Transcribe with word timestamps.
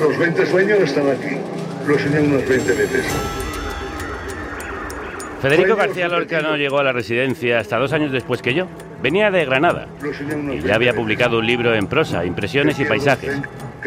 Los 0.00 0.18
20 0.18 0.46
sueños 0.46 0.78
están 0.80 1.08
aquí. 1.08 1.36
Los 1.86 2.00
soñé 2.00 2.20
unas 2.20 2.46
20 2.48 2.72
veces. 2.72 3.06
Federico 5.40 5.76
García 5.76 6.08
Lorca 6.08 6.40
no 6.40 6.56
llegó 6.56 6.80
a 6.80 6.84
la 6.84 6.92
residencia 6.92 7.60
hasta 7.60 7.78
dos 7.78 7.92
años 7.92 8.12
después 8.12 8.42
que 8.42 8.52
yo. 8.54 8.66
Venía 9.02 9.30
de 9.30 9.44
Granada 9.44 9.86
y 10.52 10.60
ya 10.60 10.74
había 10.74 10.94
publicado 10.94 11.38
un 11.38 11.46
libro 11.46 11.74
en 11.74 11.86
prosa, 11.86 12.24
impresiones 12.24 12.78
y 12.78 12.84
paisajes. 12.84 13.40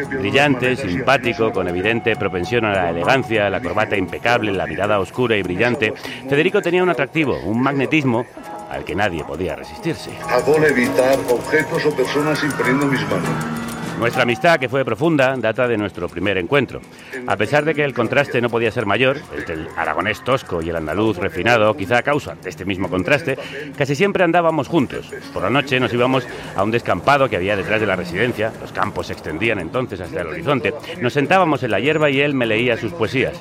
Brillante, 0.08 0.76
simpático, 0.76 1.52
con 1.52 1.68
evidente 1.68 2.16
propensión 2.16 2.64
a 2.64 2.72
la 2.72 2.90
elegancia, 2.90 3.50
la 3.50 3.60
corbata 3.60 3.96
impecable, 3.96 4.52
la 4.52 4.66
mirada 4.66 4.98
oscura 4.98 5.36
y 5.36 5.42
brillante, 5.42 5.92
Federico 6.28 6.62
tenía 6.62 6.82
un 6.82 6.88
atractivo, 6.88 7.38
un 7.44 7.60
magnetismo 7.60 8.24
al 8.70 8.84
que 8.84 8.94
nadie 8.94 9.24
podía 9.24 9.56
resistirse. 9.56 10.10
Hago 10.26 10.56
evitar 10.64 11.18
objetos 11.28 11.84
o 11.84 11.94
personas 11.94 12.42
imponiendo 12.42 12.86
mis 12.86 13.02
manos. 13.02 13.69
Nuestra 14.00 14.22
amistad, 14.22 14.58
que 14.58 14.70
fue 14.70 14.82
profunda, 14.82 15.36
data 15.36 15.68
de 15.68 15.76
nuestro 15.76 16.08
primer 16.08 16.38
encuentro. 16.38 16.80
A 17.26 17.36
pesar 17.36 17.66
de 17.66 17.74
que 17.74 17.84
el 17.84 17.92
contraste 17.92 18.40
no 18.40 18.48
podía 18.48 18.70
ser 18.70 18.86
mayor, 18.86 19.18
entre 19.36 19.56
el 19.56 19.68
aragonés 19.76 20.24
tosco 20.24 20.62
y 20.62 20.70
el 20.70 20.76
andaluz 20.76 21.18
refinado, 21.18 21.76
quizá 21.76 21.98
a 21.98 22.02
causa 22.02 22.34
de 22.42 22.48
este 22.48 22.64
mismo 22.64 22.88
contraste, 22.88 23.36
casi 23.76 23.94
siempre 23.94 24.24
andábamos 24.24 24.68
juntos. 24.68 25.12
Por 25.34 25.42
la 25.42 25.50
noche 25.50 25.78
nos 25.78 25.92
íbamos 25.92 26.26
a 26.56 26.64
un 26.64 26.70
descampado 26.70 27.28
que 27.28 27.36
había 27.36 27.56
detrás 27.56 27.78
de 27.78 27.86
la 27.86 27.94
residencia, 27.94 28.54
los 28.58 28.72
campos 28.72 29.08
se 29.08 29.12
extendían 29.12 29.58
entonces 29.58 30.00
hasta 30.00 30.22
el 30.22 30.28
horizonte, 30.28 30.72
nos 30.98 31.12
sentábamos 31.12 31.62
en 31.62 31.72
la 31.72 31.80
hierba 31.80 32.08
y 32.08 32.22
él 32.22 32.32
me 32.32 32.46
leía 32.46 32.78
sus 32.78 32.94
poesías. 32.94 33.34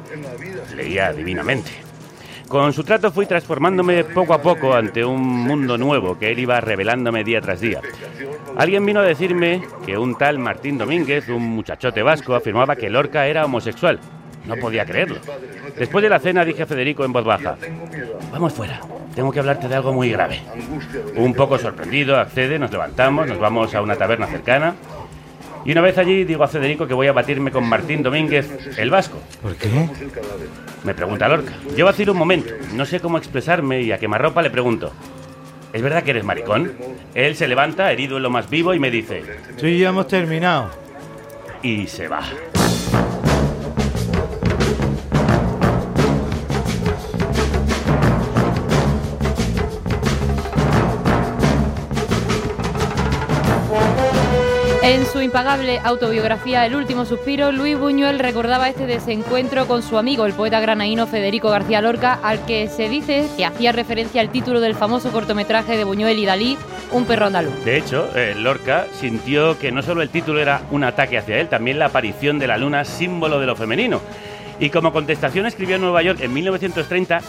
Leía 0.75 1.13
divinamente. 1.13 1.71
Con 2.49 2.73
su 2.73 2.83
trato 2.83 3.11
fui 3.11 3.27
transformándome 3.27 4.03
poco 4.05 4.33
a 4.33 4.41
poco 4.41 4.73
ante 4.73 5.05
un 5.05 5.21
mundo 5.21 5.77
nuevo 5.77 6.17
que 6.17 6.31
él 6.31 6.39
iba 6.39 6.59
revelándome 6.59 7.23
día 7.23 7.39
tras 7.41 7.61
día. 7.61 7.79
Alguien 8.59 8.85
vino 8.85 8.99
a 8.99 9.03
decirme 9.03 9.61
que 9.85 9.97
un 9.97 10.17
tal 10.17 10.37
Martín 10.37 10.77
Domínguez, 10.77 11.29
un 11.29 11.43
muchachote 11.43 12.03
vasco, 12.03 12.35
afirmaba 12.35 12.75
que 12.75 12.89
Lorca 12.89 13.25
era 13.25 13.45
homosexual. 13.45 14.01
No 14.45 14.57
podía 14.57 14.85
creerlo. 14.85 15.15
Después 15.77 16.03
de 16.03 16.09
la 16.09 16.19
cena 16.19 16.43
dije 16.43 16.63
a 16.63 16.65
Federico 16.65 17.05
en 17.05 17.13
voz 17.13 17.23
baja, 17.23 17.55
vamos 18.33 18.51
fuera, 18.51 18.81
tengo 19.15 19.31
que 19.31 19.39
hablarte 19.39 19.69
de 19.69 19.75
algo 19.75 19.93
muy 19.93 20.11
grave. 20.11 20.41
Un 21.15 21.33
poco 21.35 21.57
sorprendido, 21.57 22.17
accede, 22.17 22.59
nos 22.59 22.69
levantamos, 22.69 23.27
nos 23.27 23.39
vamos 23.39 23.73
a 23.75 23.81
una 23.81 23.95
taberna 23.95 24.27
cercana. 24.27 24.75
Y 25.63 25.71
una 25.71 25.79
vez 25.79 25.97
allí 25.97 26.25
digo 26.25 26.43
a 26.43 26.49
Federico 26.49 26.85
que 26.85 26.93
voy 26.93 27.07
a 27.07 27.13
batirme 27.13 27.51
con 27.51 27.63
Martín 27.63 28.03
Domínguez, 28.03 28.77
el 28.77 28.89
vasco. 28.89 29.19
¿Por 29.41 29.55
qué? 29.55 29.69
Me 30.83 30.93
pregunta 30.93 31.29
Lorca. 31.29 31.53
Yo 31.77 31.85
vacilo 31.85 32.11
un 32.11 32.17
momento, 32.17 32.53
no 32.73 32.85
sé 32.85 32.99
cómo 32.99 33.17
expresarme 33.17 33.83
y 33.83 33.93
a 33.93 33.97
quemarropa 33.97 34.41
le 34.41 34.49
pregunto. 34.49 34.91
¿Es 35.71 35.81
verdad 35.81 36.03
que 36.03 36.11
eres 36.11 36.23
maricón? 36.23 36.73
Él 37.13 37.35
se 37.35 37.47
levanta, 37.47 37.91
herido 37.91 38.17
en 38.17 38.23
lo 38.23 38.29
más 38.29 38.49
vivo, 38.49 38.73
y 38.73 38.79
me 38.79 38.89
dice... 38.89 39.23
Sí, 39.57 39.77
ya 39.77 39.89
hemos 39.89 40.07
terminado. 40.07 40.71
Y 41.61 41.87
se 41.87 42.07
va. 42.07 42.23
Su 55.19 55.23
impagable 55.23 55.81
autobiografía 55.83 56.65
El 56.65 56.75
último 56.75 57.03
suspiro, 57.03 57.51
Luis 57.51 57.77
Buñuel 57.77 58.19
recordaba 58.19 58.69
este 58.69 58.85
desencuentro 58.85 59.67
con 59.67 59.83
su 59.83 59.97
amigo, 59.97 60.25
el 60.25 60.31
poeta 60.31 60.61
granaíno 60.61 61.07
Federico 61.07 61.49
García 61.49 61.81
Lorca, 61.81 62.17
al 62.23 62.45
que 62.45 62.69
se 62.69 62.87
dice 62.87 63.27
que 63.35 63.43
hacía 63.43 63.73
referencia 63.73 64.21
al 64.21 64.31
título 64.31 64.61
del 64.61 64.75
famoso 64.75 65.11
cortometraje 65.11 65.75
de 65.75 65.83
Buñuel 65.83 66.19
y 66.19 66.25
Dalí, 66.25 66.57
Un 66.93 67.03
perro 67.03 67.25
andaluz. 67.25 67.65
De 67.65 67.75
hecho, 67.75 68.07
eh, 68.15 68.33
Lorca 68.33 68.87
sintió 68.93 69.59
que 69.59 69.73
no 69.73 69.81
solo 69.81 70.01
el 70.01 70.09
título 70.09 70.39
era 70.39 70.61
un 70.71 70.85
ataque 70.85 71.17
hacia 71.17 71.37
él, 71.37 71.49
también 71.49 71.79
la 71.79 71.87
aparición 71.87 72.39
de 72.39 72.47
la 72.47 72.57
luna, 72.57 72.85
símbolo 72.85 73.41
de 73.41 73.45
lo 73.45 73.57
femenino. 73.57 73.99
Y 74.57 74.69
como 74.69 74.93
contestación 74.93 75.45
escribió 75.45 75.75
en 75.75 75.81
Nueva 75.81 76.01
York 76.01 76.21
en 76.21 76.31
1930 76.31 77.19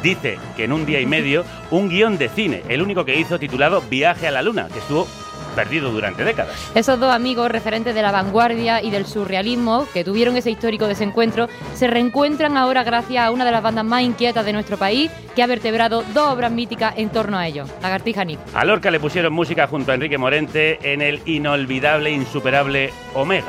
dice 0.00 0.38
que 0.56 0.62
en 0.62 0.72
un 0.72 0.86
día 0.86 1.00
y 1.00 1.06
medio 1.06 1.44
un 1.72 1.88
guion 1.88 2.18
de 2.18 2.28
cine, 2.28 2.62
el 2.68 2.82
único 2.82 3.04
que 3.04 3.18
hizo 3.18 3.40
titulado 3.40 3.82
Viaje 3.90 4.28
a 4.28 4.30
la 4.30 4.42
Luna, 4.42 4.68
que 4.72 4.78
estuvo 4.78 5.08
perdido 5.56 5.90
durante 5.90 6.22
décadas. 6.22 6.54
Esos 6.76 7.00
dos 7.00 7.12
amigos, 7.12 7.50
referentes 7.50 7.96
de 7.96 8.02
la 8.02 8.12
vanguardia 8.12 8.80
y 8.80 8.90
del 8.90 9.06
surrealismo, 9.06 9.88
que 9.92 10.04
tuvieron 10.04 10.36
ese 10.36 10.52
histórico 10.52 10.86
desencuentro, 10.86 11.48
se 11.74 11.88
reencuentran 11.88 12.56
ahora 12.56 12.84
gracias 12.84 13.24
a 13.24 13.32
una 13.32 13.44
de 13.44 13.50
las 13.50 13.62
bandas 13.62 13.84
más 13.84 14.02
inquietas 14.02 14.44
de 14.44 14.52
nuestro 14.52 14.76
país, 14.76 15.10
que 15.34 15.42
ha 15.42 15.46
vertebrado 15.48 16.04
dos 16.14 16.28
obras 16.28 16.52
míticas 16.52 16.94
en 16.96 17.08
torno 17.08 17.36
a 17.36 17.48
ellos, 17.48 17.68
Lagartija 17.82 18.24
Nick. 18.24 18.38
A 18.54 18.64
Lorca 18.64 18.90
le 18.90 19.00
pusieron 19.00 19.32
música 19.32 19.66
junto 19.66 19.90
a 19.90 19.94
Enrique 19.94 20.18
Morente 20.18 20.78
en 20.92 21.02
el 21.02 21.20
inolvidable, 21.26 22.10
insuperable 22.12 22.92
Omega. 23.14 23.46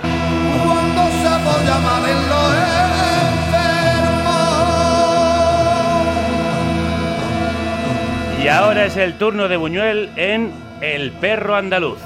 Y 8.42 8.50
ahora 8.50 8.86
es 8.86 8.96
el 8.96 9.18
turno 9.18 9.50
de 9.50 9.58
Buñuel 9.58 10.10
en 10.16 10.67
El 10.82 11.12
perro 11.14 11.56
andaluz. 11.56 11.98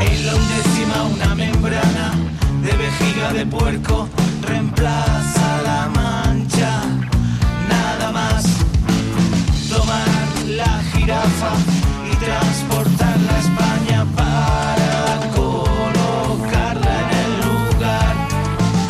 En 0.00 0.26
la 0.26 0.34
undécima 0.34 1.02
una 1.04 1.34
membrana 1.34 2.12
de 2.62 2.76
vejiga 2.76 3.32
de 3.32 3.46
puerco 3.46 4.08
reemplaza 4.42 5.62
la 5.62 5.88
mancha. 5.88 6.82
Nada 7.68 8.12
más 8.12 8.44
tomar 9.70 10.06
la 10.48 10.82
jirafa 10.92 11.73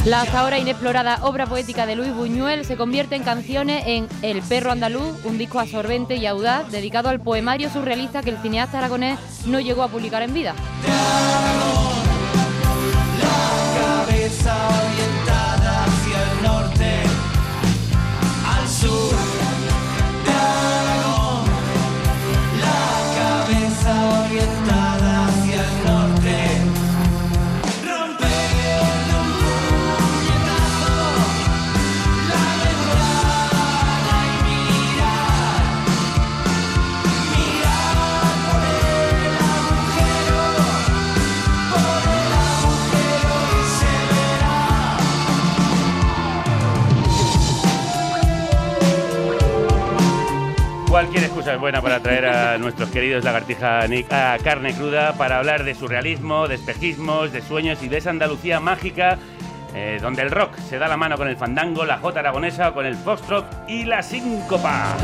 La 0.04 0.20
hasta 0.20 0.40
ahora 0.40 0.58
inexplorada 0.58 1.18
obra 1.22 1.46
poética 1.46 1.86
de 1.86 1.96
Luis 1.96 2.12
Buñuel 2.12 2.66
se 2.66 2.76
convierte 2.76 3.16
en 3.16 3.22
canciones 3.22 3.84
en 3.86 4.06
El 4.20 4.42
perro 4.42 4.70
andaluz, 4.70 5.24
un 5.24 5.38
disco 5.38 5.58
absorbente 5.58 6.16
y 6.16 6.26
audaz 6.26 6.70
dedicado 6.70 7.08
al 7.08 7.20
poemario 7.20 7.70
surrealista 7.70 8.22
que 8.22 8.28
el 8.28 8.36
cineasta 8.36 8.78
aragonés 8.78 9.18
no 9.46 9.60
llegó 9.60 9.82
a 9.82 9.88
publicar 9.88 10.22
en 10.22 10.34
vida. 10.34 10.54
Cualquier 50.94 51.24
excusa 51.24 51.54
es 51.54 51.58
buena 51.58 51.82
para 51.82 51.98
traer 51.98 52.24
a 52.24 52.56
nuestros 52.56 52.88
queridos 52.88 53.24
lagartija 53.24 53.84
Nick 53.88 54.12
a 54.12 54.38
carne 54.38 54.72
cruda 54.74 55.14
para 55.14 55.38
hablar 55.38 55.64
de 55.64 55.74
surrealismo, 55.74 56.46
de 56.46 56.54
espejismos, 56.54 57.32
de 57.32 57.42
sueños 57.42 57.82
y 57.82 57.88
de 57.88 57.96
esa 57.96 58.10
Andalucía 58.10 58.60
mágica 58.60 59.18
eh, 59.74 59.98
donde 60.00 60.22
el 60.22 60.30
rock 60.30 60.56
se 60.56 60.78
da 60.78 60.86
la 60.86 60.96
mano 60.96 61.16
con 61.16 61.26
el 61.26 61.36
fandango, 61.36 61.84
la 61.84 61.98
jota 61.98 62.20
aragonesa, 62.20 62.70
con 62.70 62.86
el 62.86 62.94
foxtrot 62.94 63.44
y 63.68 63.86
la 63.86 64.04
síncopa. 64.04 64.94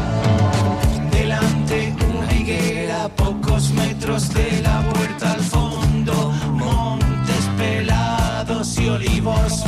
Delante 1.10 1.92
una 2.08 2.34
higuera, 2.34 3.08
pocos 3.08 3.72
metros 3.72 4.32
de 4.32 4.62
la 4.62 4.84
huerta 4.94 5.32
al 5.32 5.40
fondo, 5.40 6.32
montes 6.52 7.50
pelados 7.58 8.78
y 8.78 8.88
olivos. 8.88 9.64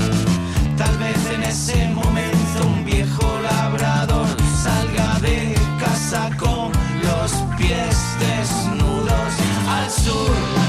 Tal 0.78 0.96
vez 0.98 1.30
en 1.34 1.42
ese 1.42 1.88
momento 1.88 2.01
casa 6.12 6.30
con 6.38 6.70
los 7.02 7.32
pies 7.56 7.96
desnudos 8.20 9.32
al 9.66 9.90
sur 9.90 10.61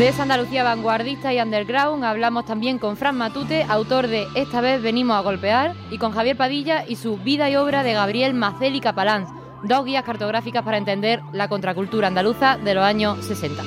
De 0.00 0.08
esa 0.08 0.22
Andalucía 0.22 0.64
vanguardista 0.64 1.34
y 1.34 1.42
underground 1.42 2.04
hablamos 2.04 2.46
también 2.46 2.78
con 2.78 2.96
Fran 2.96 3.18
Matute, 3.18 3.66
autor 3.68 4.06
de 4.06 4.26
Esta 4.34 4.62
vez 4.62 4.80
venimos 4.80 5.14
a 5.14 5.20
golpear, 5.20 5.74
y 5.90 5.98
con 5.98 6.12
Javier 6.12 6.38
Padilla 6.38 6.86
y 6.88 6.96
su 6.96 7.18
vida 7.18 7.50
y 7.50 7.56
obra 7.56 7.82
de 7.82 7.92
Gabriel 7.92 8.32
Macel 8.32 8.74
y 8.74 8.80
Capalanz, 8.80 9.28
dos 9.62 9.84
guías 9.84 10.02
cartográficas 10.02 10.64
para 10.64 10.78
entender 10.78 11.20
la 11.32 11.48
contracultura 11.48 12.08
andaluza 12.08 12.56
de 12.56 12.72
los 12.72 12.82
años 12.82 13.22
60. 13.26 13.62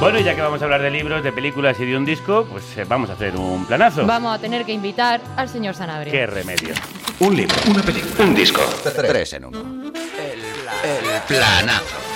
Bueno, 0.00 0.18
y 0.18 0.24
ya 0.24 0.34
que 0.34 0.40
vamos 0.40 0.60
a 0.60 0.64
hablar 0.64 0.82
de 0.82 0.90
libros, 0.90 1.22
de 1.22 1.30
películas 1.30 1.78
y 1.78 1.86
de 1.86 1.96
un 1.96 2.04
disco, 2.04 2.48
pues 2.50 2.64
eh, 2.78 2.84
vamos 2.84 3.10
a 3.10 3.12
hacer 3.12 3.36
un 3.36 3.64
planazo. 3.64 4.06
Vamos 4.06 4.36
a 4.36 4.40
tener 4.40 4.64
que 4.64 4.72
invitar 4.72 5.20
al 5.36 5.48
señor 5.48 5.76
Sanabria. 5.76 6.10
¡Qué 6.10 6.26
remedio! 6.26 6.74
Un 7.20 7.36
libro, 7.36 7.54
una 7.70 7.82
película, 7.84 8.24
un 8.24 8.34
disco. 8.34 8.60
Tres 8.82 9.34
en 9.34 9.44
uno. 9.44 9.60
El 9.60 11.22
planazo. 11.28 12.07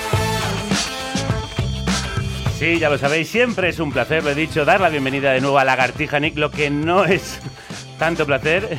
Sí, 2.62 2.78
ya 2.78 2.88
lo 2.88 2.96
sabéis, 2.96 3.28
siempre 3.28 3.70
es 3.70 3.80
un 3.80 3.90
placer, 3.90 4.22
lo 4.22 4.30
he 4.30 4.36
dicho, 4.36 4.64
dar 4.64 4.80
la 4.80 4.88
bienvenida 4.88 5.32
de 5.32 5.40
nuevo 5.40 5.58
a 5.58 5.64
Lagartija 5.64 6.20
Nick. 6.20 6.38
Lo 6.38 6.52
que 6.52 6.70
no 6.70 7.04
es 7.04 7.40
tanto 7.98 8.24
placer 8.24 8.78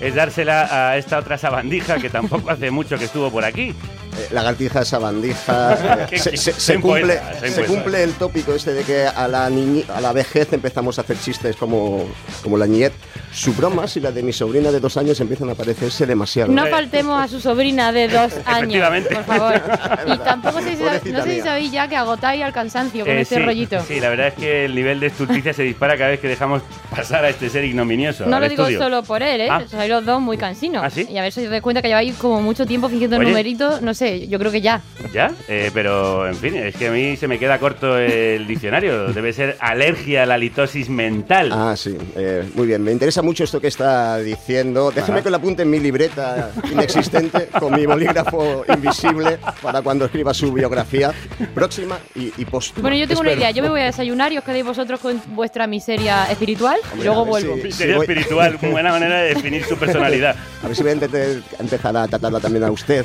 es 0.00 0.16
dársela 0.16 0.88
a 0.90 0.96
esta 0.96 1.20
otra 1.20 1.38
sabandija 1.38 1.98
que 1.98 2.10
tampoco 2.10 2.50
hace 2.50 2.72
mucho 2.72 2.98
que 2.98 3.04
estuvo 3.04 3.30
por 3.30 3.44
aquí. 3.44 3.76
Eh, 4.18 4.28
lagartija, 4.30 4.84
sabandija. 4.84 6.06
Qué- 6.10 6.18
se, 6.18 6.36
se- 6.36 6.52
se 6.52 6.74
cumple, 6.80 7.16
poeta, 7.16 7.48
se 7.48 7.64
cumple 7.64 8.02
el 8.02 8.12
tópico 8.12 8.52
este 8.54 8.74
de 8.74 8.84
que 8.84 9.06
a 9.06 9.26
la, 9.28 9.48
niñi- 9.48 9.88
a 9.88 10.00
la 10.00 10.12
vejez 10.12 10.52
empezamos 10.52 10.98
a 10.98 11.02
hacer 11.02 11.18
chistes 11.18 11.56
como, 11.56 12.04
como 12.42 12.58
la 12.58 12.66
niñez. 12.66 12.92
Sus 13.32 13.56
bromas 13.56 13.96
y 13.96 14.00
la 14.00 14.10
de 14.12 14.22
mi 14.22 14.32
sobrina 14.34 14.70
de 14.70 14.78
dos 14.80 14.98
años 14.98 15.18
empiezan 15.20 15.48
a 15.48 15.54
parecerse 15.54 16.04
demasiado. 16.04 16.52
No 16.52 16.66
faltemos 16.66 17.18
a 17.22 17.26
su 17.28 17.40
sobrina 17.40 17.90
de 17.90 18.08
dos 18.08 18.32
años, 18.44 18.58
Efectivamente. 18.76 19.14
por 19.14 19.24
favor. 19.24 19.62
Y 20.06 20.18
tampoco 20.18 20.60
sé 20.60 20.70
si, 20.76 20.82
Pobrecita 20.82 21.18
no 21.18 21.24
sé 21.24 21.34
si 21.36 21.40
sabéis 21.40 21.72
ya 21.72 21.88
que 21.88 21.96
agotáis 21.96 22.42
al 22.42 22.52
cansancio 22.52 23.04
con 23.06 23.14
Eh, 23.14 23.22
este 23.22 23.36
sí, 23.36 23.42
rollito. 23.42 23.80
Sí, 23.86 24.00
la 24.00 24.10
verdad 24.10 24.28
es 24.28 24.34
que 24.34 24.64
el 24.66 24.74
nivel 24.74 25.00
de 25.00 25.06
estulticia 25.06 25.54
se 25.54 25.62
dispara 25.62 25.96
cada 25.96 26.10
vez 26.10 26.20
que 26.20 26.28
dejamos 26.28 26.60
pasar 26.90 27.24
a 27.24 27.30
este 27.30 27.48
ser 27.48 27.64
ignominioso. 27.64 28.26
No 28.26 28.38
lo 28.40 28.48
digo 28.48 28.64
estudio. 28.64 28.78
solo 28.80 29.02
por 29.02 29.22
él, 29.22 29.40
¿eh? 29.42 29.48
Ah. 29.50 29.62
Sois 29.70 29.88
los 29.88 30.04
dos 30.04 30.20
muy 30.20 30.36
cansinos. 30.36 30.82
¿Ah, 30.84 30.90
sí? 30.90 31.06
Y 31.10 31.16
a 31.16 31.22
ver 31.22 31.32
si 31.32 31.44
os 31.44 31.50
dais 31.50 31.62
cuenta 31.62 31.80
que 31.80 31.88
lleváis 31.88 32.14
como 32.16 32.42
mucho 32.42 32.66
tiempo 32.66 32.88
fingiendo 32.90 33.16
Oye. 33.16 33.28
numeritos. 33.28 33.80
No 33.80 33.94
sé, 33.94 34.01
yo 34.28 34.38
creo 34.38 34.50
que 34.52 34.60
ya. 34.60 34.80
¿Ya? 35.12 35.30
Eh, 35.48 35.70
pero, 35.74 36.26
en 36.28 36.34
fin, 36.36 36.56
es 36.56 36.74
que 36.76 36.88
a 36.88 36.90
mí 36.90 37.16
se 37.16 37.28
me 37.28 37.38
queda 37.38 37.58
corto 37.58 37.98
el 37.98 38.46
diccionario. 38.46 39.06
Debe 39.12 39.32
ser 39.32 39.56
alergia 39.60 40.22
a 40.22 40.26
la 40.26 40.38
litosis 40.38 40.88
mental. 40.88 41.50
Ah, 41.52 41.74
sí. 41.76 41.96
eh, 42.16 42.44
muy 42.54 42.66
bien. 42.66 42.82
Me 42.82 42.92
interesa 42.92 43.22
mucho 43.22 43.44
esto 43.44 43.60
que 43.60 43.68
está 43.68 44.18
diciendo. 44.18 44.90
Déjeme 44.90 45.18
Ajá. 45.18 45.24
que 45.24 45.30
lo 45.30 45.36
apunte 45.36 45.62
en 45.62 45.70
mi 45.70 45.80
libreta 45.80 46.50
inexistente 46.70 47.48
con 47.58 47.74
mi 47.74 47.86
bolígrafo 47.86 48.64
invisible 48.68 49.38
para 49.62 49.82
cuando 49.82 50.04
escriba 50.06 50.32
su 50.34 50.52
biografía 50.52 51.12
próxima 51.54 51.98
y, 52.14 52.32
y 52.36 52.44
póstuma. 52.44 52.82
Bueno, 52.82 52.96
yo 52.96 53.06
tengo 53.08 53.20
una 53.20 53.30
Espero. 53.30 53.42
idea. 53.46 53.50
Yo 53.52 53.62
me 53.62 53.68
voy 53.70 53.80
a 53.80 53.84
desayunar 53.86 54.32
y 54.32 54.38
os 54.38 54.44
quedéis 54.44 54.64
vosotros 54.64 55.00
con 55.00 55.20
vuestra 55.34 55.66
miseria 55.66 56.24
espiritual 56.30 56.76
y 56.82 56.88
Hombre, 56.92 57.04
luego 57.06 57.20
a 57.20 57.24
ver 57.24 57.30
vuelvo. 57.30 57.56
si- 57.56 57.62
Miseria 57.62 57.96
voy- 57.96 58.06
espiritual, 58.06 58.58
buena 58.70 58.90
manera 58.90 59.20
de 59.22 59.34
definir 59.34 59.64
su 59.64 59.76
personalidad. 59.76 60.34
A 60.62 60.66
ver 60.66 60.76
si 60.76 60.82
voy 60.82 60.92
a 60.92 61.60
empezar 61.60 61.96
a 61.96 62.08
tratarla 62.08 62.40
también 62.40 62.64
a 62.64 62.70
usted, 62.70 63.04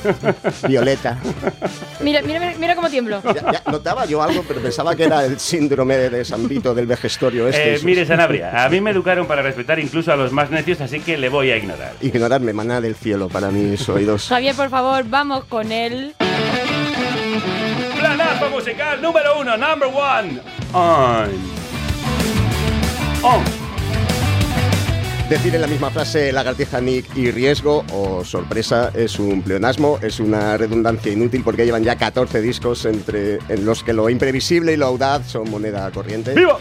Violeta. 0.67 0.86
Mira, 2.01 2.21
mira, 2.21 2.39
mira, 2.39 2.53
mira 2.57 2.75
cómo 2.75 2.89
tiemblo. 2.89 3.21
Ya, 3.23 3.51
ya 3.51 3.61
notaba 3.71 4.05
yo 4.05 4.21
algo, 4.21 4.43
pero 4.47 4.61
pensaba 4.61 4.95
que 4.95 5.03
era 5.03 5.25
el 5.25 5.39
síndrome 5.39 5.97
de 5.97 6.23
San 6.23 6.47
Vito 6.47 6.73
del 6.73 6.85
vejestorio 6.85 7.47
este. 7.47 7.75
Eh, 7.75 7.79
mire. 7.83 8.05
Sanabria, 8.05 8.63
a 8.63 8.69
mí 8.69 8.79
me 8.79 8.91
educaron 8.91 9.27
para 9.27 9.41
respetar 9.41 9.79
incluso 9.79 10.13
a 10.13 10.15
los 10.15 10.31
más 10.31 10.49
necios, 10.49 10.79
así 10.81 10.99
que 11.01 11.17
le 11.17 11.29
voy 11.29 11.51
a 11.51 11.57
ignorar. 11.57 11.93
Ignorarme, 12.01 12.53
maná 12.53 12.79
del 12.79 12.95
cielo 12.95 13.27
para 13.27 13.51
mis 13.51 13.87
oídos. 13.89 14.27
Javier, 14.29 14.55
por 14.55 14.69
favor, 14.69 15.03
vamos 15.07 15.43
con 15.45 15.71
él. 15.71 16.15
Planazo 17.97 18.49
musical 18.49 19.01
número 19.01 19.39
uno, 19.39 19.57
number 19.57 19.89
one. 19.89 20.39
On. 20.73 21.29
On. 23.23 23.66
Decir 25.29 25.53
en 25.55 25.59
la 25.59 25.67
misma 25.67 25.89
frase 25.89 26.31
lagartija 26.31 26.79
Nick 26.79 27.17
y 27.17 27.31
riesgo 27.31 27.83
o 27.91 28.23
sorpresa 28.23 28.91
es 28.95 29.19
un 29.19 29.41
pleonasmo, 29.41 29.99
es 30.01 30.21
una 30.21 30.55
redundancia 30.55 31.11
inútil 31.11 31.43
porque 31.43 31.65
llevan 31.65 31.83
ya 31.83 31.97
14 31.97 32.39
discos 32.39 32.85
entre, 32.85 33.39
en 33.49 33.65
los 33.65 33.83
que 33.83 33.91
lo 33.91 34.09
imprevisible 34.09 34.71
y 34.71 34.77
lo 34.77 34.85
audaz 34.85 35.27
son 35.27 35.51
moneda 35.51 35.91
corriente. 35.91 36.33
¡Viva! 36.33 36.57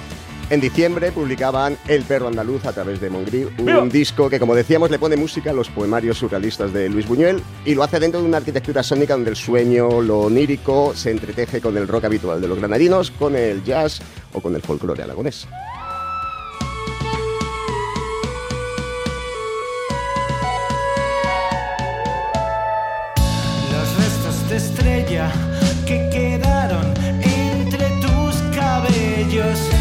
En 0.50 0.60
diciembre 0.60 1.12
publicaban 1.12 1.78
El 1.86 2.02
perro 2.02 2.26
andaluz 2.26 2.64
a 2.64 2.72
través 2.72 3.00
de 3.00 3.08
Mongri, 3.08 3.44
un 3.44 3.66
¡Viva! 3.66 3.86
disco 3.86 4.28
que, 4.28 4.40
como 4.40 4.56
decíamos, 4.56 4.90
le 4.90 4.98
pone 4.98 5.14
música 5.14 5.50
a 5.50 5.54
los 5.54 5.68
poemarios 5.68 6.18
surrealistas 6.18 6.72
de 6.72 6.88
Luis 6.88 7.06
Buñuel 7.06 7.40
y 7.64 7.76
lo 7.76 7.84
hace 7.84 8.00
dentro 8.00 8.20
de 8.20 8.26
una 8.26 8.38
arquitectura 8.38 8.82
sónica 8.82 9.14
donde 9.14 9.30
el 9.30 9.36
sueño, 9.36 10.02
lo 10.02 10.22
onírico, 10.22 10.92
se 10.92 11.12
entreteje 11.12 11.60
con 11.60 11.76
el 11.76 11.86
rock 11.86 12.06
habitual 12.06 12.40
de 12.40 12.48
los 12.48 12.58
granadinos, 12.58 13.12
con 13.12 13.36
el 13.36 13.62
jazz 13.62 14.00
o 14.32 14.40
con 14.40 14.56
el 14.56 14.62
folclore 14.62 15.04
aragonés. 15.04 15.46
Que 25.86 26.10
quedaron 26.10 26.92
entre 27.22 27.88
tus 28.02 28.34
cabellos 28.54 29.75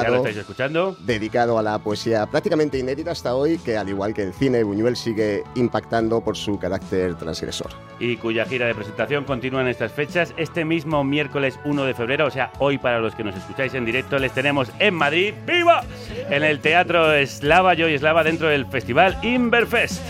extraordinariamente 0.00 0.04
Ya 0.04 0.10
lo 0.10 0.16
estáis 0.16 0.36
escuchando. 0.36 0.96
dedicado 1.00 1.58
a 1.58 1.62
la 1.62 1.78
poesía 1.78 2.26
prácticamente 2.26 2.78
inédita 2.78 3.10
hasta 3.12 3.34
hoy, 3.34 3.58
que 3.58 3.76
al 3.76 3.88
igual 3.88 4.14
que 4.14 4.22
el 4.22 4.32
cine, 4.32 4.62
Buñuel 4.62 4.96
sigue 4.96 5.44
impactando 5.54 6.20
por 6.22 6.36
su 6.36 6.58
carácter 6.58 7.14
transgresor. 7.16 7.70
y 7.98 8.16
cuya 8.18 8.44
gira 8.44 8.66
de 8.66 8.74
presentación 8.74 9.24
continúa 9.24 9.62
en 9.62 9.68
estas 9.68 9.90
fechas. 9.90 10.34
Este 10.36 10.64
mismo 10.66 11.02
miércoles 11.02 11.58
1 11.64 11.84
de 11.84 11.94
febrero, 11.94 12.26
o 12.26 12.30
sea, 12.30 12.52
hoy 12.58 12.76
para 12.78 12.98
los 13.00 13.14
que 13.14 13.24
nos 13.24 13.34
escucháis 13.34 13.72
en 13.74 13.84
directo, 13.86 14.18
les 14.18 14.32
tenemos 14.32 14.70
en 14.78 14.94
Madrid, 14.94 15.32
¡viva! 15.46 15.82
En 16.28 16.42
el 16.44 16.60
Teatro 16.60 17.12
Eslava, 17.14 17.74
Joy 17.74 17.94
Eslava, 17.94 18.22
dentro 18.22 18.48
del 18.48 18.66
festival 18.66 19.16
Inverfest. 19.22 20.02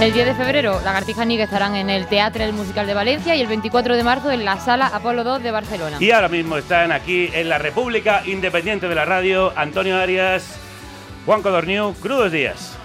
El 0.00 0.12
10 0.12 0.26
de 0.26 0.34
febrero, 0.36 0.80
Lagartija 0.84 1.24
Nick 1.24 1.40
estarán 1.40 1.74
en 1.74 1.90
el 1.90 2.06
Teatro 2.06 2.44
del 2.44 2.52
Musical 2.52 2.86
de 2.86 2.94
Valencia 2.94 3.34
y 3.34 3.40
el 3.40 3.48
24 3.48 3.96
de 3.96 4.04
marzo 4.04 4.30
en 4.30 4.44
la 4.44 4.60
Sala 4.60 4.86
Apolo 4.86 5.24
2 5.24 5.42
de 5.42 5.50
Barcelona. 5.50 5.96
Y 5.98 6.12
ahora 6.12 6.28
mismo 6.28 6.56
están 6.56 6.92
aquí 6.92 7.30
en 7.32 7.48
la 7.48 7.58
República 7.58 8.22
Independiente 8.24 8.86
de 8.88 8.94
la 8.94 9.04
Radio, 9.04 9.52
Antonio 9.56 9.96
Arias, 9.96 10.56
Juan 11.26 11.42
Codorniu, 11.42 11.94
crudos 11.94 12.30
días. 12.30 12.77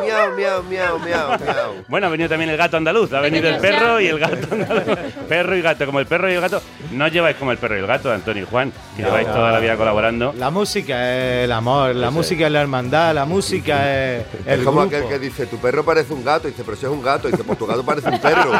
Miau, 0.00 0.34
miau, 0.36 0.62
miau, 0.62 0.98
miau, 0.98 1.28
miau. 1.38 1.74
Bueno, 1.88 2.06
ha 2.06 2.10
venido 2.10 2.28
también 2.28 2.50
el 2.50 2.56
gato 2.56 2.76
andaluz, 2.76 3.12
ha 3.12 3.20
venido 3.20 3.48
el 3.48 3.58
perro 3.58 4.00
y 4.00 4.06
el 4.06 4.18
gato 4.18 4.48
andaluz. 4.52 4.98
Perro 5.28 5.56
y 5.56 5.62
gato, 5.62 5.86
como 5.86 6.00
el 6.00 6.06
perro 6.06 6.30
y 6.30 6.34
el 6.34 6.40
gato. 6.40 6.60
No 6.92 7.08
lleváis 7.08 7.36
como 7.36 7.52
el 7.52 7.58
perro 7.58 7.76
y 7.76 7.80
el 7.80 7.86
gato, 7.86 8.10
Antonio 8.12 8.42
y 8.42 8.46
Juan, 8.46 8.72
que 8.96 9.02
lleváis 9.02 9.28
toda 9.28 9.52
la 9.52 9.58
vida 9.60 9.76
colaborando. 9.76 10.32
La 10.36 10.50
música 10.50 11.14
es 11.14 11.44
el 11.44 11.52
amor, 11.52 11.94
la 11.94 12.10
música 12.10 12.46
es 12.46 12.52
la 12.52 12.60
hermandad, 12.62 13.14
la 13.14 13.24
música 13.26 13.92
es 14.18 14.24
el 14.46 14.60
Es 14.60 14.64
como 14.64 14.80
grupo. 14.82 14.96
aquel 14.96 15.08
que 15.08 15.18
dice, 15.18 15.46
tu 15.46 15.58
perro 15.58 15.84
parece 15.84 16.12
un 16.12 16.24
gato. 16.24 16.48
Y 16.48 16.52
dice, 16.52 16.64
pero 16.64 16.76
si 16.76 16.86
es 16.86 16.92
un 16.92 17.02
gato. 17.02 17.28
Y 17.28 17.32
dice, 17.32 17.44
pues 17.44 17.58
tu 17.58 17.66
gato 17.66 17.84
parece 17.84 18.08
un 18.08 18.20
perro. 18.20 18.52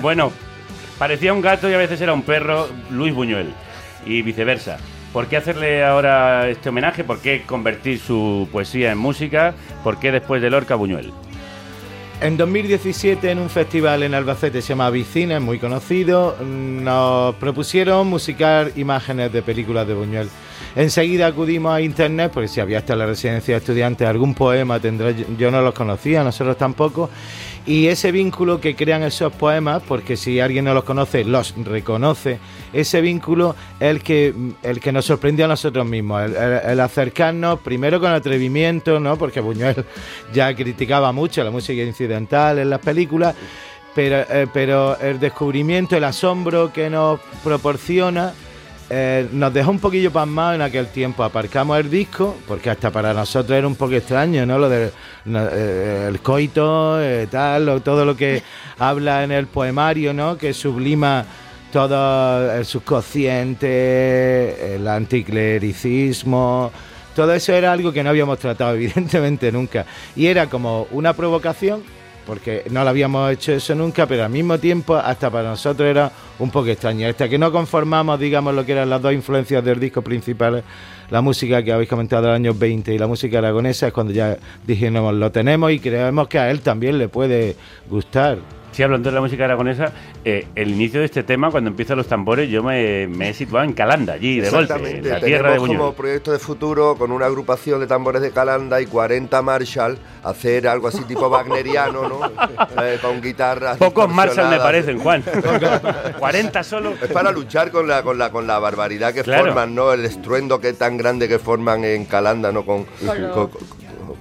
Bueno, 0.00 0.32
parecía 0.98 1.32
un 1.32 1.40
gato 1.40 1.68
y 1.68 1.74
a 1.74 1.78
veces 1.78 2.00
era 2.00 2.12
un 2.12 2.22
perro, 2.22 2.68
Luis 2.90 3.14
Buñuel, 3.14 3.52
y 4.04 4.22
viceversa. 4.22 4.78
¿Por 5.16 5.28
qué 5.28 5.38
hacerle 5.38 5.82
ahora 5.82 6.46
este 6.46 6.68
homenaje? 6.68 7.02
¿Por 7.02 7.20
qué 7.20 7.44
convertir 7.46 7.98
su 7.98 8.50
poesía 8.52 8.92
en 8.92 8.98
música? 8.98 9.54
¿Por 9.82 9.98
qué 9.98 10.12
después 10.12 10.42
de 10.42 10.50
Lorca 10.50 10.74
Buñuel? 10.74 11.10
En 12.20 12.36
2017, 12.36 13.30
en 13.30 13.38
un 13.38 13.48
festival 13.48 14.02
en 14.02 14.12
Albacete, 14.12 14.60
se 14.60 14.68
llama 14.68 14.90
Vicina, 14.90 15.36
es 15.36 15.40
muy 15.40 15.58
conocido, 15.58 16.36
nos 16.44 17.34
propusieron 17.36 18.06
musicar 18.08 18.72
imágenes 18.76 19.32
de 19.32 19.40
películas 19.40 19.88
de 19.88 19.94
Buñuel. 19.94 20.28
Enseguida 20.74 21.28
acudimos 21.28 21.72
a 21.72 21.80
internet, 21.80 22.30
porque 22.34 22.48
si 22.48 22.60
había 22.60 22.76
hasta 22.76 22.94
la 22.94 23.06
residencia 23.06 23.54
de 23.54 23.58
estudiantes 23.60 24.06
algún 24.06 24.34
poema 24.34 24.80
tendrá, 24.80 25.12
yo, 25.12 25.24
yo 25.38 25.50
no 25.50 25.62
los 25.62 25.72
conocía, 25.72 26.22
nosotros 26.24 26.58
tampoco. 26.58 27.08
Y 27.66 27.88
ese 27.88 28.12
vínculo 28.12 28.60
que 28.60 28.76
crean 28.76 29.02
esos 29.02 29.32
poemas, 29.32 29.82
porque 29.88 30.16
si 30.16 30.38
alguien 30.38 30.66
no 30.66 30.72
los 30.72 30.84
conoce, 30.84 31.24
los 31.24 31.52
reconoce, 31.64 32.38
ese 32.72 33.00
vínculo 33.00 33.56
es 33.80 33.90
el 33.90 34.02
que, 34.04 34.32
el 34.62 34.78
que 34.78 34.92
nos 34.92 35.04
sorprendió 35.06 35.46
a 35.46 35.48
nosotros 35.48 35.84
mismos, 35.84 36.30
el 36.30 36.78
acercarnos 36.78 37.58
primero 37.58 37.98
con 37.98 38.12
atrevimiento, 38.12 39.00
¿no? 39.00 39.18
porque 39.18 39.40
Buñuel 39.40 39.84
ya 40.32 40.54
criticaba 40.54 41.10
mucho 41.10 41.42
la 41.42 41.50
música 41.50 41.82
incidental 41.82 42.60
en 42.60 42.70
las 42.70 42.78
películas, 42.78 43.34
pero, 43.96 44.18
eh, 44.18 44.46
pero 44.52 44.96
el 45.00 45.18
descubrimiento, 45.18 45.96
el 45.96 46.04
asombro 46.04 46.72
que 46.72 46.88
nos 46.88 47.18
proporciona, 47.42 48.32
eh, 48.88 49.28
nos 49.32 49.52
dejó 49.52 49.72
un 49.72 49.80
poquillo 49.80 50.12
pasmados 50.12 50.54
en 50.54 50.62
aquel 50.62 50.86
tiempo. 50.88 51.24
Aparcamos 51.24 51.78
el 51.78 51.90
disco, 51.90 52.36
porque 52.46 52.70
hasta 52.70 52.90
para 52.90 53.12
nosotros 53.12 53.58
era 53.58 53.66
un 53.66 53.74
poco 53.74 53.94
extraño, 53.94 54.46
¿no? 54.46 54.58
Lo 54.58 54.68
del 54.68 54.92
eh, 55.26 56.06
el 56.08 56.20
coito, 56.20 57.02
eh, 57.02 57.26
tal, 57.28 57.82
todo 57.82 58.04
lo 58.04 58.16
que 58.16 58.44
habla 58.78 59.24
en 59.24 59.32
el 59.32 59.48
poemario, 59.48 60.14
¿no? 60.14 60.38
Que 60.38 60.54
sublima 60.54 61.24
todo 61.72 62.54
el 62.54 62.64
subconsciente, 62.64 64.76
el 64.76 64.86
anticlericismo. 64.86 66.70
Todo 67.16 67.34
eso 67.34 67.54
era 67.54 67.72
algo 67.72 67.92
que 67.92 68.04
no 68.04 68.10
habíamos 68.10 68.38
tratado, 68.38 68.74
evidentemente, 68.76 69.50
nunca. 69.50 69.84
Y 70.14 70.26
era 70.26 70.48
como 70.48 70.86
una 70.92 71.12
provocación, 71.12 71.82
porque 72.26 72.64
no 72.70 72.82
lo 72.82 72.90
habíamos 72.90 73.32
hecho 73.32 73.52
eso 73.52 73.74
nunca, 73.74 74.06
pero 74.06 74.24
al 74.24 74.30
mismo 74.30 74.58
tiempo, 74.58 74.96
hasta 74.96 75.30
para 75.30 75.50
nosotros 75.50 75.88
era 75.88 76.10
un 76.38 76.50
poco 76.50 76.66
extraño. 76.68 77.08
Hasta 77.08 77.28
que 77.28 77.38
no 77.38 77.52
conformamos, 77.52 78.18
digamos, 78.18 78.54
lo 78.54 78.66
que 78.66 78.72
eran 78.72 78.90
las 78.90 79.00
dos 79.00 79.12
influencias 79.12 79.64
del 79.64 79.78
disco 79.78 80.02
principal, 80.02 80.64
la 81.08 81.20
música 81.20 81.62
que 81.62 81.72
habéis 81.72 81.88
comentado 81.88 82.24
del 82.24 82.32
año 82.32 82.52
20 82.52 82.92
y 82.92 82.98
la 82.98 83.06
música 83.06 83.38
aragonesa, 83.38 83.86
es 83.86 83.92
cuando 83.92 84.12
ya 84.12 84.36
dijimos, 84.66 85.14
lo 85.14 85.30
tenemos 85.30 85.70
y 85.70 85.78
creemos 85.78 86.26
que 86.26 86.38
a 86.38 86.50
él 86.50 86.60
también 86.60 86.98
le 86.98 87.08
puede 87.08 87.56
gustar. 87.88 88.38
Sí, 88.76 88.82
hablando 88.82 89.08
de 89.08 89.14
la 89.14 89.22
música 89.22 89.46
aragonesa, 89.46 89.90
eh, 90.22 90.48
el 90.54 90.68
inicio 90.68 91.00
de 91.00 91.06
este 91.06 91.22
tema, 91.22 91.50
cuando 91.50 91.70
empiezan 91.70 91.96
los 91.96 92.08
tambores, 92.08 92.50
yo 92.50 92.62
me, 92.62 93.06
me 93.06 93.30
he 93.30 93.32
situado 93.32 93.64
en 93.64 93.72
Calanda, 93.72 94.12
allí, 94.12 94.38
de 94.38 94.50
golpe, 94.50 94.64
Exactamente. 94.74 95.08
la 95.08 95.20
tierra 95.20 95.36
de 95.48 95.54
Tenemos 95.54 95.60
Buñuel. 95.60 95.78
como 95.78 95.92
proyecto 95.94 96.30
de 96.32 96.38
futuro 96.38 96.94
con 96.98 97.10
una 97.10 97.24
agrupación 97.24 97.80
de 97.80 97.86
tambores 97.86 98.20
de 98.20 98.32
Calanda 98.32 98.78
y 98.82 98.84
40 98.86 99.40
Marshall 99.40 99.96
hacer 100.22 100.68
algo 100.68 100.88
así 100.88 101.02
tipo 101.04 101.26
wagneriano, 101.28 102.06
¿no? 102.06 102.20
Eh, 102.82 102.98
con 103.00 103.22
guitarras. 103.22 103.78
Pocos 103.78 104.12
Marshall 104.12 104.50
me 104.50 104.58
parecen, 104.58 104.98
Juan. 104.98 105.24
40 106.18 106.62
solo. 106.62 106.92
Es 107.00 107.10
para 107.10 107.32
luchar 107.32 107.70
con 107.70 107.88
la, 107.88 108.02
con 108.02 108.18
la, 108.18 108.30
con 108.30 108.46
la 108.46 108.58
barbaridad 108.58 109.14
que 109.14 109.22
Claro. 109.22 109.46
forman, 109.46 109.74
¿no? 109.74 109.92
El 109.94 110.04
estruendo 110.04 110.60
que 110.60 110.74
tan 110.74 110.98
grande 110.98 111.28
que 111.28 111.38
forman 111.38 111.82
en 111.84 112.04
Calanda, 112.04 112.52
¿no? 112.52 112.66
Con, 112.66 112.84
Con 112.84 113.22
lo- 113.22 113.32
con- 113.50 113.50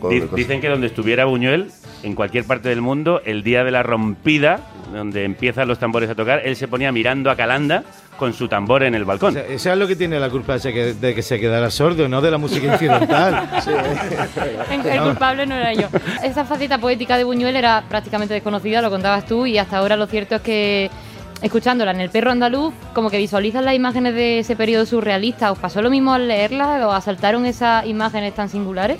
Dicen 0.10 0.62
que 0.62 0.70
donde 0.70 0.88
estuviera 0.88 1.26
Buñuel, 1.26 1.72
en 2.04 2.16
cualquier 2.16 2.46
parte 2.46 2.70
del 2.70 2.82
mundo, 2.82 3.22
el 3.26 3.44
día 3.44 3.64
de 3.64 3.72
la 3.72 3.84
rompida, 3.84 4.60
donde 4.94 5.24
empiezan 5.24 5.68
los 5.68 5.80
tambores 5.80 6.10
a 6.10 6.16
tocar, 6.16 6.42
él 6.46 6.56
se 6.56 6.68
ponía 6.68 6.92
mirando 6.92 7.32
a 7.32 7.36
Calanda 7.36 7.84
con 8.18 8.34
su 8.34 8.48
tambor 8.48 8.84
en 8.84 8.96
el 8.96 9.04
O 9.04 9.06
balcón. 9.06 9.34
sea, 9.34 9.44
eso 9.44 9.72
es 9.72 9.78
lo 9.78 9.88
que 9.88 9.96
tiene 9.96 10.20
la 10.20 10.30
culpa 10.30 10.58
de 10.58 11.16
que, 11.16 11.22
se 11.22 11.40
quedara 11.40 11.70
sordo, 11.70 12.08
no 12.08 12.22
de 12.22 12.32
la 12.32 12.38
música 12.38 12.72
incidental. 12.74 13.50
El, 14.72 14.86
el 14.86 15.02
culpable 15.02 15.46
no 15.46 15.56
era 15.56 15.74
yo. 15.74 15.88
Esa 16.24 16.46
faceta 16.46 16.78
poética 16.78 17.18
de 17.18 17.24
Buñuel 17.24 17.56
era 17.56 17.84
prácticamente 17.90 18.34
desconocida, 18.34 18.82
lo 18.82 18.90
contabas 18.90 19.26
tú, 19.26 19.46
y 19.46 19.58
hasta 19.58 19.78
ahora 19.78 19.98
lo 19.98 20.08
cierto 20.08 20.36
es 20.36 20.42
que 20.42 20.90
escuchándola 21.42 21.92
en 21.92 22.00
El 22.02 22.10
perro 22.10 22.32
andaluz, 22.32 22.74
como 22.94 23.10
que 23.10 23.18
visualizas 23.18 23.64
las 23.64 23.76
imágenes 23.76 24.14
de 24.16 24.40
ese 24.40 24.56
periodo 24.56 24.86
surrealista. 24.86 25.52
¿Os 25.52 25.60
pasó 25.60 25.82
lo 25.82 25.90
mismo 25.90 26.14
al 26.14 26.28
leerlas? 26.28 26.84
¿Os 26.84 26.94
asaltaron 26.94 27.46
esas 27.46 27.86
imágenes 27.86 28.34
tan 28.34 28.50
singulares? 28.50 28.98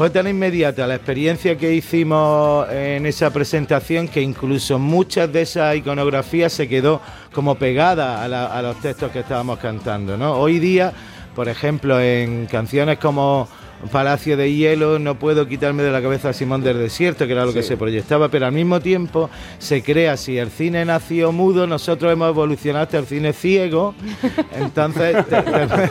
Fue 0.00 0.08
tan 0.08 0.26
inmediata 0.26 0.86
la 0.86 0.94
experiencia 0.94 1.58
que 1.58 1.74
hicimos 1.74 2.66
en 2.70 3.04
esa 3.04 3.30
presentación 3.30 4.08
que 4.08 4.22
incluso 4.22 4.78
muchas 4.78 5.30
de 5.30 5.42
esas 5.42 5.76
iconografías 5.76 6.54
se 6.54 6.66
quedó 6.66 7.02
como 7.34 7.56
pegada 7.56 8.22
a, 8.22 8.58
a 8.58 8.62
los 8.62 8.80
textos 8.80 9.12
que 9.12 9.18
estábamos 9.18 9.58
cantando. 9.58 10.16
¿no? 10.16 10.38
Hoy 10.38 10.58
día, 10.58 10.94
por 11.36 11.50
ejemplo, 11.50 12.00
en 12.00 12.46
canciones 12.46 12.98
como 12.98 13.46
Palacio 13.90 14.36
de 14.36 14.52
Hielo, 14.52 14.98
no 14.98 15.14
puedo 15.18 15.46
quitarme 15.48 15.82
de 15.82 15.90
la 15.90 16.02
cabeza 16.02 16.30
a 16.30 16.32
Simón 16.32 16.62
del 16.62 16.78
Desierto, 16.78 17.26
que 17.26 17.32
era 17.32 17.44
lo 17.46 17.52
que 17.52 17.62
se 17.62 17.76
proyectaba, 17.76 18.28
pero 18.28 18.46
al 18.46 18.52
mismo 18.52 18.80
tiempo 18.80 19.30
se 19.58 19.82
crea, 19.82 20.16
si 20.16 20.38
el 20.38 20.50
cine 20.50 20.84
nació 20.84 21.32
mudo, 21.32 21.66
nosotros 21.66 22.12
hemos 22.12 22.28
evolucionado 22.28 22.84
hasta 22.84 22.98
el 22.98 23.06
cine 23.06 23.32
ciego, 23.32 23.94
entonces... 24.58 25.26
te- 25.26 25.42
te- 25.42 25.90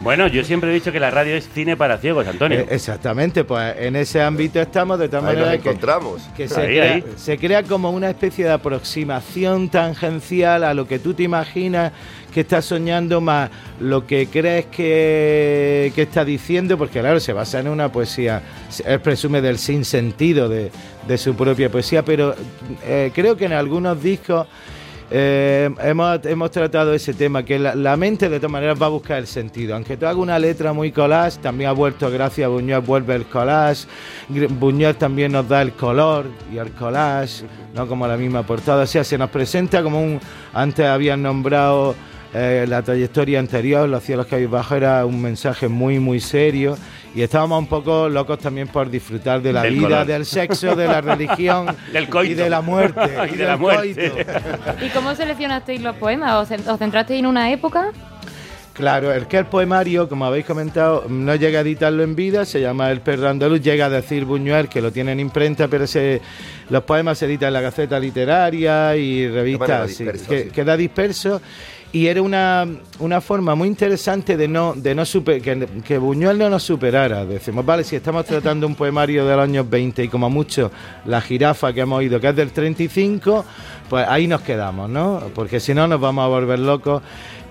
Bueno, 0.00 0.26
yo 0.28 0.44
siempre 0.44 0.70
he 0.70 0.74
dicho 0.74 0.92
que 0.92 1.00
la 1.00 1.10
radio 1.10 1.34
es 1.36 1.48
cine 1.52 1.76
para 1.76 1.98
ciegos, 1.98 2.26
Antonio. 2.26 2.60
Eh, 2.60 2.66
Exactamente, 2.70 3.44
pues 3.44 3.74
en 3.78 3.96
ese 3.96 4.22
ámbito 4.22 4.60
estamos 4.60 4.98
de 4.98 5.08
tal 5.08 5.20
Ahí 5.20 5.34
manera 5.36 5.52
nos 5.54 5.62
que, 5.62 5.68
encontramos. 5.68 6.22
que 6.36 6.48
se, 6.48 6.60
Ahí, 6.60 6.66
crea, 6.68 6.94
ahí. 6.94 7.04
se 7.16 7.38
crea 7.38 7.62
como 7.62 7.90
una 7.90 8.08
especie 8.10 8.44
de 8.44 8.52
aproximación 8.52 9.68
tangencial 9.68 10.64
a 10.64 10.74
lo 10.74 10.86
que 10.86 10.98
tú 10.98 11.14
te 11.14 11.22
imaginas 11.22 11.92
que 12.30 12.40
estás 12.40 12.64
soñando 12.64 13.20
más 13.20 13.50
lo 13.80 14.06
que 14.06 14.26
crees 14.28 14.66
que, 14.66 15.92
que 15.94 16.02
está 16.02 16.24
diciendo, 16.24 16.78
porque 16.78 17.00
claro, 17.00 17.20
se 17.20 17.32
basa 17.32 17.60
en 17.60 17.68
una 17.68 17.90
poesía, 17.90 18.42
él 18.84 19.00
presume 19.00 19.40
del 19.40 19.58
sinsentido 19.58 20.48
de, 20.48 20.70
de 21.06 21.18
su 21.18 21.34
propia 21.34 21.70
poesía, 21.70 22.04
pero 22.04 22.34
eh, 22.84 23.10
creo 23.14 23.36
que 23.36 23.46
en 23.46 23.52
algunos 23.52 24.02
discos 24.02 24.46
eh, 25.12 25.68
hemos, 25.82 26.24
hemos 26.24 26.52
tratado 26.52 26.94
ese 26.94 27.12
tema, 27.14 27.44
que 27.44 27.58
la, 27.58 27.74
la 27.74 27.96
mente 27.96 28.28
de 28.28 28.38
todas 28.38 28.52
maneras 28.52 28.80
va 28.80 28.86
a 28.86 28.90
buscar 28.90 29.18
el 29.18 29.26
sentido. 29.26 29.74
Aunque 29.74 29.96
tú 29.96 30.06
hagas 30.06 30.18
una 30.18 30.38
letra 30.38 30.72
muy 30.72 30.92
collage, 30.92 31.40
también 31.40 31.70
ha 31.70 31.72
vuelto, 31.72 32.08
gracias 32.10 32.48
Buñuel, 32.48 32.80
vuelve 32.80 33.16
el 33.16 33.24
collage. 33.24 33.88
Buñuel 34.28 34.94
también 34.94 35.32
nos 35.32 35.48
da 35.48 35.62
el 35.62 35.72
color 35.72 36.26
y 36.52 36.58
el 36.58 36.70
collage, 36.70 37.44
no 37.74 37.88
como 37.88 38.06
la 38.06 38.16
misma 38.16 38.44
portada. 38.44 38.84
O 38.84 38.86
sea, 38.86 39.02
se 39.02 39.18
nos 39.18 39.30
presenta 39.30 39.82
como 39.82 40.00
un. 40.00 40.20
Antes 40.54 40.86
habían 40.86 41.22
nombrado 41.22 41.96
eh, 42.34 42.64
la 42.68 42.82
trayectoria 42.82 43.38
anterior, 43.40 43.88
Los 43.88 44.02
cielos 44.04 44.26
que 44.26 44.36
hay 44.36 44.46
bajo, 44.46 44.74
era 44.76 45.04
un 45.06 45.20
mensaje 45.20 45.68
muy, 45.68 45.98
muy 45.98 46.20
serio. 46.20 46.76
Y 47.14 47.22
estábamos 47.22 47.58
un 47.58 47.66
poco 47.66 48.08
locos 48.08 48.38
también 48.38 48.68
por 48.68 48.88
disfrutar 48.88 49.42
de 49.42 49.52
la 49.52 49.62
Del 49.62 49.74
vida, 49.74 49.82
color. 49.88 50.06
del 50.06 50.24
sexo, 50.24 50.76
de 50.76 50.86
la 50.86 51.00
religión 51.00 51.66
Del 51.92 52.08
coito. 52.08 52.32
y 52.32 52.34
de 52.34 52.48
la 52.50 52.60
muerte. 52.60 53.00
Y 53.26 53.30
de 53.32 53.36
del 53.38 53.46
la 53.48 53.56
muerte. 53.56 54.10
coito. 54.10 54.84
¿Y 54.86 54.88
cómo 54.90 55.14
seleccionasteis 55.16 55.80
los 55.82 55.96
poemas? 55.96 56.34
¿Os, 56.34 56.50
cen- 56.50 56.68
os 56.70 56.78
centrasteis 56.78 57.18
en 57.18 57.26
una 57.26 57.50
época? 57.50 57.90
Claro, 58.72 59.12
el 59.12 59.26
que 59.26 59.36
el 59.36 59.46
poemario, 59.46 60.08
como 60.08 60.24
habéis 60.24 60.46
comentado, 60.46 61.04
no 61.08 61.34
llega 61.34 61.58
a 61.58 61.62
editarlo 61.62 62.02
en 62.02 62.14
vida, 62.14 62.44
se 62.46 62.60
llama 62.60 62.90
El 62.90 63.00
perro 63.00 63.28
andaluz, 63.28 63.60
llega 63.60 63.86
a 63.86 63.90
decir 63.90 64.24
Buñuel 64.24 64.68
que 64.68 64.80
lo 64.80 64.90
tiene 64.92 65.12
en 65.12 65.20
imprenta, 65.20 65.68
pero 65.68 65.86
se, 65.86 66.22
los 66.70 66.84
poemas 66.84 67.18
se 67.18 67.26
editan 67.26 67.48
en 67.48 67.54
la 67.54 67.60
Gaceta 67.60 67.98
Literaria 67.98 68.96
y 68.96 69.28
revistas, 69.28 69.96
que, 69.96 70.16
sí. 70.44 70.50
queda 70.50 70.76
disperso. 70.78 71.42
Y 71.92 72.06
era 72.06 72.22
una, 72.22 72.68
una 73.00 73.20
forma 73.20 73.56
muy 73.56 73.66
interesante 73.66 74.36
de 74.36 74.46
no, 74.46 74.74
de 74.74 74.94
no 74.94 75.04
super, 75.04 75.42
que, 75.42 75.66
que 75.84 75.98
Buñuel 75.98 76.38
no 76.38 76.48
nos 76.48 76.62
superara. 76.62 77.24
Decimos, 77.24 77.66
vale, 77.66 77.82
si 77.82 77.96
estamos 77.96 78.24
tratando 78.26 78.64
un 78.68 78.76
poemario 78.76 79.26
de 79.26 79.34
los 79.34 79.42
años 79.42 79.68
20 79.68 80.04
y 80.04 80.08
como 80.08 80.30
mucho 80.30 80.70
la 81.04 81.20
jirafa 81.20 81.72
que 81.72 81.80
hemos 81.80 81.98
oído, 81.98 82.20
que 82.20 82.28
es 82.28 82.36
del 82.36 82.52
35, 82.52 83.44
pues 83.88 84.06
ahí 84.06 84.28
nos 84.28 84.42
quedamos, 84.42 84.88
¿no? 84.88 85.20
Porque 85.34 85.58
si 85.58 85.74
no 85.74 85.88
nos 85.88 86.00
vamos 86.00 86.24
a 86.24 86.28
volver 86.28 86.60
locos. 86.60 87.02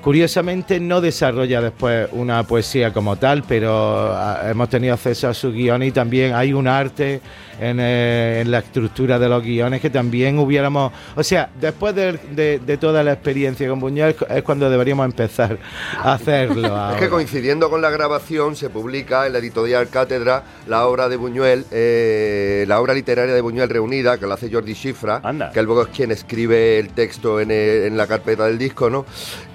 Curiosamente 0.02 0.80
no 0.80 1.02
desarrolla 1.02 1.60
después 1.60 2.08
una 2.14 2.44
poesía 2.44 2.94
como 2.94 3.18
tal, 3.18 3.44
pero 3.44 4.14
ah, 4.14 4.50
hemos 4.50 4.70
tenido 4.70 4.94
acceso 4.94 5.28
a 5.28 5.34
su 5.34 5.52
guion 5.52 5.84
y 5.84 5.92
también 5.92 6.34
hay 6.34 6.54
un 6.54 6.70
arte 6.70 7.20
en, 7.60 7.78
eh, 7.80 8.42
en 8.42 8.52
la 8.52 8.60
estructura 8.60 9.20
de 9.20 9.28
los 9.30 9.44
guiones 9.44 9.82
que 9.82 9.90
también 9.90 10.40
hubiéramos... 10.40 10.92
O 11.16 11.24
sea, 11.24 11.50
después 11.60 11.94
de, 11.96 12.14
de- 12.32 12.60
de 12.60 12.78
toda 12.78 13.04
la 13.04 13.14
experiencia 13.14 13.68
con 13.70 13.80
Buñuel 13.80 14.16
es 14.30 14.44
cuando 14.44 14.70
deberíamos 14.70 15.06
empezar 15.06 15.58
a 15.98 16.14
hacerlo. 16.14 16.92
Es 16.94 16.98
que 17.00 17.10
coincidiendo 17.10 17.70
con 17.70 17.82
la 17.82 17.90
grabación 17.90 18.56
se 18.56 18.70
publica 18.70 19.28
en 19.28 19.34
la 19.34 19.40
editorial 19.40 19.90
Cátedra 19.90 20.44
la 20.68 20.86
obra 20.88 21.10
de 21.10 21.18
Buñuel, 21.18 21.66
eh, 21.72 22.66
la 22.68 22.80
obra 22.80 22.94
literaria 22.94 23.34
de 23.34 23.42
Buñuel 23.42 23.70
reunida, 23.70 24.18
que 24.18 24.26
la 24.28 24.36
hace 24.36 24.52
Jordi 24.52 24.74
Schifra, 24.74 25.22
Anda. 25.24 25.52
que 25.52 25.62
luego 25.62 25.84
es 25.84 25.90
quien 25.90 26.12
escribe 26.12 26.80
el 26.80 26.90
texto 26.90 27.40
en, 27.40 27.52
el- 27.52 27.84
en 27.86 27.98
la 27.98 28.08
carpeta 28.08 28.46
del 28.46 28.58
disco, 28.58 28.90
¿no? 28.90 29.06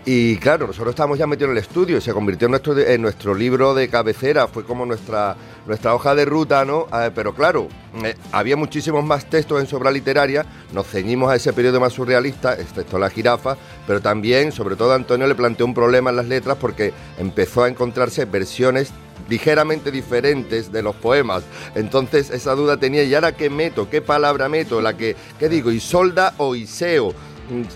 Y 0.06 0.36
claro, 0.36 0.66
nosotros 0.66 0.90
estábamos 0.90 1.18
ya 1.18 1.26
metidos 1.26 1.50
en 1.50 1.56
el 1.56 1.62
estudio 1.62 1.96
y 1.96 2.00
se 2.02 2.12
convirtió 2.12 2.44
en 2.46 2.50
nuestro, 2.50 2.78
en 2.78 3.00
nuestro 3.00 3.34
libro 3.34 3.72
de 3.74 3.88
cabecera, 3.88 4.46
fue 4.48 4.62
como 4.64 4.84
nuestra, 4.84 5.34
nuestra 5.66 5.94
hoja 5.94 6.14
de 6.14 6.26
ruta, 6.26 6.64
¿no? 6.66 6.86
Eh, 6.92 7.10
pero 7.14 7.34
claro, 7.34 7.68
eh, 8.02 8.16
había 8.32 8.56
muchísimos 8.56 9.04
más 9.04 9.28
textos 9.30 9.60
en 9.60 9.66
su 9.66 9.76
obra 9.76 9.90
literaria, 9.90 10.44
nos 10.72 10.86
ceñimos 10.88 11.30
a 11.30 11.36
ese 11.36 11.52
periodo 11.52 11.80
más 11.80 11.92
surrealista, 11.92 12.54
excepto 12.54 12.98
la 12.98 13.10
jirafa, 13.10 13.56
pero 13.86 14.00
también, 14.00 14.52
sobre 14.52 14.76
todo, 14.76 14.94
Antonio 14.94 15.26
le 15.26 15.34
planteó 15.34 15.66
un 15.66 15.74
problema 15.74 16.10
en 16.10 16.16
las 16.16 16.26
letras 16.26 16.56
porque 16.60 16.92
empezó 17.18 17.64
a 17.64 17.68
encontrarse 17.68 18.24
versiones 18.24 18.92
ligeramente 19.28 19.90
diferentes 19.90 20.72
de 20.72 20.82
los 20.82 20.96
poemas. 20.96 21.44
Entonces 21.74 22.30
esa 22.30 22.54
duda 22.54 22.76
tenía, 22.76 23.04
¿y 23.04 23.14
ahora 23.14 23.36
qué 23.36 23.50
meto? 23.50 23.88
¿Qué 23.88 24.02
palabra 24.02 24.48
meto? 24.48 24.80
La 24.80 24.96
que, 24.96 25.16
¿qué 25.38 25.48
digo? 25.48 25.70
¿Isolda 25.70 26.34
o 26.38 26.54
Iseo? 26.54 27.14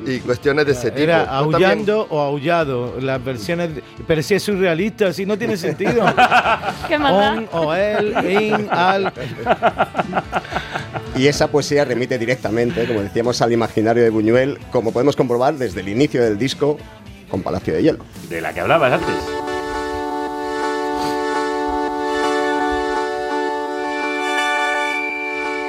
Y 0.07 0.19
cuestiones 0.21 0.67
de 0.67 0.73
ese 0.73 0.91
tipo. 0.91 1.03
Era 1.03 1.27
también- 1.27 1.55
aullando 1.65 2.07
o 2.11 2.21
aullado. 2.21 2.95
Las 3.01 3.23
versiones. 3.25 3.75
de- 3.77 3.83
pero 4.07 4.23
si 4.23 4.35
es 4.35 4.43
surrealista, 4.43 5.13
si 5.13 5.27
no 5.27 5.37
tiene 5.39 5.57
sentido. 5.57 6.05
¿Qué? 6.89 6.97
On, 6.97 7.49
o 7.53 7.75
el, 7.75 8.31
in, 8.43 8.69
al. 8.71 9.13
Y 11.17 11.27
esa 11.27 11.49
poesía 11.49 11.85
remite 11.85 12.19
directamente, 12.19 12.87
como 12.87 13.01
decíamos, 13.03 13.41
al 13.43 13.53
imaginario 13.53 14.03
de 14.03 14.11
Buñuel, 14.11 14.59
como 14.71 14.93
podemos 14.93 15.17
comprobar 15.17 15.55
desde 15.55 15.81
el 15.81 15.89
inicio 15.89 16.23
del 16.23 16.39
disco 16.39 16.79
con 17.31 17.43
Palacio 17.43 17.75
de 17.75 17.83
Hielo. 17.83 18.05
De 18.29 18.41
la 18.41 18.53
que 18.53 18.61
hablabas 18.61 18.93
antes. 18.93 19.15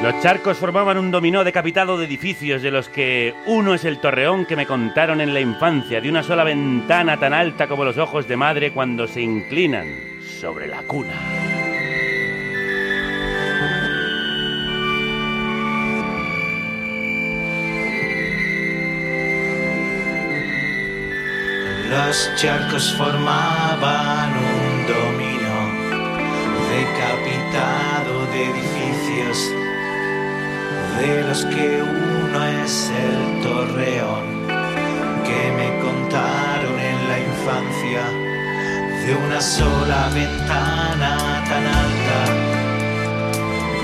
Los 0.01 0.21
charcos 0.21 0.57
formaban 0.57 0.97
un 0.97 1.11
dominó 1.11 1.43
decapitado 1.43 1.97
de 1.97 2.05
edificios 2.05 2.61
de 2.61 2.71
los 2.71 2.87
que 2.87 3.33
uno 3.47 3.73
es 3.73 3.83
el 3.83 3.99
torreón 3.99 4.45
que 4.45 4.55
me 4.55 4.65
contaron 4.65 5.19
en 5.19 5.33
la 5.33 5.41
infancia, 5.41 5.99
de 5.99 6.09
una 6.09 6.23
sola 6.23 6.45
ventana 6.45 7.19
tan 7.19 7.33
alta 7.33 7.67
como 7.67 7.83
los 7.83 7.97
ojos 7.97 8.25
de 8.25 8.37
madre 8.37 8.71
cuando 8.71 9.07
se 9.07 9.21
inclinan 9.21 9.87
sobre 10.21 10.67
la 10.67 10.83
cuna. 10.83 11.13
Los 21.89 22.35
charcos 22.37 22.95
formaban 22.95 24.31
un 24.31 24.87
dominó 24.87 25.49
decapitado 26.69 28.25
de 28.27 28.45
edificios, 28.45 29.53
de 30.99 31.23
los 31.23 31.45
que 31.45 31.81
uno 31.81 32.45
es 32.63 32.91
el 32.91 33.41
torreón 33.41 34.25
que 35.23 35.41
me 35.57 35.69
contaron 35.81 36.77
en 36.77 36.97
la 37.09 37.19
infancia, 37.19 38.03
de 39.05 39.15
una 39.15 39.39
sola 39.39 40.09
ventana 40.13 41.43
tan 41.47 41.65
alta 41.83 42.19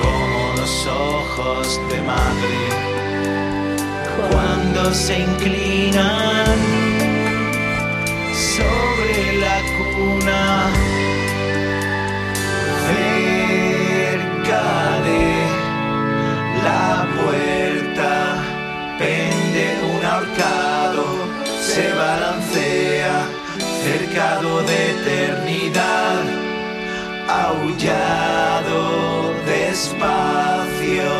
como 0.01 0.53
los 0.57 0.87
ojos 0.87 1.79
de 1.89 2.01
madre. 2.01 2.59
Cuando 4.29 4.93
se 4.93 5.19
inclinan 5.19 6.57
sobre 8.57 9.37
la 9.39 9.57
cuna, 9.77 10.67
de 24.63 24.91
eternidad, 24.91 26.23
aullado 27.27 28.79
despacio, 29.45 31.11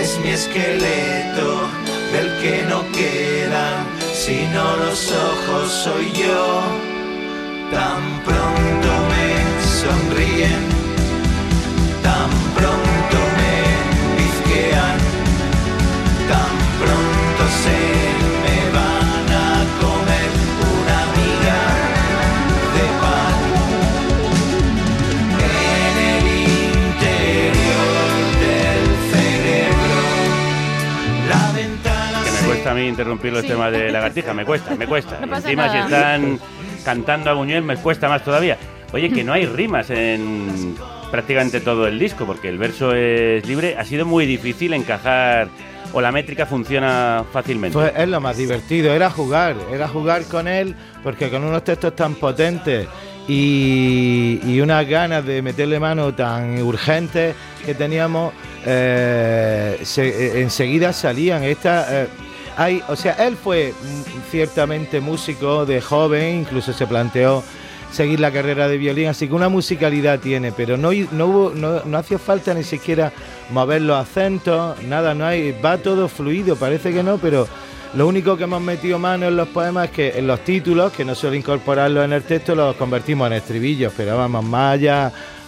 es 0.00 0.18
mi 0.22 0.30
esqueleto 0.30 1.68
del 2.12 2.28
que 2.40 2.64
no 2.68 2.80
quedan 2.92 4.00
sino 4.26 4.76
los 4.76 5.12
ojos 5.12 5.70
soy 5.84 6.12
yo. 6.12 6.60
Tan 7.72 8.02
pronto 8.24 8.90
me 9.10 9.28
sonríen, 9.80 10.64
tan 12.02 12.30
pronto 12.56 13.18
me 13.38 13.56
bizquean, 14.18 14.98
tan 16.30 16.52
pronto 16.80 17.42
se 17.62 18.29
cuesta 32.70 32.72
a 32.72 32.74
mí 32.74 32.88
interrumpir 32.88 33.32
los 33.32 33.42
Sí. 33.42 33.48
temas 33.48 33.72
de 33.72 33.90
lagartija, 33.90 34.32
me 34.34 34.44
cuesta, 34.44 34.74
me 34.76 34.86
cuesta. 34.86 35.18
No 35.20 35.26
pasa 35.28 35.48
Encima 35.48 35.70
si 35.72 35.78
están 35.78 36.38
cantando 36.84 37.30
a 37.30 37.34
Buñuel 37.34 37.62
me 37.62 37.76
cuesta 37.76 38.08
más 38.08 38.22
todavía. 38.24 38.56
Oye, 38.92 39.10
que 39.10 39.22
no 39.22 39.32
hay 39.32 39.46
rimas 39.46 39.90
en 39.90 40.74
prácticamente 41.10 41.60
todo 41.60 41.86
el 41.86 41.98
disco, 41.98 42.24
porque 42.26 42.48
el 42.48 42.58
verso 42.58 42.94
es 42.94 43.46
libre. 43.46 43.76
Ha 43.78 43.84
sido 43.84 44.04
muy 44.06 44.26
difícil 44.26 44.72
encajar 44.74 45.48
o 45.92 46.00
la 46.00 46.12
métrica 46.12 46.46
funciona 46.46 47.24
fácilmente. 47.32 47.74
Pues 47.74 47.92
es 47.96 48.08
lo 48.08 48.20
más 48.20 48.36
divertido, 48.36 48.92
era 48.92 49.10
jugar, 49.10 49.56
era 49.72 49.88
jugar 49.88 50.24
con 50.24 50.46
él, 50.48 50.74
porque 51.02 51.28
con 51.30 51.42
unos 51.44 51.64
textos 51.64 51.94
tan 51.96 52.14
potentes 52.14 52.86
y, 53.28 54.40
y 54.44 54.60
unas 54.60 54.86
ganas 54.88 55.24
de 55.24 55.42
meterle 55.42 55.78
mano 55.80 56.14
tan 56.14 56.60
urgentes 56.62 57.34
que 57.64 57.74
teníamos, 57.74 58.32
eh, 58.66 59.78
se- 59.82 60.08
eh, 60.38 60.40
enseguida 60.42 60.92
salían. 60.92 61.42
Esta, 61.44 62.02
eh, 62.04 62.06
o 62.88 62.96
sea, 62.96 63.12
él 63.26 63.36
fue 63.36 63.72
ciertamente 64.30 65.00
músico 65.00 65.64
de 65.64 65.80
joven, 65.80 66.40
incluso 66.40 66.72
se 66.72 66.86
planteó 66.86 67.42
seguir 67.90 68.20
la 68.20 68.30
carrera 68.30 68.68
de 68.68 68.76
violín, 68.76 69.08
así 69.08 69.26
que 69.26 69.34
una 69.34 69.48
musicalidad 69.48 70.20
tiene, 70.20 70.52
pero 70.52 70.76
no, 70.76 70.90
no, 71.12 71.50
no, 71.54 71.98
hacía 71.98 72.18
falta 72.18 72.54
ni 72.54 72.62
siquiera 72.62 73.12
mover 73.50 73.82
los 73.82 73.96
acentos, 73.96 74.80
nada, 74.82 75.14
no 75.14 75.26
hay, 75.26 75.52
va 75.52 75.78
todo 75.78 76.06
fluido, 76.08 76.54
parece 76.54 76.92
que 76.92 77.02
no, 77.02 77.18
pero 77.18 77.48
lo 77.94 78.06
único 78.06 78.36
que 78.36 78.44
hemos 78.44 78.62
metido 78.62 78.98
mano 78.98 79.26
en 79.26 79.36
los 79.36 79.48
poemas 79.48 79.86
es 79.86 79.90
que 79.90 80.18
en 80.18 80.26
los 80.26 80.44
títulos, 80.44 80.92
que 80.92 81.04
no 81.04 81.14
suele 81.14 81.38
incorporarlos 81.38 82.04
en 82.04 82.12
el 82.12 82.22
texto, 82.22 82.54
los 82.54 82.76
convertimos 82.76 83.26
en 83.26 83.32
estribillos, 83.32 83.92
pero 83.96 84.16
vamos, 84.16 84.44
más 84.44 84.78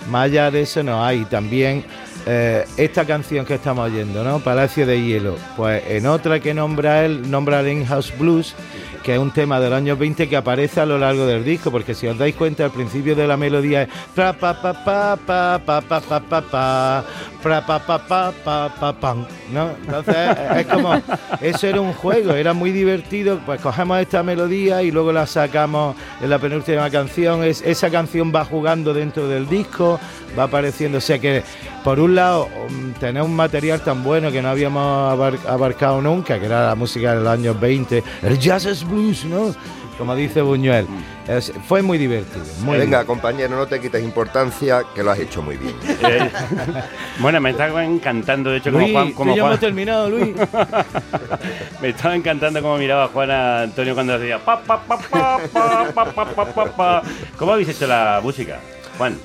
más 0.09 0.25
allá 0.25 0.51
de 0.51 0.63
eso 0.63 0.83
no 0.83 1.05
hay. 1.05 1.25
También 1.25 1.85
eh, 2.27 2.65
esta 2.77 3.05
canción 3.05 3.45
que 3.45 3.55
estamos 3.55 3.91
oyendo, 3.91 4.23
¿no? 4.23 4.41
Palacio 4.41 4.87
de 4.87 5.03
Hielo, 5.03 5.37
pues 5.57 5.83
en 5.89 6.07
otra 6.07 6.39
que 6.41 6.55
nombra 6.55 7.05
él, 7.05 7.31
nombra 7.31 7.61
el 7.61 7.69
In-House 7.69 8.13
Blues, 8.17 8.55
que 9.03 9.13
es 9.15 9.19
un 9.19 9.31
tema 9.33 9.59
del 9.61 9.73
año 9.73 9.97
20 9.97 10.29
que 10.29 10.37
aparece 10.37 10.81
a 10.81 10.87
lo 10.87 10.99
largo 10.99 11.27
del 11.27 11.45
disco, 11.45 11.71
porque 11.71 11.95
si 11.95 12.07
os 12.07 12.17
dais 12.17 12.35
cuenta, 12.35 12.65
al 12.65 12.71
principio 12.71 13.15
de 13.17 13.27
la 13.27 13.37
melodía 13.37 13.83
es 13.83 13.89
pa 14.15 14.33
pa 14.33 14.55
pa 14.61 14.73
pa 14.85 15.17
pa 15.17 15.61
pa 15.61 15.81
pa 15.81 15.91
pa 15.91 16.31
pa 16.31 17.05
pa 17.43 17.79
pa 17.79 17.99
pa 17.99 18.33
pa 18.45 18.69
pa 18.79 18.93
pam, 18.93 19.27
¿no? 19.53 19.71
Entonces 19.85 20.17
es 20.57 20.67
como 20.67 20.95
eso 21.41 21.67
era 21.67 21.81
un 21.81 21.93
juego, 21.93 22.33
era 22.35 22.53
muy 22.53 22.71
divertido, 22.71 23.41
pues 23.45 23.61
cogemos 23.61 23.99
esta 24.01 24.23
melodía 24.23 24.83
y 24.83 24.91
luego 24.91 25.13
la 25.13 25.27
sacamos 25.27 25.97
en 26.21 26.31
la 26.31 26.39
penúltima 26.39 26.89
canción, 26.91 27.43
es, 27.45 27.61
esa 27.63 27.91
canción 27.91 28.33
va 28.35 28.45
jugando 28.45 28.95
dentro 28.95 29.27
del 29.29 29.49
disco, 29.49 29.99
va 30.39 30.45
apareciendo, 30.45 30.99
o 30.99 31.01
sea 31.01 31.19
que 31.19 31.43
por 31.83 31.99
un 31.99 32.15
lado 32.15 32.49
um, 32.69 32.93
tener 32.93 33.23
un 33.23 33.35
material 33.35 33.81
tan 33.81 34.05
bueno 34.05 34.31
que 34.31 34.41
no 34.41 34.49
habíamos 34.51 35.13
abar- 35.13 35.39
abarcado 35.49 36.01
nunca, 36.01 36.39
que 36.39 36.47
era 36.47 36.69
la 36.69 36.75
música 36.77 37.15
de 37.15 37.21
los 37.23 37.29
años 37.29 37.59
20, 37.59 38.05
el 38.23 38.39
jazz 38.39 38.67
es 38.67 38.85
blues, 38.93 39.25
¿no? 39.25 39.55
Como 39.99 40.15
dice 40.15 40.41
Buñuel, 40.43 40.87
Es- 41.29 41.53
fue 41.69 41.83
muy 41.83 41.99
divertido. 41.99 42.45
Muy 42.61 42.79
Venga, 42.79 43.05
compañero, 43.05 43.55
no 43.57 43.67
te 43.67 43.81
quites 43.81 44.03
importancia, 44.03 44.83
que 44.95 45.03
lo 45.03 45.11
has 45.13 45.19
hecho 45.19 45.43
muy 45.43 45.57
bien. 45.57 45.75
Eh, 46.03 46.31
bueno, 47.21 47.41
me 47.41 47.51
estaba 47.51 47.85
encantando, 47.85 48.51
de 48.51 48.57
hecho, 48.59 48.71
como 48.73 48.81
Luis, 48.81 48.93
Juan... 48.93 49.09
tú 49.11 49.15
Como 49.15 49.35
ya 49.37 49.43
Juan- 49.43 49.53
hemos 49.53 49.61
terminado, 49.61 50.11
Luis. 50.11 50.35
Me 51.81 51.89
estaba 51.91 52.15
encantando 52.17 52.61
cómo 52.63 52.77
miraba 52.79 53.09
Juan 53.09 53.31
a 53.31 53.63
Antonio 53.63 53.95
cuando 53.95 54.15
hacía 54.15 54.39
pa, 54.39 54.61
pa, 54.61 54.81
pa, 54.83 54.97
pa, 54.99 55.39
pa, 55.53 55.85
pa, 55.93 56.05
pa, 56.13 56.25
pa, 56.35 56.45
pa, 56.47 56.65
pa. 56.65 57.03
¿Cómo 57.37 57.53
habéis 57.53 57.69
hecho 57.69 57.87
la 57.87 58.21
música, 58.23 58.59
Juan? 58.99 59.19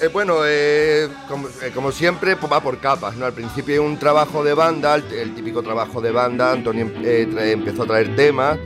Eh, 0.00 0.08
bueno, 0.12 0.36
eh, 0.44 1.08
como, 1.28 1.48
eh, 1.48 1.70
como 1.74 1.92
siempre, 1.92 2.36
pues 2.36 2.50
va 2.50 2.60
por 2.60 2.78
capas, 2.78 3.16
¿no? 3.16 3.26
Al 3.26 3.32
principio 3.32 3.82
un 3.82 3.98
trabajo 3.98 4.44
de 4.44 4.54
banda, 4.54 4.94
el, 4.94 5.34
típico 5.34 5.62
trabajo 5.62 6.00
de 6.00 6.12
banda, 6.12 6.52
Antonio 6.52 6.86
tra- 6.86 7.50
empezó 7.50 7.82
a 7.82 7.86
traer 7.86 8.14
temas, 8.16 8.58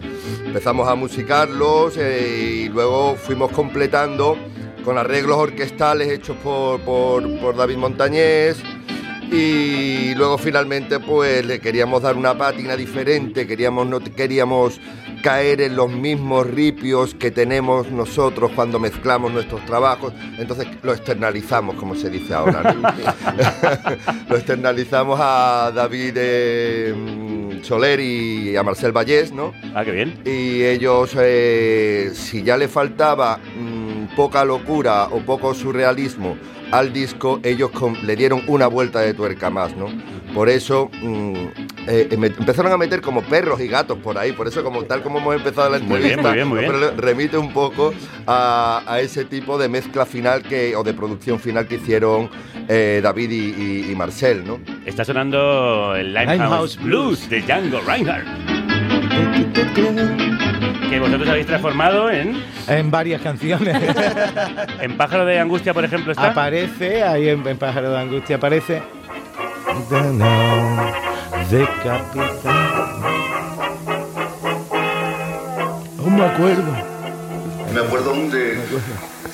empezamos 0.44 0.88
a 0.88 0.94
musicarlos 0.94 1.96
y 1.96 2.68
luego 2.68 3.16
fuimos 3.16 3.50
completando 3.52 4.36
con 4.84 4.98
arreglos 4.98 5.38
orquestales 5.38 6.08
hechos 6.10 6.36
por, 6.42 6.80
por, 6.80 7.40
por 7.40 7.56
David 7.56 7.76
Montañés 7.76 8.56
y 9.30 10.14
luego 10.14 10.36
finalmente 10.36 11.00
pues 11.00 11.44
le 11.46 11.58
queríamos 11.60 12.02
dar 12.02 12.16
una 12.16 12.36
pátina 12.36 12.76
diferente, 12.76 13.46
queríamos, 13.46 13.86
no 13.86 14.00
queríamos 14.00 14.78
caer 15.22 15.60
en 15.62 15.76
los 15.76 15.90
mismos 15.90 16.46
ripios 16.46 17.14
que 17.14 17.30
tenemos 17.30 17.90
nosotros 17.90 18.50
cuando 18.54 18.78
mezclamos 18.78 19.32
nuestros 19.32 19.64
trabajos, 19.64 20.12
entonces 20.36 20.66
lo 20.82 20.92
externalizamos, 20.92 21.76
como 21.76 21.94
se 21.94 22.10
dice 22.10 22.34
ahora. 22.34 22.74
lo 24.28 24.36
externalizamos 24.36 25.18
a 25.22 25.72
David 25.74 26.12
eh, 26.16 27.60
Soler 27.62 28.00
y 28.00 28.56
a 28.56 28.62
Marcel 28.62 28.92
Vallés, 28.92 29.32
¿no? 29.32 29.52
Ah, 29.74 29.84
qué 29.84 29.92
bien. 29.92 30.20
Y 30.24 30.62
ellos, 30.64 31.12
eh, 31.18 32.10
si 32.14 32.42
ya 32.42 32.56
le 32.56 32.68
faltaba 32.68 33.38
mm, 33.38 34.16
poca 34.16 34.44
locura 34.44 35.04
o 35.10 35.20
poco 35.20 35.54
surrealismo 35.54 36.36
al 36.72 36.92
disco, 36.92 37.38
ellos 37.42 37.70
con- 37.70 38.04
le 38.06 38.16
dieron 38.16 38.42
una 38.48 38.66
vuelta 38.66 39.00
de 39.00 39.14
tuerca 39.14 39.50
más, 39.50 39.76
¿no? 39.76 39.86
Por 40.34 40.48
eso, 40.48 40.90
mm, 41.02 41.34
eh, 41.86 42.14
me 42.18 42.28
empezaron 42.28 42.70
a 42.72 42.76
meter 42.76 43.00
como 43.00 43.22
perros 43.22 43.60
y 43.60 43.66
gatos 43.68 43.98
por 43.98 44.16
ahí, 44.18 44.32
por 44.32 44.46
eso 44.48 44.62
como 44.62 44.84
tal 44.84 45.02
como 45.02 45.18
hemos 45.18 45.34
empezado 45.36 45.70
la 45.70 45.78
Muy 45.78 46.00
bien, 46.00 46.18
entrevista, 46.18 46.28
muy 46.28 46.34
bien, 46.36 46.48
muy 46.48 46.58
bien. 46.60 46.72
pero 46.72 46.80
le- 46.94 47.00
remite 47.00 47.36
un 47.38 47.52
poco 47.52 47.92
a, 48.26 48.82
a 48.86 49.00
ese 49.00 49.24
tipo 49.24 49.58
de 49.58 49.68
mezcla 49.68 50.06
final 50.06 50.42
que 50.42 50.74
o 50.76 50.82
de 50.84 50.94
producción 50.94 51.40
final 51.40 51.66
que 51.66 51.76
hicieron 51.76 52.30
eh, 52.68 53.00
David 53.02 53.30
y, 53.30 53.36
y- 53.88 53.90
y 53.92 53.94
Marcel, 53.96 54.44
¿no? 54.46 54.60
Está 54.86 55.04
sonando 55.04 55.94
el 55.96 56.08
Limehouse, 56.14 56.32
Limehouse 56.38 56.76
Blues 56.82 57.28
de 57.30 57.40
Django 57.42 57.80
Reinhardt. 57.86 58.26
Que 60.88 61.00
vosotros 61.00 61.28
habéis 61.28 61.46
transformado 61.46 62.10
en, 62.10 62.42
En 62.68 62.90
varias 62.90 63.22
canciones. 63.22 63.76
en 64.80 64.96
Pájaro 64.96 65.24
de 65.24 65.38
Angustia, 65.38 65.72
por 65.72 65.84
ejemplo, 65.84 66.12
está. 66.12 66.28
aparece, 66.28 67.02
ahí 67.02 67.28
en, 67.30 67.46
en 67.46 67.56
Pájaro 67.56 67.90
de 67.90 67.98
Angustia 67.98 68.36
aparece. 68.36 68.82
Capitán. 71.50 72.02
No 75.96 76.10
me 76.10 76.24
acuerdo. 76.24 76.62
Me 77.74 77.80
acuerdo 77.80 78.10
aún 78.10 78.30
de 78.30 78.58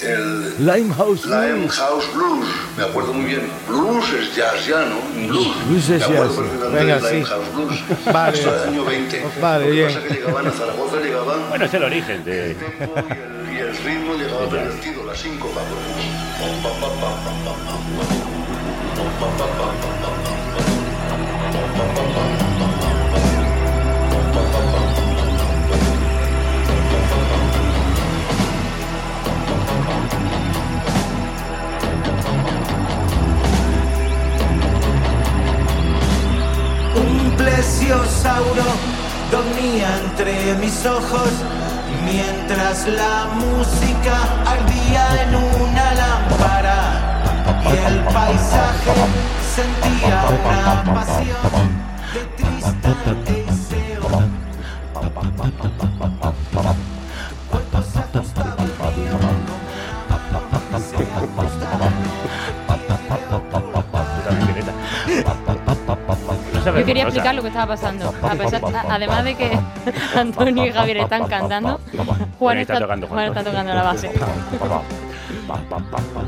el 0.01 0.65
Limehouse 0.65 1.27
Blues. 1.27 1.51
Limehouse 1.51 2.15
Blues. 2.15 2.47
Me 2.79 2.85
acuerdo 2.85 3.13
muy 3.13 3.25
bien. 3.27 3.51
Blues 3.69 4.05
es 4.15 4.35
jazz 4.35 4.67
ya, 4.67 4.87
¿no? 4.87 5.27
Blues. 5.29 5.67
Blues 5.67 5.89
es 5.91 6.09
jazz. 6.09 6.31
Venga, 6.73 7.01
sí. 7.01 7.15
Limehouse 7.17 7.55
Blues. 7.55 8.05
Vale. 8.13 8.39
Esto 8.39 8.53
del 8.53 8.69
año 8.71 8.85
20. 8.85 9.25
Vale, 9.43 9.65
Lo 9.65 9.71
que 9.71 9.77
bien. 9.77 9.87
pasa 9.89 9.99
es 9.99 10.05
que 10.07 10.15
llegaban 10.15 10.47
a 10.47 10.51
Zaragoza, 10.51 10.97
llegaban... 11.01 11.49
Bueno, 11.51 11.65
es 11.67 11.75
el 11.75 11.83
origen 11.85 12.25
de. 12.25 12.51
el 12.53 12.57
tempo 12.57 12.95
y 12.97 13.13
el, 13.13 13.55
y 13.55 13.59
el 13.59 13.77
ritmo 13.77 14.15
llegaba 14.15 14.49
pervertido, 14.49 15.05
la 15.05 15.15
síncopa. 15.15 15.61
Plesiosauro 37.37 38.65
dormía 39.31 39.89
entre 40.05 40.55
mis 40.55 40.85
ojos 40.87 41.31
mientras 42.05 42.87
la 42.87 43.29
música 43.35 44.17
ardía 44.47 45.23
en 45.23 45.35
una 45.37 45.95
lámpara 45.95 47.61
y 47.65 47.77
el 47.87 48.01
paisaje 48.05 48.95
sentía 49.59 50.17
pasión 50.95 51.67
de 52.13 52.21
e 53.33 53.35
iseo. 53.51 54.09
Se 66.65 66.73
Yo 66.81 66.85
quería 66.85 67.05
explicar 67.05 67.35
lo 67.35 67.43
que 67.43 67.49
estaba 67.49 67.67
pasando. 67.75 68.13
A 68.23 68.35
pesar- 68.35 68.63
a- 68.75 68.95
además 68.95 69.25
de 69.25 69.35
que 69.35 69.59
Antonio 70.17 70.67
y 70.67 70.73
Javier 70.73 70.99
están 70.99 71.27
cantando, 71.27 71.81
Juan 72.39 72.59
está 72.59 72.75
está, 72.75 72.85
tocando, 72.85 73.07
Juan. 73.07 73.19
Juan 73.19 73.29
está 73.39 73.51
tocando 73.51 73.75
la 73.75 73.83
base. 73.83 74.11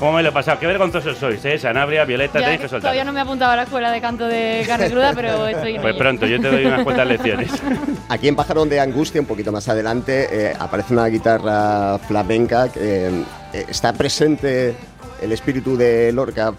¿Cómo 0.00 0.12
me 0.14 0.22
lo 0.22 0.30
he 0.30 0.32
pasado? 0.32 0.58
Qué 0.58 0.66
vergonzosos 0.66 1.18
sois, 1.18 1.44
¿eh? 1.44 1.58
Sanabria, 1.58 2.06
Violeta, 2.06 2.38
Ya 2.40 2.46
tenéis 2.46 2.62
que 2.62 2.68
soltar. 2.68 2.80
todavía 2.80 3.04
no 3.04 3.12
me 3.12 3.18
he 3.20 3.22
apuntado 3.22 3.52
a 3.52 3.56
la 3.56 3.62
escuela 3.64 3.92
de 3.92 4.00
canto 4.00 4.26
de 4.26 4.64
carne 4.66 4.88
cruda, 4.90 5.12
pero 5.14 5.46
estoy 5.46 5.74
en 5.76 5.82
Pues 5.82 5.90
ello. 5.94 5.98
pronto, 6.02 6.26
yo 6.26 6.40
te 6.40 6.50
doy 6.50 6.64
unas 6.64 6.82
cuantas 6.84 7.06
lecciones. 7.06 7.50
Aquí 8.08 8.26
en 8.28 8.34
Pájaro 8.34 8.64
de 8.64 8.80
Angustia, 8.80 9.20
un 9.20 9.26
poquito 9.26 9.52
más 9.52 9.68
adelante, 9.68 10.26
eh, 10.32 10.56
aparece 10.58 10.94
una 10.94 11.04
guitarra 11.06 11.98
flamenca 11.98 12.70
que 12.72 13.08
eh, 13.52 13.66
está 13.68 13.92
presente 13.92 14.74
el 15.20 15.32
espíritu 15.32 15.76
de 15.76 16.10
Lorca 16.12 16.54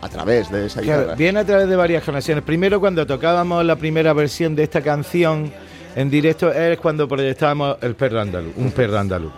a 0.00 0.08
través 0.08 0.48
de 0.52 0.66
esa 0.66 0.80
Claro, 0.80 1.00
guitarra. 1.00 1.16
viene 1.16 1.40
a 1.40 1.44
través 1.44 1.68
de 1.68 1.74
varias 1.74 2.04
conexiones. 2.04 2.44
Primero, 2.44 2.78
cuando 2.78 3.04
tocábamos 3.04 3.64
la 3.64 3.74
primera 3.74 4.12
versión 4.12 4.54
de 4.54 4.62
esta 4.62 4.80
canción 4.82 5.52
en 5.96 6.10
directo, 6.10 6.52
es 6.52 6.78
cuando 6.78 7.08
proyectábamos 7.08 7.76
el 7.80 7.96
perro 7.96 8.20
andaluz, 8.20 8.52
un 8.56 8.70
perro 8.70 8.98
andaluz. 9.00 9.32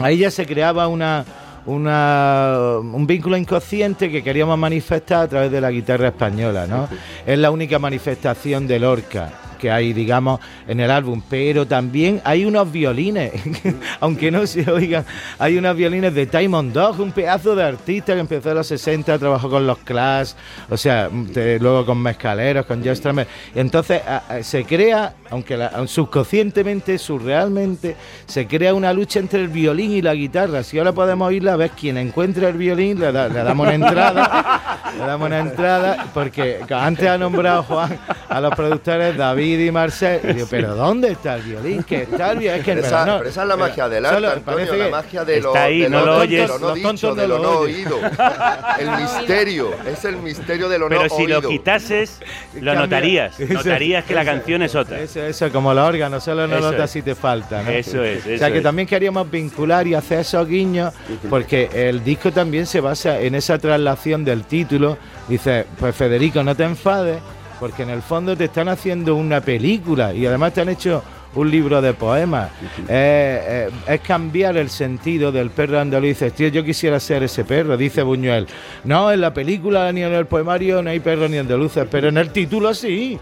Ahí 0.00 0.18
ya 0.18 0.30
se 0.32 0.46
creaba 0.46 0.88
una, 0.88 1.24
una, 1.68 2.78
un 2.80 3.06
vínculo 3.06 3.36
inconsciente 3.36 4.10
que 4.10 4.22
queríamos 4.22 4.58
manifestar 4.58 5.22
a 5.24 5.28
través 5.28 5.50
de 5.52 5.60
la 5.60 5.70
guitarra 5.70 6.08
española, 6.08 6.66
¿no? 6.66 6.88
Es 7.26 7.38
la 7.38 7.50
única 7.50 7.78
manifestación 7.78 8.66
de 8.66 8.78
Lorca 8.78 9.32
que 9.58 9.72
hay, 9.72 9.92
digamos, 9.92 10.38
en 10.68 10.78
el 10.78 10.88
álbum, 10.88 11.20
pero 11.28 11.66
también 11.66 12.20
hay 12.22 12.44
unos 12.44 12.70
violines, 12.70 13.32
aunque 14.00 14.30
no 14.30 14.46
se 14.46 14.70
oigan, 14.70 15.04
hay 15.36 15.58
unos 15.58 15.76
violines 15.76 16.14
de 16.14 16.26
Timon 16.26 16.72
Dog, 16.72 17.00
un 17.00 17.10
pedazo 17.10 17.56
de 17.56 17.64
artista 17.64 18.14
que 18.14 18.20
empezó 18.20 18.50
en 18.50 18.54
los 18.54 18.68
60, 18.68 19.18
trabajó 19.18 19.50
con 19.50 19.66
los 19.66 19.78
Clash, 19.78 20.34
o 20.70 20.76
sea, 20.76 21.10
luego 21.10 21.84
con 21.84 22.00
Mezcaleros, 22.00 22.66
con 22.66 22.84
y 22.84 23.58
entonces 23.58 24.00
a- 24.06 24.22
a- 24.28 24.42
se 24.44 24.62
crea, 24.64 25.14
aunque 25.30 25.56
la- 25.56 25.86
subconscientemente, 25.86 26.98
surrealmente, 26.98 27.96
se 28.26 28.46
crea 28.46 28.74
una 28.74 28.92
lucha 28.92 29.18
entre 29.20 29.40
el 29.40 29.48
violín 29.48 29.92
y 29.92 30.02
la 30.02 30.14
guitarra, 30.14 30.62
si 30.62 30.78
ahora 30.78 30.92
podemos 30.92 31.28
oírla, 31.28 31.56
ves 31.56 31.72
quien 31.78 31.96
encuentra 31.98 32.48
el 32.48 32.56
violín, 32.56 32.98
le, 33.00 33.12
da- 33.12 33.28
le 33.28 33.42
damos 33.42 33.66
una 33.66 33.74
entrada, 33.74 34.92
le 34.98 35.04
damos 35.06 35.26
una 35.26 35.38
entrada, 35.40 36.06
porque 36.14 36.60
antes 36.70 37.08
ha 37.08 37.18
nombrado 37.18 37.62
Juan 37.64 37.98
a 38.28 38.40
los 38.40 38.54
productores 38.54 39.16
David 39.16 39.58
y 39.60 39.70
Marcel, 39.70 40.20
y 40.24 40.32
digo, 40.34 40.46
pero 40.50 40.74
¿dónde 40.74 41.12
está 41.12 41.36
el 41.36 41.42
violín? 41.42 41.82
Que 41.82 42.02
está 42.02 42.32
el 42.32 42.38
violín, 42.38 42.60
es 42.60 42.64
que 42.64 42.72
Pero 42.74 42.80
en 42.80 42.86
esa, 42.86 42.96
verdad 43.00 43.06
no. 43.12 43.18
pero 43.18 43.30
esa 43.30 43.42
es 43.42 43.48
la 43.48 43.56
magia 43.56 43.88
del 43.88 44.04
arte, 44.06 44.14
Solo 44.16 44.28
Antonio, 44.32 44.44
parece 44.66 44.76
la 44.76 44.88
magia 44.90 45.24
de 45.24 45.40
lo, 45.40 45.56
ahí, 45.56 45.80
de 45.80 45.90
no 45.90 46.04
lo 46.06 46.16
oyes. 46.18 46.42
de 46.42 46.48
lo 46.48 46.58
no 46.58 46.74
dicho, 46.74 47.14
de 47.14 47.28
lo 47.28 47.36
lo 47.38 47.42
no 47.42 47.50
oído. 47.60 47.98
El 48.78 48.90
misterio, 48.92 49.70
es 49.86 50.04
el 50.04 50.16
misterio 50.18 50.68
de 50.68 50.78
lo 50.78 50.88
Pero 50.88 51.02
no 51.04 51.08
si 51.08 51.22
oído. 51.22 51.40
lo 51.40 51.48
quitases, 51.48 52.20
lo 52.60 52.74
notarías. 52.74 53.38
Notarías 53.40 54.04
que 54.04 54.14
la 54.14 54.24
canción 54.24 54.62
es 54.62 54.74
otra. 54.74 54.98
Eso, 55.26 55.46
eso, 55.46 55.52
como 55.52 55.74
los 55.74 55.88
órganos, 55.88 56.22
solo 56.22 56.46
no 56.46 56.56
Eso 56.56 56.70
notas 56.70 56.84
es. 56.84 56.90
si 56.90 57.02
te 57.02 57.14
falta. 57.14 57.62
¿no? 57.62 57.70
Eso 57.70 58.02
es, 58.04 58.20
o 58.20 58.24
sea 58.24 58.34
eso 58.34 58.52
que 58.52 58.58
es. 58.58 58.62
también 58.62 58.86
queríamos 58.88 59.30
vincular 59.30 59.86
y 59.86 59.94
hacer 59.94 60.20
esos 60.20 60.46
guiños, 60.46 60.92
porque 61.28 61.68
el 61.72 62.04
disco 62.04 62.30
también 62.32 62.66
se 62.66 62.80
basa 62.80 63.20
en 63.20 63.34
esa 63.34 63.58
traslación 63.58 64.24
del 64.24 64.44
título. 64.44 64.98
Dice, 65.28 65.66
pues 65.78 65.94
Federico, 65.94 66.42
no 66.42 66.54
te 66.54 66.64
enfades, 66.64 67.18
porque 67.60 67.82
en 67.82 67.90
el 67.90 68.02
fondo 68.02 68.36
te 68.36 68.44
están 68.44 68.68
haciendo 68.68 69.14
una 69.16 69.40
película 69.40 70.12
y 70.14 70.26
además 70.26 70.54
te 70.54 70.60
han 70.60 70.68
hecho 70.68 71.02
un 71.34 71.50
libro 71.50 71.80
de 71.82 71.92
poemas. 71.92 72.50
Eh, 72.88 73.68
eh, 73.68 73.70
es 73.86 74.00
cambiar 74.00 74.56
el 74.56 74.70
sentido 74.70 75.30
del 75.30 75.50
perro 75.50 75.78
andaluz. 75.78 76.18
Tío, 76.34 76.48
yo 76.48 76.64
quisiera 76.64 76.98
ser 77.00 77.22
ese 77.22 77.44
perro, 77.44 77.76
dice 77.76 78.02
Buñuel. 78.02 78.46
No, 78.84 79.12
en 79.12 79.20
la 79.20 79.32
película 79.34 79.92
ni 79.92 80.02
en 80.02 80.12
el 80.12 80.26
poemario 80.26 80.82
no 80.82 80.90
hay 80.90 81.00
perros 81.00 81.30
ni 81.30 81.38
andaluces, 81.38 81.86
pero 81.90 82.08
en 82.08 82.18
el 82.18 82.30
título 82.30 82.72
sí. 82.74 83.18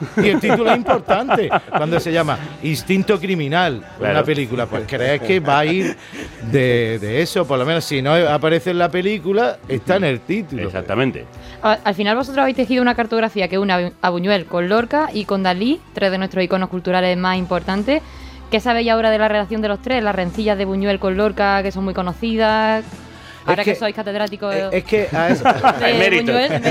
Y 0.16 0.28
el 0.28 0.40
título 0.40 0.70
es 0.70 0.76
importante 0.76 1.48
cuando 1.70 1.98
se 2.00 2.12
llama 2.12 2.38
Instinto 2.62 3.18
Criminal, 3.18 3.84
Claro. 3.98 4.14
una 4.14 4.24
película. 4.24 4.66
Pues 4.66 4.84
crees 4.86 5.20
que 5.22 5.40
va 5.40 5.60
a 5.60 5.64
ir 5.66 5.96
de, 6.50 6.98
de 7.00 7.22
eso, 7.22 7.46
por 7.46 7.58
lo 7.58 7.64
menos 7.66 7.84
si 7.84 8.00
no 8.02 8.14
aparece 8.14 8.70
en 8.70 8.78
la 8.78 8.90
película, 8.90 9.58
está 9.68 9.96
en 9.96 10.04
el 10.04 10.20
título. 10.20 10.62
Exactamente. 10.62 11.24
A- 11.62 11.78
Al 11.84 11.94
final 11.94 12.16
vosotros 12.16 12.42
habéis 12.42 12.56
tejido 12.56 12.82
una 12.82 12.94
cartografía 12.94 13.48
que 13.48 13.58
une 13.58 13.92
a 14.00 14.10
Buñuel 14.10 14.46
con 14.46 14.68
Lorca 14.68 15.08
y 15.12 15.24
con 15.24 15.42
Dalí, 15.42 15.80
tres 15.92 16.10
de 16.10 16.18
nuestros 16.18 16.44
iconos 16.44 16.68
culturales 16.68 17.16
más 17.16 17.36
importantes. 17.36 18.02
¿Qué 18.50 18.60
sabéis 18.60 18.90
ahora 18.90 19.10
de 19.10 19.18
la 19.18 19.28
relación 19.28 19.60
de 19.60 19.68
los 19.68 19.82
tres? 19.82 20.02
Las 20.02 20.14
rencillas 20.14 20.56
de 20.56 20.64
Buñuel 20.64 20.98
con 20.98 21.16
Lorca, 21.16 21.62
que 21.62 21.70
son 21.70 21.84
muy 21.84 21.92
conocidas. 21.94 22.84
Ahora 23.48 23.64
que, 23.64 23.72
que- 23.72 23.78
sois 23.78 23.94
catedráticos 23.94 24.54
Es, 24.54 24.72
es 24.72 24.84
que 24.84 25.08
a 25.12 25.28
eso, 25.30 25.44
de 25.80 25.90
Emérito, 25.90 26.32
Buñuel, 26.32 26.62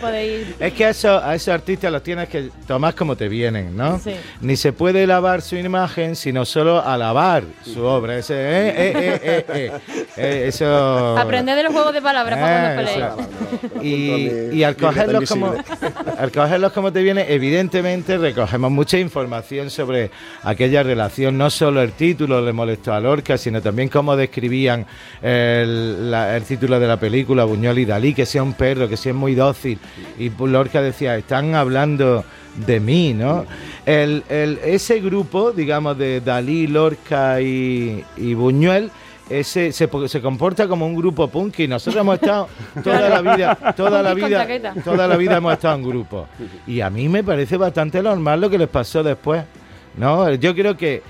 podéis... 0.00 0.46
es 0.58 0.72
que 0.72 0.84
a 0.86 0.90
esos, 0.90 1.22
a 1.22 1.34
esos 1.34 1.48
artistas 1.54 1.92
los 1.92 2.02
tienes 2.02 2.28
que 2.28 2.50
tomar 2.66 2.94
como 2.94 3.16
te 3.16 3.28
vienen, 3.28 3.76
¿no? 3.76 3.98
Sí. 3.98 4.14
Ni 4.40 4.56
se 4.56 4.72
puede 4.72 5.06
lavar 5.06 5.42
su 5.42 5.56
imagen, 5.56 6.16
sino 6.16 6.44
solo 6.44 6.80
alabar 6.84 7.44
su 7.62 7.82
obra. 7.84 8.16
Ese, 8.18 8.34
eh, 8.34 8.68
eh, 8.68 8.92
eh, 8.96 9.20
eh, 9.22 9.44
eh. 9.54 9.72
Eh, 10.16 10.44
eso... 10.48 11.16
Aprended 11.18 11.56
de 11.56 11.62
los 11.64 11.72
juegos 11.72 11.92
de 11.92 12.02
palabras 12.02 12.38
Eh, 12.38 12.74
cuando 12.74 12.90
eso. 12.90 13.82
Y, 13.82 14.56
y 14.56 14.62
al 14.64 14.76
cogerlos 14.76 15.28
como 15.28 15.54
al 16.18 16.30
cogerlos 16.32 16.72
como 16.72 16.92
te 16.92 17.02
viene, 17.02 17.26
evidentemente 17.32 18.18
recogemos 18.18 18.70
mucha 18.70 18.98
información 18.98 19.70
sobre 19.70 20.10
aquella 20.42 20.82
relación. 20.82 21.36
No 21.38 21.50
solo 21.50 21.82
el 21.82 21.92
título 21.92 22.40
le 22.40 22.52
molestó 22.52 22.92
a 22.92 23.00
Lorca, 23.00 23.38
sino 23.38 23.60
también 23.62 23.88
cómo 23.88 24.16
describían 24.16 24.86
el, 25.22 25.79
la- 25.80 26.36
el 26.36 26.42
título 26.44 26.78
de 26.78 26.86
la 26.86 26.98
película, 26.98 27.44
Buñuel 27.44 27.78
y 27.78 27.84
Dalí, 27.84 28.14
que 28.14 28.26
sea 28.26 28.42
un 28.42 28.52
perro, 28.54 28.88
que 28.88 28.96
sea 28.96 29.12
muy 29.14 29.34
dócil. 29.34 29.78
Y 30.18 30.30
Lorca 30.30 30.80
decía, 30.82 31.16
están 31.16 31.54
hablando 31.54 32.24
de 32.66 32.80
mí, 32.80 33.14
¿no? 33.14 33.44
El, 33.86 34.22
el- 34.28 34.58
ese 34.64 35.00
grupo, 35.00 35.52
digamos, 35.52 35.96
de 35.98 36.20
Dalí, 36.20 36.66
Lorca 36.66 37.40
y, 37.40 38.04
y 38.16 38.34
Buñuel, 38.34 38.90
ese 39.28 39.70
se, 39.70 39.88
se 40.08 40.20
comporta 40.20 40.66
como 40.66 40.84
un 40.86 40.96
grupo 40.96 41.28
punk 41.28 41.60
y 41.60 41.68
nosotros 41.68 42.00
hemos 42.00 42.16
estado 42.16 42.48
toda 42.82 43.08
la 43.08 43.20
vida, 43.36 43.54
toda 43.76 44.02
la 44.02 44.12
vida, 44.12 44.46
toda 44.84 45.06
la 45.06 45.16
vida 45.16 45.36
hemos 45.36 45.52
estado 45.52 45.76
en 45.76 45.82
grupo. 45.88 46.26
Y 46.66 46.80
a 46.80 46.90
mí 46.90 47.08
me 47.08 47.22
parece 47.22 47.56
bastante 47.56 48.02
normal 48.02 48.40
lo 48.40 48.50
que 48.50 48.58
les 48.58 48.68
pasó 48.68 49.02
después. 49.04 49.44
¿no? 49.96 50.32
Yo 50.34 50.54
creo 50.54 50.76
que 50.76 51.02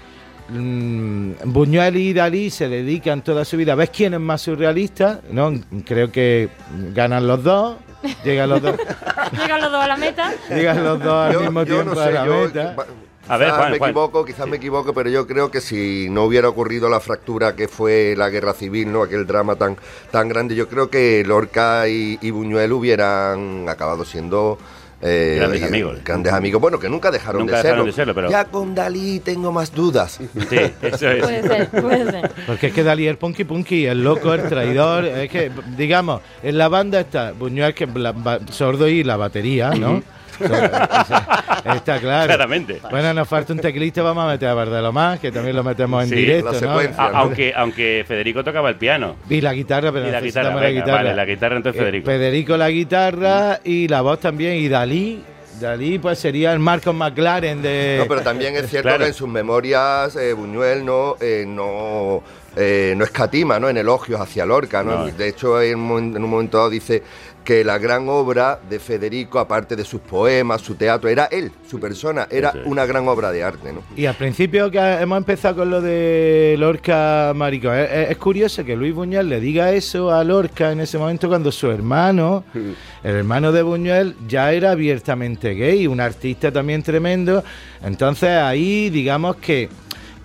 Buñuel 0.53 1.97
y 1.97 2.13
Dalí 2.13 2.51
se 2.51 2.69
dedican 2.69 3.23
toda 3.23 3.45
su 3.45 3.57
vida. 3.57 3.75
¿Ves 3.75 3.91
quién 3.91 4.15
es 4.15 4.21
más 4.21 4.43
surrealista? 4.43 5.21
¿No? 5.31 5.53
Creo 5.85 6.11
que 6.11 6.49
ganan 6.93 7.27
los 7.27 7.43
dos, 7.43 7.77
llegan 8.25 8.51
los 8.51 8.63
dos, 8.63 8.77
Llegan 9.41 9.61
los 9.61 9.71
dos 9.73 9.83
a 9.83 9.87
la 9.89 9.97
meta. 9.97 10.33
llegan 10.49 10.85
los 10.85 10.99
dos 11.03 11.13
al 11.27 11.33
Yo- 11.33 11.41
mismo 11.41 11.63
yo 11.65 11.75
tiempo 11.77 11.95
no 11.95 12.01
a 12.01 12.07
sé, 12.07 12.13
la 12.13 12.27
yo- 12.27 12.45
meta. 12.45 12.75
va- 12.79 12.87
A 13.29 13.37
ver, 13.37 13.47
quizás 13.47 13.59
Juan, 13.61 13.73
me 13.73 13.79
Juan. 13.79 13.91
equivoco, 13.91 14.25
quizás 14.25 14.49
me 14.49 14.57
equivoco, 14.57 14.93
pero 14.93 15.09
yo 15.09 15.27
creo 15.27 15.51
que 15.53 15.61
si 15.61 16.09
no 16.11 16.25
hubiera 16.25 16.49
ocurrido 16.49 16.89
la 16.89 16.99
fractura 16.99 17.55
que 17.55 17.69
fue 17.69 18.15
la 18.17 18.29
guerra 18.29 18.55
civil, 18.55 18.91
¿no? 18.93 19.03
Aquel 19.03 19.25
drama 19.25 19.55
tan, 19.55 19.77
tan 20.11 20.29
grande, 20.29 20.57
yo 20.57 20.69
creo 20.69 20.91
que 20.91 21.23
Lorca 21.25 21.87
y, 21.87 22.19
y 22.21 22.31
Buñuel 22.33 22.73
hubieran 22.73 23.69
acabado 23.69 24.05
siendo 24.05 24.59
eh, 25.03 25.37
Grandes 25.39 25.63
eh, 25.63 25.67
amigos. 25.67 25.99
Grandes 26.05 26.33
amigos. 26.33 26.61
Bueno, 26.61 26.79
que 26.79 26.89
nunca 26.89 27.11
dejaron, 27.11 27.41
Nunca 27.43 27.57
de, 27.57 27.63
dejaron 27.63 27.79
serlo. 27.79 27.87
de 27.87 27.93
serlo, 27.93 28.15
pero- 28.15 28.31
Ya 28.31 28.45
con 28.45 28.75
Dalí 28.75 29.21
tengo 29.21 29.51
más 29.53 29.75
dudas. 29.75 30.21
Sí, 30.21 30.29
eso 30.83 31.11
es. 31.11 31.23
Puede 31.23 31.43
ser, 31.43 31.69
puede 31.71 32.11
ser. 32.11 32.31
Porque 32.47 32.67
es 32.69 32.73
que 32.75 32.83
Dalí 32.83 33.05
es 33.07 33.11
el 33.11 33.17
punky 33.19 33.45
punky, 33.45 33.87
el 33.87 34.03
loco, 34.05 34.35
el 34.35 34.43
traidor. 34.49 35.05
Es 35.07 35.31
que, 35.31 35.51
digamos, 35.77 36.21
en 36.43 36.59
la 36.59 36.69
banda 36.69 37.01
está 37.01 37.33
Buñuel, 37.33 37.75
que 37.75 37.85
es 37.85 37.95
la- 37.95 38.41
sordo 38.51 38.89
y 38.89 39.03
la 39.05 39.17
batería, 39.17 39.71
¿no? 39.71 40.03
Está 40.41 41.99
claro. 42.01 42.27
Claramente. 42.27 42.81
Bueno, 42.91 43.13
nos 43.15 43.29
falta 43.29 43.53
un 43.53 43.59
teclista, 43.61 44.03
vamos 44.03 44.25
a 44.25 44.29
meter 44.29 44.49
a 44.49 44.55
Bardelo 44.55 44.93
más, 44.93 45.21
que 45.21 45.31
también 45.31 45.57
lo 45.57 45.63
metemos 45.65 46.03
en 46.05 46.09
Sí, 46.11 46.15
directo, 46.17 46.47
la 46.47 46.53
¿no? 46.53 46.59
secuencia. 46.59 47.03
A- 47.05 47.09
aunque, 47.19 47.53
aunque 47.55 48.05
Federico 48.07 48.43
tocaba 48.45 48.69
el 48.71 48.77
piano. 48.77 49.17
Y 49.29 49.41
la 49.41 49.53
guitarra, 49.53 49.93
pero 49.93 50.09
Y 50.09 50.11
la 50.11 50.21
guitarra, 50.21 50.55
venga, 50.57 50.85
vale, 50.87 51.15
la 51.15 51.25
guitarra 51.25 51.57
entonces 51.57 51.81
Eh, 51.81 51.85
Federico. 51.85 52.07
Federico 52.07 52.57
la 52.57 52.71
guitarra 52.71 53.61
y 53.65 53.89
la 53.89 54.01
voz 54.01 54.21
también, 54.21 54.55
y 54.57 54.69
Dalí. 54.69 55.23
Dalí 55.61 55.99
pues 55.99 56.19
sería 56.19 56.55
el 56.55 56.59
Marcos 56.59 56.95
McLaren 56.95 57.61
de... 57.61 57.97
No, 57.99 58.07
pero 58.09 58.23
también 58.23 58.57
es 58.57 58.71
cierto 58.71 58.89
Claro. 58.89 59.03
que 59.05 59.09
en 59.09 59.15
sus 59.15 59.29
memorias 59.29 60.17
eh, 60.17 60.33
Buñuel 60.33 60.87
no, 60.87 61.17
eh, 61.21 61.45
no, 61.47 62.23
eh, 62.57 62.95
no 62.97 63.05
escatima 63.05 63.61
¿no? 63.61 63.69
en 63.69 63.77
elogios 63.77 64.19
hacia 64.23 64.47
Lorca. 64.47 64.83
¿no? 64.83 65.01
No. 65.01 65.05
De 65.09 65.29
hecho, 65.29 65.61
en 65.61 65.79
un, 65.79 65.91
momen- 65.91 66.17
en 66.17 66.25
un 66.25 66.31
momento 66.31 66.57
dado 66.57 66.71
dice 66.71 67.03
que 67.51 67.65
la 67.65 67.79
gran 67.79 68.09
obra 68.09 68.61
de 68.71 68.79
Federico, 68.79 69.41
aparte 69.41 69.75
de 69.75 69.85
sus 69.85 70.01
poemas, 70.01 70.61
su 70.61 70.77
teatro, 70.77 71.09
era 71.09 71.25
él, 71.33 71.51
su 71.69 71.81
persona, 71.81 72.29
era 72.31 72.53
una 72.65 72.87
gran 72.87 73.09
obra 73.09 73.33
de 73.33 73.43
arte. 73.43 73.73
¿no? 73.73 73.83
Y 73.97 74.07
al 74.07 74.15
principio 74.15 74.71
que 74.71 74.79
hemos 74.79 75.19
empezado 75.19 75.57
con 75.57 75.69
lo 75.69 75.81
de 75.81 76.55
Lorca 76.61 77.33
Marico, 77.35 77.73
es, 77.73 77.91
es- 77.91 78.11
es 78.11 78.17
curioso 78.19 78.65
que 78.65 78.77
Luis 78.77 78.95
Buñuel 78.95 79.29
le 79.29 79.41
diga 79.41 79.73
eso 79.73 80.13
a 80.13 80.23
Lorca 80.23 80.71
en 80.71 80.79
ese 80.79 80.97
momento 80.97 81.27
cuando 81.27 81.51
su 81.51 81.69
hermano, 81.73 82.45
el 83.03 83.17
hermano 83.17 83.51
de 83.51 83.63
Buñuel, 83.63 84.15
ya 84.29 84.53
era 84.53 84.71
abiertamente 84.71 85.55
gay, 85.55 85.89
un 85.89 85.99
artista 86.01 86.53
también 86.53 86.85
tremendo. 86.85 87.43
Entonces 87.83 88.29
ahí 88.31 88.91
digamos 88.91 89.35
que, 89.39 89.69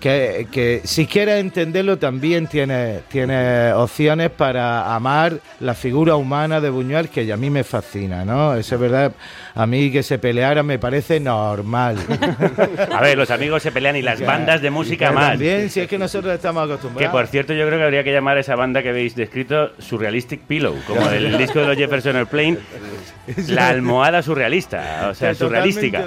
que, 0.00 0.46
que 0.50 0.82
si 0.84 1.06
quieres 1.06 1.40
entenderlo 1.40 1.98
también 1.98 2.46
tiene, 2.46 3.00
tiene 3.08 3.72
opciones 3.72 4.30
para 4.30 4.94
amar 4.94 5.38
la 5.60 5.74
figura 5.74 6.16
humana 6.16 6.60
de 6.60 6.70
Buñuel 6.70 7.08
que 7.08 7.32
a 7.32 7.36
mí 7.36 7.48
me 7.50 7.64
fascina, 7.64 8.24
¿no? 8.24 8.54
Eso 8.54 8.74
es 8.74 8.80
verdad, 8.80 9.12
a 9.54 9.66
mí 9.66 9.90
que 9.90 10.02
se 10.02 10.18
peleara 10.18 10.62
me 10.62 10.78
parece 10.78 11.18
normal. 11.18 11.96
A 12.92 13.00
ver, 13.00 13.16
los 13.16 13.30
amigos 13.30 13.62
se 13.62 13.72
pelean 13.72 13.96
y 13.96 14.02
las 14.02 14.20
bandas 14.20 14.60
de 14.60 14.70
música 14.70 15.08
Que 15.08 15.14
más. 15.14 15.30
También, 15.30 15.70
si 15.70 15.80
es 15.80 15.88
que 15.88 15.98
nosotros 15.98 16.34
estamos 16.34 16.66
Que 16.66 16.74
acostumbrados. 16.74 17.12
por 17.12 17.26
cierto, 17.26 17.52
yo 17.54 17.66
creo 17.66 17.78
que 17.78 17.84
habría 17.84 18.04
que 18.04 18.12
llamar 18.12 18.36
a 18.36 18.40
esa 18.40 18.54
banda 18.54 18.82
que 18.82 18.90
habéis 18.90 19.16
descrito 19.16 19.72
Surrealistic 19.78 20.40
Pillow, 20.42 20.74
como 20.86 21.08
el 21.08 21.38
disco 21.38 21.60
de 21.60 21.66
los 21.66 21.76
Jefferson 21.76 22.16
Airplane, 22.16 22.58
la 23.48 23.68
almohada 23.68 24.22
surrealista, 24.22 25.08
o 25.10 25.14
sea, 25.14 25.34
surrealística. 25.34 26.04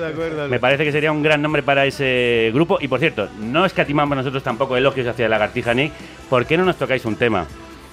Me 0.50 0.60
parece 0.60 0.84
que 0.84 0.92
sería 0.92 1.12
un 1.12 1.24
gran 1.24 1.42
nombre 1.42 1.64
para 1.64 1.86
ese 1.86 2.52
grupo. 2.54 2.78
Y 2.82 2.88
por 2.88 3.00
cierto, 3.00 3.30
no 3.40 3.66
escatimamos 3.80 4.18
nosotros 4.18 4.44
tampoco 4.44 4.76
elogios 4.76 5.08
hacia 5.08 5.30
Lagartija 5.30 5.74
Nick. 5.74 5.94
¿Por 6.30 6.46
qué 6.46 6.58
no 6.58 6.66
nos 6.66 6.76
tocáis 6.76 7.06
un 7.06 7.16
tema 7.16 7.46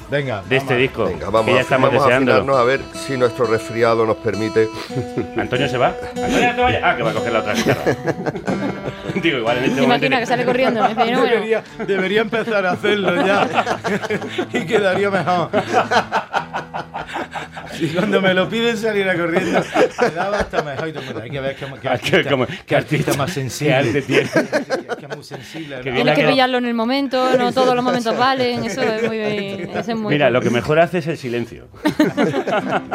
Venga, 0.09 0.41
de 0.49 0.57
este 0.57 0.77
disco? 0.77 1.05
Venga, 1.07 1.27
vamos, 1.31 1.47
que 1.47 1.53
ya 1.55 1.59
a, 1.59 1.63
estamos 1.63 1.91
vamos 1.91 2.03
a 2.05 2.07
deseando. 2.07 2.33
afinarnos 2.33 2.57
a 2.61 2.65
ver 2.65 2.81
si 2.95 3.17
nuestro 3.17 3.47
resfriado 3.47 4.07
nos 4.07 4.17
permite. 4.19 4.69
¿Antonio 5.37 5.69
se 5.69 5.79
va? 5.79 5.95
¿Antonio 6.15 6.55
te 6.55 6.61
vayas? 6.63 6.81
Ah, 6.85 6.97
que 6.97 7.03
va 7.03 7.11
a 7.11 7.15
coger 7.15 7.33
la 7.33 7.39
otra 7.41 7.55
guitarra. 7.55 7.83
Digo, 9.23 9.39
igual 9.39 9.59
en 9.59 9.65
este 9.65 9.75
¿Te 9.77 9.83
momento. 9.83 10.07
imaginas 10.07 10.21
que 10.21 10.27
sale 10.27 10.45
corriendo? 10.45 10.83
Me 10.83 10.89
dice, 10.91 11.01
no, 11.13 11.19
bueno, 11.21 11.25
Debería, 11.35 11.65
debería 11.87 12.21
empezar 12.21 12.67
a 12.67 12.71
hacerlo 12.73 13.27
ya 13.27 13.49
y 14.53 14.65
quedaría 14.67 15.11
mejor. 15.11 15.51
Si 17.73 17.89
cuando 17.89 18.23
me 18.23 18.33
lo 18.33 18.49
piden 18.49 18.77
salir 18.77 19.09
a 19.09 19.15
corriendo, 19.17 19.61
me 20.01 20.11
daba 20.11 20.39
hasta 20.39 20.63
mejor. 20.63 20.89
Y 20.89 20.93
hay 21.23 21.31
que 21.31 21.41
ver 21.41 21.57
cómo- 21.61 21.77
qué 21.79 21.89
Ah, 21.89 21.99
que 21.99 22.17
artista, 22.17 22.31
como- 22.31 22.47
qué 22.67 22.77
artista 22.77 23.15
más 23.15 23.33
sensible. 23.33 23.73
qué 23.75 23.77
arte 23.89 24.03
tiene. 24.03 24.23
Es 24.89 24.97
que 24.97 25.07
es 25.07 25.17
muy 25.17 25.25
sensible. 25.25 25.83
Bien 25.83 25.95
tienes 25.97 26.19
que 26.19 26.27
pillarlo 26.27 26.59
en 26.59 26.65
el 26.67 26.75
momento, 26.75 27.37
no 27.37 27.53
todos 27.53 27.75
los 27.75 27.85
momentos 27.85 28.17
valen. 28.17 28.65
Eso 28.65 28.81
es 28.83 29.03
muy. 29.03 29.19
eso 29.19 29.91
es 29.93 29.96
muy 29.97 30.13
Mira, 30.15 30.31
lo 30.31 30.41
que 30.41 30.51
mejor 30.51 30.79
hace 30.79 30.99
es 30.99 31.07
el 31.07 31.17
silencio. 31.17 31.67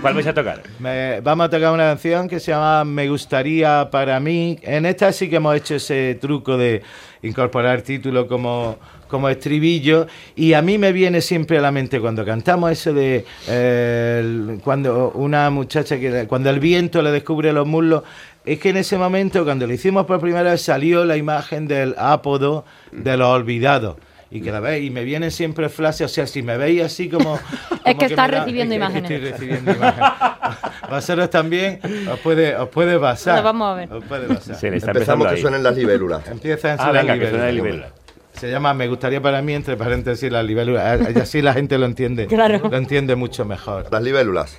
¿Cuál 0.00 0.14
vais 0.14 0.26
a 0.26 0.32
tocar? 0.34 0.62
Me- 0.78 1.20
vamos 1.20 1.46
a 1.46 1.50
tocar 1.50 1.72
una 1.72 1.84
canción 1.84 2.26
que 2.28 2.40
se 2.40 2.52
llama 2.52 2.84
Me 2.84 3.08
gustaría 3.08 3.88
para 3.90 4.18
mí. 4.18 4.58
En 4.62 4.86
esta 4.86 5.12
sí 5.12 5.28
que 5.28 5.36
hemos 5.36 5.54
hecho 5.56 5.74
ese 5.74 6.16
truco 6.20 6.56
de 6.56 6.82
incorporar 7.22 7.82
título 7.82 8.26
como, 8.26 8.78
como 9.08 9.28
estribillo. 9.28 10.06
Y 10.36 10.54
a 10.54 10.62
mí 10.62 10.78
me 10.78 10.92
viene 10.92 11.20
siempre 11.20 11.58
a 11.58 11.60
la 11.60 11.70
mente 11.70 12.00
cuando 12.00 12.24
cantamos 12.24 12.70
eso 12.72 12.94
de 12.94 13.26
eh, 13.46 14.20
el- 14.22 14.60
cuando 14.64 15.10
una 15.14 15.50
muchacha 15.50 15.98
que 16.00 16.26
cuando 16.26 16.48
el 16.48 16.60
viento 16.60 17.02
le 17.02 17.10
descubre 17.10 17.52
los 17.52 17.66
muslos. 17.66 18.02
Es 18.46 18.58
que 18.58 18.70
en 18.70 18.78
ese 18.78 18.96
momento, 18.96 19.44
cuando 19.44 19.66
lo 19.66 19.74
hicimos 19.74 20.06
por 20.06 20.18
primera 20.18 20.50
vez, 20.52 20.62
salió 20.62 21.04
la 21.04 21.18
imagen 21.18 21.68
del 21.68 21.94
ápodo 21.98 22.64
de 22.90 23.18
los 23.18 23.28
olvidados. 23.28 23.96
Y 24.32 24.40
que 24.40 24.52
la 24.52 24.60
veis, 24.60 24.86
y 24.86 24.90
me 24.90 25.02
vienen 25.02 25.30
siempre 25.32 25.68
flashes, 25.68 26.02
o 26.02 26.08
sea, 26.08 26.26
si 26.26 26.42
me 26.42 26.56
veis 26.56 26.82
así 26.84 27.08
como... 27.08 27.36
como 27.84 27.98
que 27.98 28.14
da- 28.14 28.26
recibiendo 28.28 28.74
es 28.76 28.80
que- 28.80 28.86
es 28.86 28.92
que 28.92 28.98
imágenes. 28.98 29.10
estoy 29.10 29.30
recibiendo 29.32 29.72
imágenes. 29.72 30.10
Vosotros 30.90 31.30
también 31.30 31.80
os 32.10 32.18
puede, 32.20 32.56
os 32.56 32.68
puede 32.68 32.98
pasar. 32.98 33.38
Lo 33.38 33.42
vamos 33.42 33.72
a 33.72 33.74
ver. 33.74 33.92
Os 33.92 34.04
puede 34.04 34.26
pasar. 34.28 34.56
Se 34.56 34.70
le 34.70 34.76
está 34.76 34.90
empezando 34.92 35.24
Empezamos 35.24 35.26
que 35.28 35.34
ahí. 35.34 35.40
suenen 35.40 35.62
las 35.62 35.76
libélulas. 35.76 36.26
Empieza 36.30 36.72
en 36.74 36.80
Ah, 36.80 36.86
la 36.92 37.00
venga, 37.02 37.14
que 37.14 37.18
libélula. 37.18 37.30
suena 37.30 37.44
de 37.46 37.52
libélula. 37.52 37.88
Se 38.34 38.50
llama 38.50 38.72
Me 38.74 38.86
gustaría 38.88 39.20
para 39.20 39.42
mí, 39.42 39.52
entre 39.54 39.76
paréntesis, 39.76 40.30
la 40.30 40.42
libélula. 40.42 40.94
Eh, 40.94 41.12
Y 41.14 41.18
así 41.18 41.42
la 41.42 41.52
gente 41.52 41.76
lo 41.78 41.86
entiende. 41.86 42.26
Claro. 42.26 42.60
Lo 42.70 42.76
entiende 42.76 43.16
mucho 43.16 43.44
mejor. 43.44 43.86
Las 43.90 44.02
libélulas. 44.02 44.56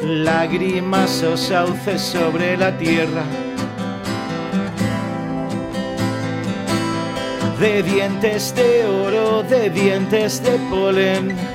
Lágrimas 0.00 1.22
o 1.22 1.36
sauces 1.36 2.00
sobre 2.00 2.56
la 2.56 2.78
tierra. 2.78 3.24
De 7.60 7.82
dientes 7.82 8.54
de 8.54 8.86
oro, 8.86 9.42
de 9.42 9.68
dientes 9.68 10.42
de 10.42 10.58
polen. 10.70 11.47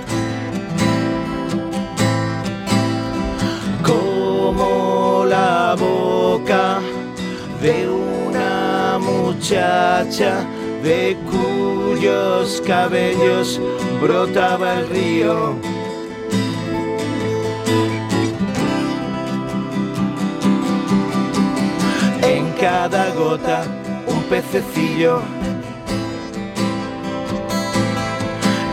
De 7.62 7.90
una 7.90 9.00
muchacha 9.00 10.46
de 10.84 11.18
cuyos 11.32 12.62
cabellos 12.68 13.60
brotaba 14.00 14.76
el 14.76 14.90
río. 14.90 15.56
En 22.22 22.52
cada 22.62 23.10
gota 23.16 23.64
un 24.06 24.22
pececillo. 24.24 25.22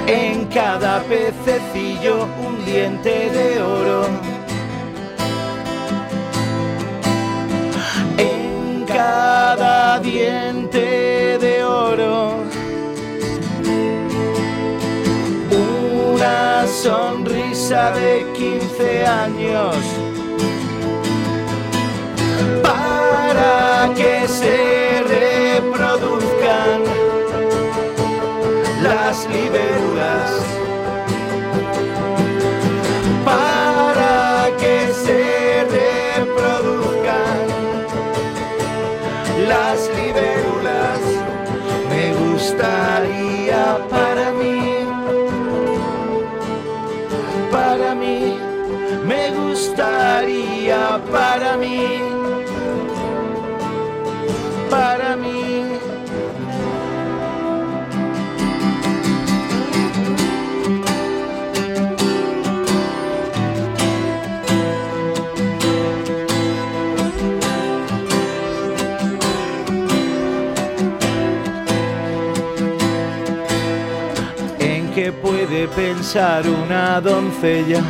En 0.06 0.44
cada 0.46 1.02
pececillo 1.04 2.28
un 2.46 2.62
diente 2.66 3.30
de 3.30 3.62
oro. 3.62 4.29
Cada 9.10 9.98
diente 9.98 11.36
de 11.44 11.64
oro. 11.64 12.44
Una 16.12 16.66
sonrisa 16.84 17.90
de 18.00 18.12
15 18.34 19.06
años. 19.06 19.76
Para 22.62 23.92
que 23.98 24.28
se 24.28 24.58
reproduzcan 25.16 26.78
las 28.82 29.16
libélulas. 29.34 30.30
Pensar 76.00 76.48
una 76.48 76.98
doncella? 76.98 77.82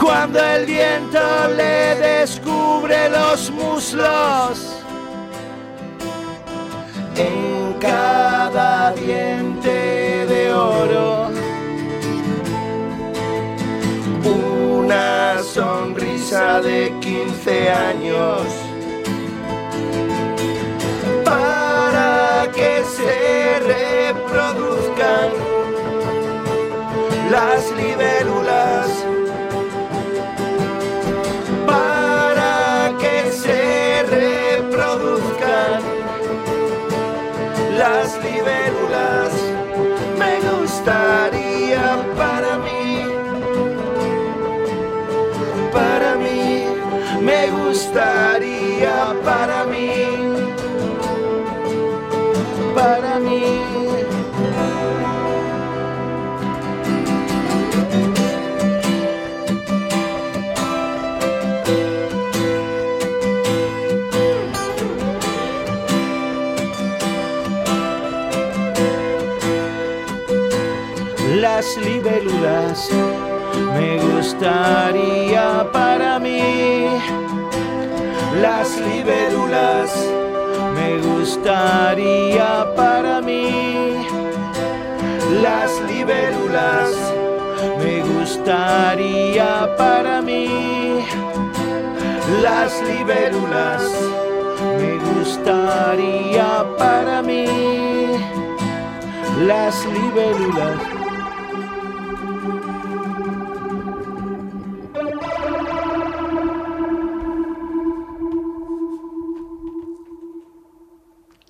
Cuando 0.00 0.38
el 0.42 0.64
viento 0.64 1.18
le 1.54 1.94
descubre 1.96 3.10
los 3.10 3.50
muslos 3.50 4.82
en 7.16 7.74
cada 7.78 8.92
diente 8.92 10.24
de 10.26 10.52
oro. 10.54 11.28
Una 14.24 15.42
sonrisa 15.42 16.62
de 16.62 16.94
15 17.00 17.70
años 17.70 18.63
las 37.84 38.16
libélulas. 38.24 39.32
Me 40.18 40.32
gustaría 40.48 41.43
me 73.74 73.98
gustaría 74.00 75.66
para 75.72 76.18
mí. 76.18 76.86
Las 78.42 78.78
libélulas. 78.78 79.90
Me 80.74 80.98
gustaría 80.98 82.66
para 82.76 83.20
mí 83.22 84.06
las 85.42 85.70
libélulas. 85.88 86.90
Me 87.78 88.02
gustaría 88.02 89.74
para 89.78 90.20
mí 90.20 91.04
las 92.42 92.82
libélulas. 92.82 93.82
Me 94.78 94.98
gustaría 94.98 96.64
para 96.76 97.22
mí 97.22 97.46
las 99.46 99.84
libélulas 99.86 101.03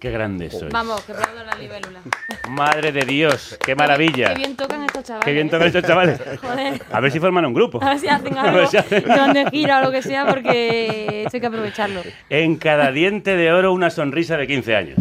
Qué 0.05 0.11
grande 0.11 0.51
soy. 0.51 0.69
Vamos, 0.71 1.03
que 1.05 1.13
aplaudo 1.13 1.43
la 1.45 1.55
libélula. 1.55 2.01
Madre 2.51 2.93
de 2.93 3.07
Dios, 3.07 3.57
qué 3.65 3.75
maravilla. 3.75 4.35
Qué 4.35 4.35
bien 4.35 4.55
tocan 4.55 4.83
estos 4.85 5.03
chavales. 5.03 5.25
Qué 5.25 5.33
bien 5.33 5.49
tocan 5.49 5.67
estos 5.67 5.83
chavales. 5.83 6.21
Joder. 6.43 6.83
A 6.93 7.01
ver 7.01 7.11
si 7.11 7.21
forman 7.21 7.47
un 7.47 7.55
grupo. 7.55 7.83
A 7.83 7.89
ver 7.89 7.99
si 7.99 8.09
hacen 8.09 8.37
A 8.39 8.43
algo 8.43 8.59
ver 8.59 8.67
si 8.69 8.77
hacen- 8.77 9.03
donde 9.03 9.49
gira 9.51 9.79
o 9.79 9.85
lo 9.87 9.91
que 9.91 10.03
sea, 10.03 10.27
porque 10.27 11.23
esto 11.25 11.39
hay 11.39 11.41
que 11.41 11.47
aprovecharlo. 11.47 12.03
En 12.29 12.57
cada 12.57 12.93
diente 12.93 13.35
de 13.35 13.51
oro 13.51 13.73
una 13.73 13.89
sonrisa 13.89 14.37
de 14.37 14.47
15 14.47 14.77
años. 14.77 14.99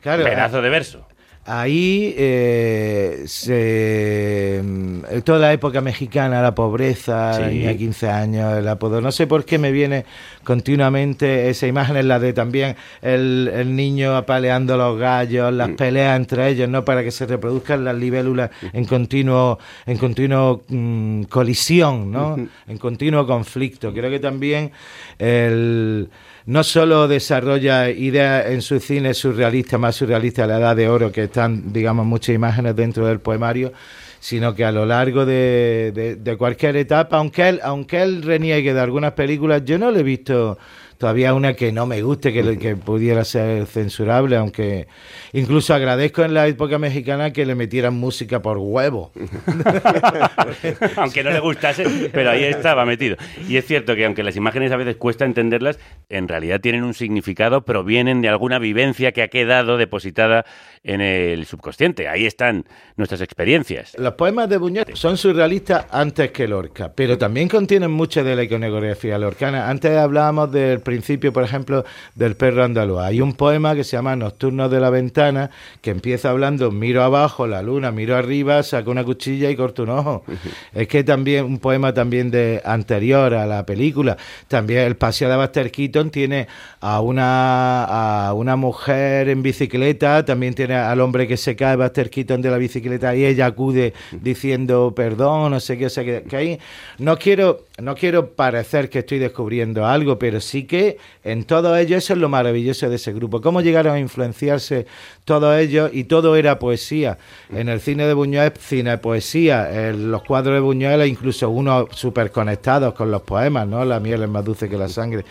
Claro, 0.00 0.24
Pedazo 0.24 0.60
de 0.60 0.70
verso. 0.70 1.06
Ahí 1.44 2.14
eh, 2.16 3.24
se, 3.26 4.60
mm, 4.64 5.22
toda 5.24 5.40
la 5.40 5.52
época 5.52 5.80
mexicana, 5.80 6.40
la 6.40 6.54
pobreza, 6.54 7.32
Sí. 7.34 7.40
la 7.40 7.48
niña 7.48 7.68
de 7.70 7.76
15 7.76 8.08
años, 8.08 8.56
el 8.58 8.68
apodo. 8.68 9.00
No 9.00 9.10
sé 9.10 9.26
por 9.26 9.44
qué 9.44 9.58
me 9.58 9.72
viene 9.72 10.04
continuamente 10.44 11.50
esa 11.50 11.66
imagen, 11.66 11.96
es 11.96 12.04
la 12.04 12.20
de 12.20 12.32
también 12.32 12.76
el, 13.00 13.50
el 13.52 13.74
niño 13.74 14.14
apaleando 14.16 14.76
los 14.76 14.96
gallos, 15.00 15.52
Mm. 15.52 15.56
las 15.56 15.70
peleas 15.70 16.16
entre 16.16 16.48
ellos, 16.48 16.68
¿no? 16.68 16.84
Para 16.84 17.02
que 17.02 17.10
se 17.10 17.26
reproduzcan 17.26 17.84
las 17.84 17.96
libélulas 17.96 18.50
en 18.72 18.84
continuo, 18.84 19.58
en 19.86 19.98
continuo 19.98 20.62
mm, 20.68 21.22
colisión, 21.24 22.12
¿no? 22.12 22.36
En 22.68 22.78
continuo 22.78 23.26
conflicto. 23.26 23.92
Creo 23.92 24.10
que 24.10 24.20
también 24.20 24.70
el 25.18 26.08
no 26.46 26.64
solo 26.64 27.08
desarrolla 27.08 27.90
ideas 27.90 28.46
en 28.46 28.62
su 28.62 28.80
cine 28.80 29.14
surrealista, 29.14 29.78
más 29.78 29.94
surrealista, 29.96 30.46
la 30.46 30.58
edad 30.58 30.76
de 30.76 30.88
oro, 30.88 31.12
que 31.12 31.24
están, 31.24 31.72
digamos, 31.72 32.04
muchas 32.06 32.34
imágenes 32.34 32.74
dentro 32.76 33.06
del 33.06 33.20
poemario, 33.20 33.72
sino 34.20 34.54
que 34.54 34.64
a 34.64 34.72
lo 34.72 34.86
largo 34.86 35.24
de, 35.26 35.92
de- 35.94 36.16
de 36.16 36.36
cualquier 36.36 36.76
etapa, 36.76 37.16
aunque 37.18 37.48
él, 37.48 37.60
aunque 37.62 38.02
él 38.02 38.22
reniegue 38.22 38.72
de 38.74 38.80
algunas 38.80 39.12
películas, 39.12 39.62
yo 39.64 39.78
no 39.78 39.90
le 39.90 40.00
he 40.00 40.02
visto 40.04 40.58
todavía 41.02 41.34
una 41.34 41.54
que 41.54 41.72
no 41.72 41.84
me 41.84 42.00
guste, 42.00 42.32
que, 42.32 42.58
que 42.58 42.76
pudiera 42.76 43.24
ser 43.24 43.66
censurable, 43.66 44.36
aunque 44.36 44.86
incluso 45.32 45.74
agradezco 45.74 46.22
en 46.22 46.32
la 46.32 46.46
época 46.46 46.78
mexicana 46.78 47.32
que 47.32 47.44
le 47.44 47.56
metieran 47.56 47.94
música 47.94 48.40
por 48.40 48.58
huevo. 48.58 49.10
aunque 50.96 51.24
no 51.24 51.30
le 51.30 51.40
gustase, 51.40 52.08
pero 52.12 52.30
ahí 52.30 52.44
estaba 52.44 52.84
metido. 52.84 53.16
Y 53.48 53.56
es 53.56 53.66
cierto 53.66 53.96
que 53.96 54.04
aunque 54.04 54.22
las 54.22 54.36
imágenes 54.36 54.70
a 54.70 54.76
veces 54.76 54.94
cuesta 54.94 55.24
entenderlas, 55.24 55.80
en 56.08 56.28
realidad 56.28 56.60
tienen 56.60 56.84
un 56.84 56.94
significado, 56.94 57.64
provienen 57.64 58.22
de 58.22 58.28
alguna 58.28 58.60
vivencia 58.60 59.10
que 59.10 59.22
ha 59.22 59.28
quedado 59.28 59.78
depositada 59.78 60.44
en 60.84 61.00
el 61.00 61.46
subconsciente. 61.46 62.06
Ahí 62.06 62.26
están 62.26 62.64
nuestras 62.96 63.22
experiencias. 63.22 63.96
Los 63.98 64.14
poemas 64.14 64.48
de 64.48 64.58
Buñuel 64.58 64.86
son 64.94 65.16
surrealistas 65.16 65.84
antes 65.90 66.30
que 66.30 66.46
Lorca, 66.46 66.92
pero 66.94 67.18
también 67.18 67.48
contienen 67.48 67.90
mucha 67.90 68.22
de 68.22 68.36
la 68.36 68.44
iconografía 68.44 69.18
lorcana. 69.18 69.68
Antes 69.68 69.96
hablábamos 69.96 70.52
del 70.52 70.78
principio, 70.92 71.32
por 71.32 71.42
ejemplo, 71.42 71.84
del 72.14 72.36
perro 72.36 72.64
andaluz. 72.64 73.00
Hay 73.00 73.22
un 73.22 73.32
poema 73.32 73.74
que 73.74 73.82
se 73.82 73.96
llama 73.96 74.14
Nocturnos 74.14 74.70
de 74.70 74.78
la 74.78 74.90
ventana, 74.90 75.50
que 75.80 75.90
empieza 75.90 76.28
hablando, 76.28 76.70
miro 76.70 77.02
abajo, 77.02 77.46
la 77.46 77.62
luna, 77.62 77.90
miro 77.90 78.14
arriba, 78.14 78.62
saco 78.62 78.90
una 78.90 79.02
cuchilla 79.04 79.48
y 79.50 79.56
corto 79.56 79.84
un 79.84 79.90
ojo. 79.90 80.24
Es 80.74 80.88
que 80.88 81.02
también 81.02 81.46
un 81.46 81.58
poema 81.58 81.94
también 81.94 82.30
de 82.30 82.60
anterior 82.64 83.32
a 83.32 83.46
la 83.46 83.64
película. 83.64 84.18
También 84.48 84.80
el 84.80 84.96
paseo 84.96 85.30
de 85.30 85.36
Buster 85.36 85.70
Keaton 85.70 86.10
tiene 86.10 86.46
a 86.80 87.00
una, 87.00 87.84
a 87.84 88.34
una 88.34 88.56
mujer 88.56 89.30
en 89.30 89.42
bicicleta, 89.42 90.24
también 90.26 90.52
tiene 90.52 90.74
al 90.74 91.00
hombre 91.00 91.26
que 91.26 91.38
se 91.38 91.56
cae, 91.56 91.76
Buster 91.76 92.10
Keaton 92.10 92.42
de 92.42 92.50
la 92.50 92.58
bicicleta 92.58 93.16
y 93.16 93.24
ella 93.24 93.46
acude 93.46 93.94
diciendo 94.20 94.92
perdón, 94.94 95.52
no 95.52 95.60
sé 95.60 95.78
qué, 95.78 95.86
o 95.86 95.90
sea 95.90 96.04
que, 96.04 96.22
que 96.28 96.36
ahí 96.36 96.58
no 96.98 97.16
quiero, 97.16 97.64
no 97.80 97.94
quiero 97.94 98.30
parecer 98.34 98.90
que 98.90 98.98
estoy 98.98 99.18
descubriendo 99.18 99.86
algo, 99.86 100.18
pero 100.18 100.38
sí 100.40 100.64
que 100.64 100.81
en 101.24 101.44
todo 101.44 101.76
ello 101.76 101.96
eso 101.96 102.12
es 102.12 102.18
lo 102.18 102.28
maravilloso 102.28 102.88
de 102.88 102.96
ese 102.96 103.12
grupo. 103.12 103.40
Cómo 103.40 103.60
llegaron 103.60 103.94
a 103.94 103.98
influenciarse 103.98 104.86
todos 105.24 105.58
ellos 105.58 105.90
y 105.92 106.04
todo 106.04 106.36
era 106.36 106.58
poesía. 106.58 107.18
En 107.50 107.68
el 107.68 107.80
cine 107.80 108.06
de 108.06 108.14
Buñuel, 108.14 108.52
cine 108.58 108.98
poesía, 108.98 109.88
en 109.88 110.10
los 110.10 110.22
cuadros 110.22 110.54
de 110.54 110.60
Buñuel, 110.60 111.06
incluso 111.06 111.50
unos 111.50 111.88
súper 111.92 112.30
conectados 112.30 112.94
con 112.94 113.10
los 113.10 113.22
poemas, 113.22 113.66
¿no? 113.66 113.84
La 113.84 114.00
miel 114.00 114.22
es 114.22 114.28
más 114.28 114.44
dulce 114.44 114.68
que 114.68 114.76
la 114.76 114.88
sangre. 114.88 115.24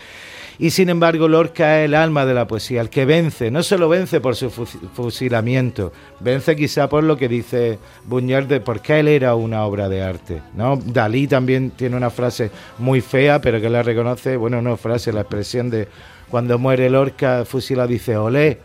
Y 0.58 0.70
sin 0.70 0.88
embargo, 0.88 1.28
Lorca 1.28 1.80
es 1.80 1.86
el 1.86 1.94
alma 1.94 2.26
de 2.26 2.34
la 2.34 2.46
poesía, 2.46 2.80
el 2.80 2.90
que 2.90 3.04
vence, 3.04 3.50
no 3.50 3.62
solo 3.62 3.88
vence 3.88 4.20
por 4.20 4.36
su 4.36 4.50
fusilamiento, 4.50 5.92
vence 6.20 6.56
quizá 6.56 6.88
por 6.88 7.04
lo 7.04 7.16
que 7.16 7.28
dice 7.28 7.78
Buñuel 8.04 8.48
de 8.48 8.60
por 8.60 8.80
qué 8.80 9.00
él 9.00 9.08
era 9.08 9.34
una 9.34 9.64
obra 9.64 9.88
de 9.88 10.02
arte. 10.02 10.42
¿no? 10.54 10.76
Dalí 10.76 11.26
también 11.26 11.70
tiene 11.70 11.96
una 11.96 12.10
frase 12.10 12.50
muy 12.78 13.00
fea, 13.00 13.40
pero 13.40 13.60
que 13.60 13.70
la 13.70 13.82
reconoce, 13.82 14.36
bueno, 14.36 14.60
no 14.62 14.76
frase, 14.76 15.12
la 15.12 15.22
expresión 15.22 15.70
de 15.70 15.88
cuando 16.30 16.58
muere 16.58 16.88
Lorca 16.88 17.44
fusilado 17.44 17.88
dice 17.88 18.16
olé, 18.16 18.60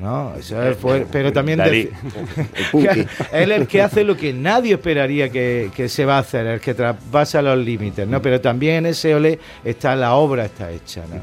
no, 0.00 0.34
eso 0.34 0.62
es 0.62 0.78
fuerte, 0.78 1.08
pero 1.12 1.32
también 1.32 1.60
él 1.60 1.90
es 2.72 3.06
el 3.32 3.66
que 3.66 3.82
hace 3.82 4.02
lo 4.02 4.16
que 4.16 4.32
nadie 4.32 4.74
esperaría 4.74 5.28
que, 5.28 5.88
se 5.88 6.04
va 6.06 6.16
a 6.16 6.20
hacer, 6.20 6.46
el 6.46 6.60
que 6.60 6.72
traspasa 6.72 7.42
los 7.42 7.58
límites, 7.58 8.08
¿no? 8.08 8.22
Pero 8.22 8.40
también 8.40 8.76
en 8.76 8.86
ese 8.86 9.14
ole 9.14 9.38
está 9.62 9.94
la 9.94 10.14
obra 10.14 10.46
está 10.46 10.70
hecha, 10.70 11.02
¿no? 11.08 11.20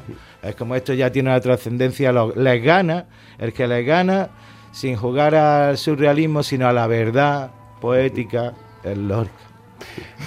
Es 0.47 0.55
como 0.55 0.75
esto 0.75 0.93
ya 0.93 1.11
tiene 1.11 1.29
una 1.29 1.41
trascendencia, 1.41 2.13
les 2.35 2.63
gana, 2.63 3.05
el 3.39 3.51
que 3.51 3.67
les 3.67 3.85
gana 3.85 4.29
sin 4.71 4.95
jugar 4.95 5.33
al 5.33 5.77
surrealismo, 5.77 6.43
sino 6.43 6.67
a 6.67 6.73
la 6.73 6.85
verdad 6.85 7.49
poética, 7.81 8.53
el 8.83 9.07
Lorca. 9.07 9.33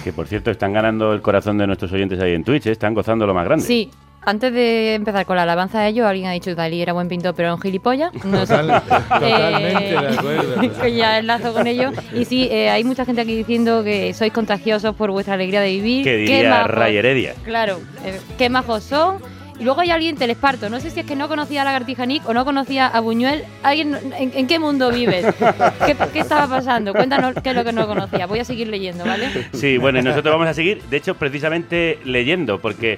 Que 0.03 0.11
por 0.11 0.27
cierto 0.27 0.51
están 0.51 0.73
ganando 0.73 1.13
el 1.13 1.21
corazón 1.21 1.57
de 1.57 1.67
nuestros 1.67 1.91
oyentes 1.93 2.19
ahí 2.19 2.33
en 2.33 2.43
Twitch, 2.43 2.67
¿eh? 2.67 2.71
están 2.71 2.93
gozando 2.93 3.25
lo 3.25 3.33
más 3.33 3.45
grande. 3.45 3.65
Sí, 3.65 3.89
antes 4.23 4.53
de 4.53 4.93
empezar 4.93 5.25
con 5.25 5.35
la 5.35 5.43
alabanza 5.43 5.81
de 5.81 5.89
ellos, 5.89 6.05
alguien 6.05 6.27
ha 6.27 6.31
dicho 6.31 6.51
que 6.51 6.55
Dalí 6.55 6.81
era 6.81 6.93
buen 6.93 7.07
pintor, 7.07 7.33
pero 7.33 7.47
era 7.47 7.55
un 7.55 7.61
gilipollas. 7.61 8.13
No 8.23 8.45
totalmente 8.45 9.79
de 9.79 9.97
acuerdo. 9.97 10.87
ya 10.95 11.17
enlazo 11.17 11.53
con 11.53 11.65
ellos. 11.65 11.93
Y 12.13 12.25
sí, 12.25 12.47
eh, 12.51 12.69
hay 12.69 12.83
mucha 12.83 13.03
gente 13.03 13.21
aquí 13.21 13.35
diciendo 13.35 13.83
que 13.83 14.13
sois 14.13 14.31
contagiosos 14.31 14.95
por 14.95 15.11
vuestra 15.11 15.33
alegría 15.33 15.61
de 15.61 15.71
vivir. 15.71 16.03
Que 16.03 16.17
diría 16.17 16.67
Ray 16.67 16.97
Heredia. 16.97 17.33
Claro, 17.43 17.79
eh, 18.05 18.19
qué 18.37 18.49
majos 18.49 18.83
son. 18.83 19.17
Y 19.59 19.63
luego 19.63 19.81
hay 19.81 19.91
alguien 19.91 20.15
telesparto. 20.15 20.69
No 20.69 20.79
sé 20.79 20.89
si 20.89 20.99
es 20.99 21.05
que 21.05 21.15
no 21.15 21.27
conocía 21.27 21.61
a 21.61 21.65
Lagartija 21.65 22.05
Nick 22.05 22.27
o 22.27 22.33
no 22.33 22.45
conocía 22.45 22.87
a 22.87 22.99
Buñuel. 22.99 23.43
¿Alguien, 23.61 23.95
en, 24.17 24.47
qué 24.47 24.57
mundo 24.57 24.91
vives? 24.91 25.25
¿Qué, 25.85 25.95
¿Qué, 26.13 26.19
estaba 26.19 26.47
pasando? 26.47 26.93
Cuéntanos 26.93 27.35
qué 27.43 27.51
es 27.51 27.55
lo 27.55 27.63
que 27.63 27.71
no 27.71 27.85
conocía. 27.85 28.25
Voy 28.25 28.39
a 28.39 28.45
seguir 28.45 28.67
leyendo, 28.69 29.05
¿vale? 29.05 29.29
Sí, 29.53 29.77
bueno, 29.77 29.99
y 29.99 30.03
nosotros 30.03 30.33
vamos 30.33 30.47
a 30.47 30.55
seguir, 30.55 30.81
de 30.83 30.97
hecho, 30.97 31.13
precisamente 31.13 31.99
leyendo, 32.05 32.59
porque 32.59 32.97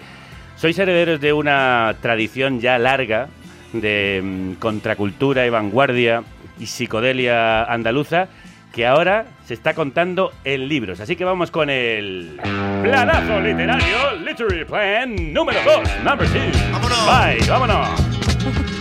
sois 0.63 0.79
herederos 0.79 1.19
de 1.19 1.33
una 1.33 1.93
tradición 1.99 2.61
ya 2.61 2.79
larga 2.79 3.27
de 3.73 4.21
mm, 4.23 4.53
contracultura 4.61 5.45
y 5.45 5.49
vanguardia 5.49 6.23
y 6.57 6.67
psicodelia 6.67 7.65
andaluza 7.65 8.29
que 8.71 8.87
ahora 8.87 9.25
se 9.45 9.55
está 9.55 9.73
contando 9.73 10.31
en 10.45 10.69
libros. 10.69 11.01
Así 11.01 11.17
que 11.17 11.25
vamos 11.25 11.51
con 11.51 11.69
el 11.69 12.39
planazo 12.81 13.41
literario, 13.41 14.15
Literary 14.25 14.63
Plan 14.63 15.33
número 15.33 15.59
2, 15.65 16.03
number 16.05 16.29
2. 16.31 16.71
¡Vámonos! 16.71 17.07
Bye, 17.07 17.49
vámonos. 17.49 17.89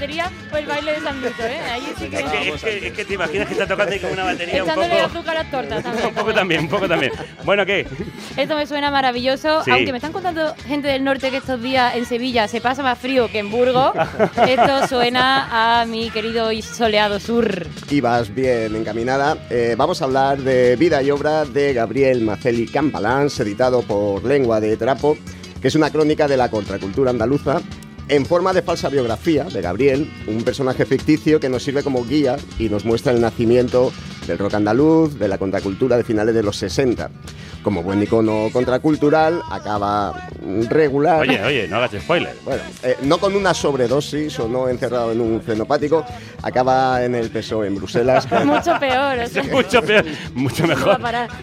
batería 0.00 0.30
o 0.50 0.56
el 0.56 0.66
baile 0.66 0.92
de 0.92 1.00
San 1.00 1.20
Lucho, 1.20 1.44
¿eh? 1.44 1.60
Ahí 1.70 1.82
sí 1.98 2.08
que... 2.08 2.16
Es 2.20 2.30
que, 2.30 2.48
es 2.48 2.62
que, 2.62 2.86
es 2.86 2.92
que 2.94 3.04
te 3.04 3.14
imaginas 3.14 3.46
que 3.46 3.52
está 3.52 3.66
tocando 3.66 3.92
ahí 3.92 3.98
con 3.98 4.12
una 4.12 4.24
batería 4.24 4.62
Echándole 4.62 4.94
un 4.94 5.02
poco... 5.02 5.18
azúcar 5.18 5.36
a 5.36 5.42
las 5.42 5.50
tortas 5.50 5.82
también. 5.82 6.06
un 6.08 6.14
poco 6.14 6.32
también, 6.32 6.60
un 6.62 6.68
poco 6.68 6.88
también. 6.88 7.12
Bueno, 7.44 7.66
¿qué? 7.66 7.86
Esto 8.34 8.56
me 8.56 8.66
suena 8.66 8.90
maravilloso. 8.90 9.62
Sí. 9.62 9.70
Aunque 9.70 9.92
me 9.92 9.98
están 9.98 10.12
contando 10.12 10.54
gente 10.66 10.88
del 10.88 11.04
norte 11.04 11.30
que 11.30 11.36
estos 11.36 11.62
días 11.62 11.94
en 11.96 12.06
Sevilla 12.06 12.48
se 12.48 12.62
pasa 12.62 12.82
más 12.82 12.98
frío 12.98 13.30
que 13.30 13.40
en 13.40 13.50
Burgos, 13.50 13.92
esto 14.48 14.88
suena 14.88 15.80
a 15.80 15.84
mi 15.84 16.08
querido 16.08 16.50
y 16.50 16.62
soleado 16.62 17.20
sur. 17.20 17.66
Y 17.90 18.00
vas 18.00 18.34
bien 18.34 18.74
encaminada. 18.76 19.36
Eh, 19.50 19.74
vamos 19.76 20.00
a 20.00 20.06
hablar 20.06 20.38
de 20.38 20.76
vida 20.76 21.02
y 21.02 21.10
obra 21.10 21.44
de 21.44 21.74
Gabriel 21.74 22.22
Maceli 22.22 22.66
Campalans, 22.66 23.38
editado 23.38 23.82
por 23.82 24.24
Lengua 24.24 24.60
de 24.60 24.78
Trapo, 24.78 25.18
que 25.60 25.68
es 25.68 25.74
una 25.74 25.90
crónica 25.90 26.26
de 26.26 26.38
la 26.38 26.50
contracultura 26.50 27.10
andaluza 27.10 27.60
en 28.10 28.26
forma 28.26 28.52
de 28.52 28.62
falsa 28.62 28.88
biografía 28.88 29.44
de 29.44 29.60
Gabriel, 29.62 30.10
un 30.26 30.42
personaje 30.42 30.84
ficticio 30.84 31.38
que 31.38 31.48
nos 31.48 31.62
sirve 31.62 31.84
como 31.84 32.04
guía 32.04 32.36
y 32.58 32.68
nos 32.68 32.84
muestra 32.84 33.12
el 33.12 33.20
nacimiento 33.20 33.92
del 34.30 34.38
rock 34.38 34.54
andaluz, 34.54 35.18
de 35.18 35.28
la 35.28 35.38
contracultura 35.38 35.96
de 35.96 36.04
finales 36.04 36.34
de 36.34 36.42
los 36.42 36.56
60 36.56 37.10
como 37.62 37.82
buen 37.82 38.02
icono 38.02 38.48
contracultural, 38.52 39.42
acaba 39.50 40.28
regular. 40.68 41.20
Oye, 41.20 41.42
oye, 41.44 41.68
no 41.68 41.76
hagas 41.76 41.90
spoiler. 42.00 42.34
Bueno, 42.44 42.62
eh, 42.82 42.96
no 43.02 43.18
con 43.18 43.36
una 43.36 43.52
sobredosis 43.52 44.38
o 44.40 44.48
no 44.48 44.68
encerrado 44.68 45.12
en 45.12 45.20
un 45.20 45.42
frenopático, 45.42 46.04
acaba 46.42 47.04
en 47.04 47.14
el 47.14 47.30
PSOE 47.30 47.66
en 47.66 47.76
Bruselas. 47.76 48.26
mucho 48.44 48.78
peor, 48.78 49.18
o 49.18 49.28
sea. 49.28 49.42
mucho 49.52 49.82
peor, 49.82 50.04
mucho 50.34 50.66
mejor 50.66 50.98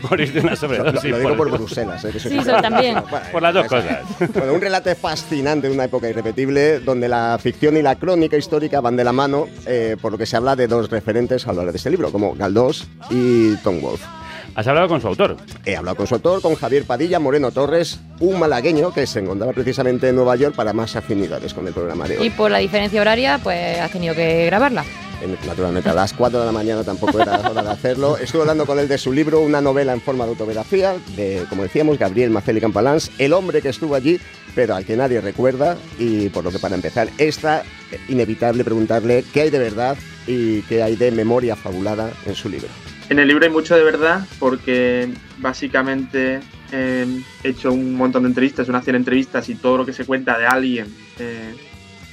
morir 0.09 0.33
de 0.33 0.39
una 0.39 0.55
sobredosis. 0.55 1.03
Lo, 1.03 1.17
lo 1.17 1.19
digo 1.19 1.37
por, 1.37 1.51
Bruselas, 1.51 2.03
eh, 2.05 2.09
que 2.11 2.19
sí, 2.19 2.37
eso 2.37 2.61
también. 2.61 2.97
por 3.31 3.41
las 3.41 3.53
dos 3.53 3.67
cosas. 3.67 3.99
Bueno, 4.37 4.53
un 4.53 4.61
relato 4.61 4.93
fascinante 4.95 5.67
de 5.67 5.73
una 5.73 5.85
época 5.85 6.09
irrepetible 6.09 6.79
donde 6.79 7.07
la 7.07 7.39
ficción 7.41 7.77
y 7.77 7.81
la 7.81 7.95
crónica 7.95 8.37
histórica 8.37 8.81
van 8.81 8.95
de 8.95 9.03
la 9.03 9.13
mano, 9.13 9.47
eh, 9.65 9.95
por 9.99 10.11
lo 10.11 10.17
que 10.17 10.25
se 10.25 10.35
habla 10.37 10.55
de 10.55 10.67
dos 10.67 10.89
referentes 10.89 11.47
a 11.47 11.51
lo 11.51 11.57
largo 11.57 11.71
de 11.71 11.77
este 11.77 11.89
libro, 11.89 12.11
como 12.11 12.35
Galdós 12.35 12.76
y 13.09 13.55
Tom 13.57 13.81
Wolfe. 13.81 14.05
¿Has 14.55 14.65
hablado 14.67 14.87
con 14.87 14.99
su 14.99 15.07
autor? 15.07 15.37
He 15.65 15.75
hablado 15.75 15.95
con 15.97 16.07
su 16.07 16.15
autor, 16.15 16.41
con 16.41 16.55
Javier 16.55 16.83
Padilla 16.83 17.19
Moreno 17.19 17.51
Torres, 17.51 17.99
un 18.19 18.39
malagueño 18.39 18.91
que 18.91 19.05
se 19.05 19.19
encontraba 19.19 19.53
precisamente 19.53 20.09
en 20.09 20.15
Nueva 20.15 20.35
York 20.35 20.55
para 20.55 20.73
más 20.73 20.95
afinidades 20.95 21.53
con 21.53 21.67
el 21.67 21.73
programa 21.73 22.07
de 22.07 22.17
hoy. 22.17 22.25
Y 22.25 22.29
por 22.31 22.49
la 22.49 22.57
diferencia 22.57 22.99
horaria, 22.99 23.39
pues 23.43 23.79
has 23.79 23.91
tenido 23.91 24.15
que 24.15 24.47
grabarla. 24.47 24.83
Naturalmente, 25.45 25.89
a 25.89 25.93
las 25.93 26.13
4 26.13 26.39
de 26.39 26.45
la 26.45 26.51
mañana 26.51 26.83
tampoco 26.83 27.19
era 27.19 27.39
hora 27.49 27.63
de 27.63 27.71
hacerlo. 27.71 28.17
Estuve 28.17 28.41
hablando 28.41 28.65
con 28.65 28.79
él 28.79 28.87
de 28.87 28.97
su 28.97 29.11
libro, 29.11 29.41
una 29.41 29.61
novela 29.61 29.93
en 29.93 30.01
forma 30.01 30.25
de 30.25 30.31
autobiografía, 30.31 30.95
de, 31.15 31.45
como 31.49 31.63
decíamos, 31.63 31.97
Gabriel 31.97 32.29
Maceli 32.29 32.61
Campalans, 32.61 33.11
el 33.17 33.33
hombre 33.33 33.61
que 33.61 33.69
estuvo 33.69 33.95
allí, 33.95 34.19
pero 34.53 34.75
al 34.75 34.85
que 34.85 34.95
nadie 34.95 35.19
recuerda. 35.21 35.77
Y 35.97 36.29
por 36.29 36.43
lo 36.43 36.51
que 36.51 36.59
para 36.59 36.75
empezar, 36.75 37.09
está 37.17 37.63
inevitable 38.07 38.63
preguntarle 38.63 39.23
qué 39.33 39.41
hay 39.41 39.49
de 39.49 39.59
verdad 39.59 39.97
y 40.27 40.61
qué 40.63 40.83
hay 40.83 40.95
de 40.95 41.11
memoria 41.11 41.55
fabulada 41.55 42.11
en 42.25 42.35
su 42.35 42.49
libro. 42.49 42.69
En 43.09 43.19
el 43.19 43.27
libro 43.27 43.45
hay 43.45 43.51
mucho 43.51 43.75
de 43.75 43.83
verdad 43.83 44.25
porque 44.37 45.09
básicamente 45.37 46.41
eh, 46.71 47.21
he 47.43 47.49
hecho 47.49 47.71
un 47.71 47.95
montón 47.95 48.23
de 48.23 48.29
entrevistas, 48.29 48.67
una 48.67 48.81
cien 48.81 48.97
entrevistas 48.97 49.47
y 49.49 49.55
todo 49.55 49.77
lo 49.77 49.85
que 49.85 49.93
se 49.93 50.05
cuenta 50.05 50.37
de 50.37 50.45
alguien 50.45 50.87
eh, 51.17 51.55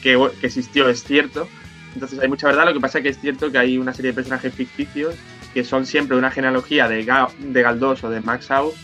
que, 0.02 0.16
existió 0.42 0.88
es 0.88 1.02
cierto. 1.02 1.48
Entonces 1.94 2.18
hay 2.18 2.28
mucha 2.28 2.48
verdad, 2.48 2.66
lo 2.66 2.74
que 2.74 2.80
pasa 2.80 2.98
es 2.98 3.02
que 3.02 3.08
es 3.10 3.20
cierto 3.20 3.50
que 3.50 3.58
hay 3.58 3.78
una 3.78 3.94
serie 3.94 4.10
de 4.10 4.14
personajes 4.14 4.52
ficticios 4.52 5.14
que 5.52 5.64
son 5.64 5.86
siempre 5.86 6.16
una 6.16 6.30
genealogía 6.30 6.88
de, 6.88 7.04
Ga 7.04 7.28
de 7.38 7.62
Galdós 7.62 8.02
o 8.02 8.10
de 8.10 8.20
Max 8.20 8.50
Out 8.50 8.74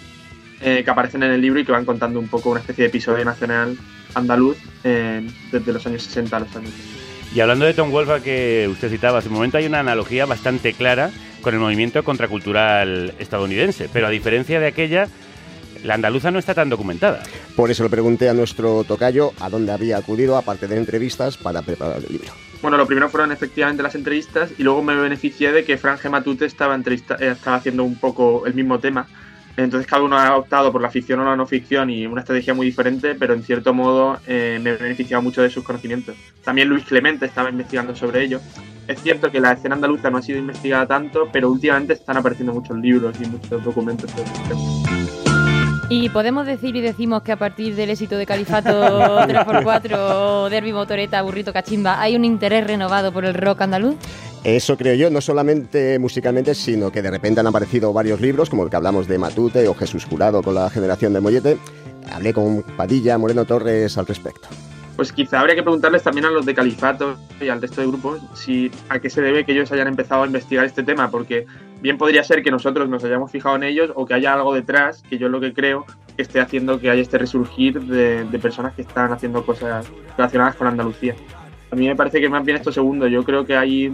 eh, 0.62 0.82
que 0.84 0.90
aparecen 0.90 1.22
en 1.22 1.32
el 1.32 1.40
libro 1.40 1.58
y 1.58 1.64
que 1.64 1.72
van 1.72 1.84
contando 1.84 2.20
un 2.20 2.28
poco 2.28 2.50
una 2.50 2.60
especie 2.60 2.84
de 2.84 2.88
episodio 2.88 3.24
nacional 3.24 3.76
andaluz 4.14 4.58
eh, 4.84 5.26
desde 5.50 5.72
los 5.72 5.86
años 5.86 6.02
60 6.02 6.36
a 6.36 6.40
los 6.40 6.54
años 6.54 6.70
70. 6.70 7.00
Y 7.34 7.40
hablando 7.40 7.64
de 7.64 7.74
Tom 7.74 7.90
Wolfe 7.90 8.22
que 8.22 8.68
usted 8.70 8.90
citaba 8.90 9.18
hace 9.18 9.28
un 9.28 9.34
momento, 9.34 9.56
hay 9.56 9.66
una 9.66 9.80
analogía 9.80 10.26
bastante 10.26 10.72
clara 10.72 11.10
con 11.40 11.54
el 11.54 11.60
movimiento 11.60 12.02
contracultural 12.02 13.14
estadounidense, 13.18 13.88
pero 13.92 14.08
a 14.08 14.10
diferencia 14.10 14.60
de 14.60 14.66
aquella, 14.66 15.08
la 15.84 15.94
andaluza 15.94 16.30
no 16.30 16.38
está 16.38 16.54
tan 16.54 16.68
documentada. 16.68 17.22
Por 17.56 17.70
eso 17.70 17.84
le 17.84 17.88
pregunté 17.90 18.28
a 18.28 18.34
nuestro 18.34 18.84
tocayo 18.84 19.32
a 19.40 19.48
dónde 19.48 19.72
había 19.72 19.96
acudido, 19.96 20.36
aparte 20.36 20.66
de 20.66 20.76
entrevistas, 20.76 21.36
para 21.36 21.62
preparar 21.62 21.98
el 21.98 22.12
libro. 22.12 22.32
Bueno, 22.62 22.76
lo 22.76 22.86
primero 22.86 23.08
fueron 23.08 23.32
efectivamente 23.32 23.82
las 23.82 23.94
entrevistas 23.94 24.50
y 24.58 24.62
luego 24.62 24.82
me 24.82 24.94
beneficié 24.94 25.50
de 25.50 25.64
que 25.64 25.78
Fran 25.78 25.98
Matute 26.10 26.44
estaba, 26.44 26.74
entrevista- 26.74 27.16
eh, 27.18 27.30
estaba 27.30 27.56
haciendo 27.56 27.84
un 27.84 27.96
poco 27.96 28.46
el 28.46 28.54
mismo 28.54 28.78
tema. 28.78 29.06
Entonces 29.56 29.86
cada 29.86 30.02
uno 30.02 30.16
ha 30.18 30.36
optado 30.36 30.70
por 30.70 30.80
la 30.80 30.90
ficción 30.90 31.20
o 31.20 31.24
la 31.24 31.36
no 31.36 31.46
ficción 31.46 31.90
y 31.90 32.06
una 32.06 32.20
estrategia 32.20 32.54
muy 32.54 32.66
diferente, 32.66 33.14
pero 33.14 33.34
en 33.34 33.42
cierto 33.42 33.74
modo 33.74 34.18
eh, 34.26 34.58
me 34.62 34.70
he 34.70 34.76
beneficiado 34.76 35.22
mucho 35.22 35.42
de 35.42 35.50
sus 35.50 35.64
conocimientos. 35.64 36.16
También 36.44 36.68
Luis 36.68 36.84
Clemente 36.84 37.26
estaba 37.26 37.50
investigando 37.50 37.94
sobre 37.96 38.22
ello. 38.22 38.40
Es 38.86 39.02
cierto 39.02 39.30
que 39.30 39.40
la 39.40 39.52
escena 39.52 39.74
andaluza 39.74 40.10
no 40.10 40.18
ha 40.18 40.22
sido 40.22 40.38
investigada 40.38 40.86
tanto, 40.86 41.28
pero 41.32 41.50
últimamente 41.50 41.94
están 41.94 42.16
apareciendo 42.16 42.52
muchos 42.52 42.76
libros 42.78 43.16
y 43.20 43.26
muchos 43.26 43.62
documentos 43.62 44.10
sobre 44.10 44.30
el 44.30 44.48
tema. 44.48 45.19
Y 45.92 46.08
podemos 46.10 46.46
decir 46.46 46.76
y 46.76 46.80
decimos 46.80 47.22
que 47.22 47.32
a 47.32 47.36
partir 47.36 47.74
del 47.74 47.90
éxito 47.90 48.16
de 48.16 48.24
Califato 48.24 48.70
3x4, 49.26 50.48
Derby 50.48 50.72
Motoreta, 50.72 51.20
Burrito 51.20 51.52
Cachimba, 51.52 52.00
hay 52.00 52.14
un 52.14 52.24
interés 52.24 52.64
renovado 52.64 53.12
por 53.12 53.24
el 53.24 53.34
rock 53.34 53.62
andaluz. 53.62 53.96
Eso 54.44 54.76
creo 54.76 54.94
yo, 54.94 55.10
no 55.10 55.20
solamente 55.20 55.98
musicalmente, 55.98 56.54
sino 56.54 56.92
que 56.92 57.02
de 57.02 57.10
repente 57.10 57.40
han 57.40 57.48
aparecido 57.48 57.92
varios 57.92 58.20
libros, 58.20 58.48
como 58.48 58.62
el 58.62 58.70
que 58.70 58.76
hablamos 58.76 59.08
de 59.08 59.18
Matute 59.18 59.66
o 59.66 59.74
Jesús 59.74 60.04
Jurado 60.04 60.44
con 60.44 60.54
la 60.54 60.70
generación 60.70 61.12
del 61.12 61.22
mollete. 61.22 61.58
Hablé 62.12 62.32
con 62.32 62.62
Padilla, 62.62 63.18
Moreno 63.18 63.44
Torres 63.44 63.98
al 63.98 64.06
respecto. 64.06 64.48
Pues 65.00 65.14
quizá 65.14 65.40
habría 65.40 65.54
que 65.54 65.62
preguntarles 65.62 66.02
también 66.02 66.26
a 66.26 66.30
los 66.30 66.44
de 66.44 66.54
Califato 66.54 67.16
y 67.40 67.48
al 67.48 67.62
resto 67.62 67.80
de 67.80 67.86
grupos 67.86 68.20
si 68.34 68.70
a 68.90 68.98
qué 68.98 69.08
se 69.08 69.22
debe 69.22 69.46
que 69.46 69.52
ellos 69.52 69.72
hayan 69.72 69.88
empezado 69.88 70.24
a 70.24 70.26
investigar 70.26 70.66
este 70.66 70.82
tema, 70.82 71.10
porque 71.10 71.46
bien 71.80 71.96
podría 71.96 72.22
ser 72.22 72.42
que 72.42 72.50
nosotros 72.50 72.86
nos 72.86 73.02
hayamos 73.02 73.32
fijado 73.32 73.56
en 73.56 73.62
ellos 73.62 73.90
o 73.94 74.04
que 74.04 74.12
haya 74.12 74.34
algo 74.34 74.52
detrás, 74.52 75.02
que 75.08 75.16
yo 75.16 75.30
lo 75.30 75.40
que 75.40 75.54
creo 75.54 75.86
que 76.16 76.20
esté 76.20 76.38
haciendo 76.38 76.78
que 76.78 76.90
haya 76.90 77.00
este 77.00 77.16
resurgir 77.16 77.80
de, 77.80 78.38
personas 78.40 78.74
que 78.74 78.82
están 78.82 79.10
haciendo 79.10 79.42
cosas 79.42 79.90
relacionadas 80.18 80.56
con 80.56 80.66
Andalucía. 80.66 81.14
A 81.70 81.76
mí 81.76 81.88
me 81.88 81.96
parece 81.96 82.20
que 82.20 82.28
más 82.28 82.44
bien 82.44 82.58
esto 82.58 82.70
segundo, 82.70 83.06
yo 83.08 83.24
creo 83.24 83.46
que 83.46 83.56
hay 83.56 83.90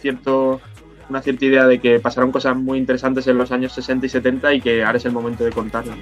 cierto 0.00 0.62
una 1.10 1.20
cierta 1.20 1.44
idea 1.44 1.66
de 1.66 1.78
que 1.78 2.00
pasaron 2.00 2.32
cosas 2.32 2.56
muy 2.56 2.78
interesantes 2.78 3.26
en 3.26 3.36
los 3.36 3.52
años 3.52 3.70
60 3.74 4.06
y 4.06 4.08
70 4.08 4.54
y 4.54 4.60
que 4.62 4.82
ahora 4.82 4.96
es 4.96 5.04
el 5.04 5.12
momento 5.12 5.44
de 5.44 5.52
contarlas. 5.52 5.98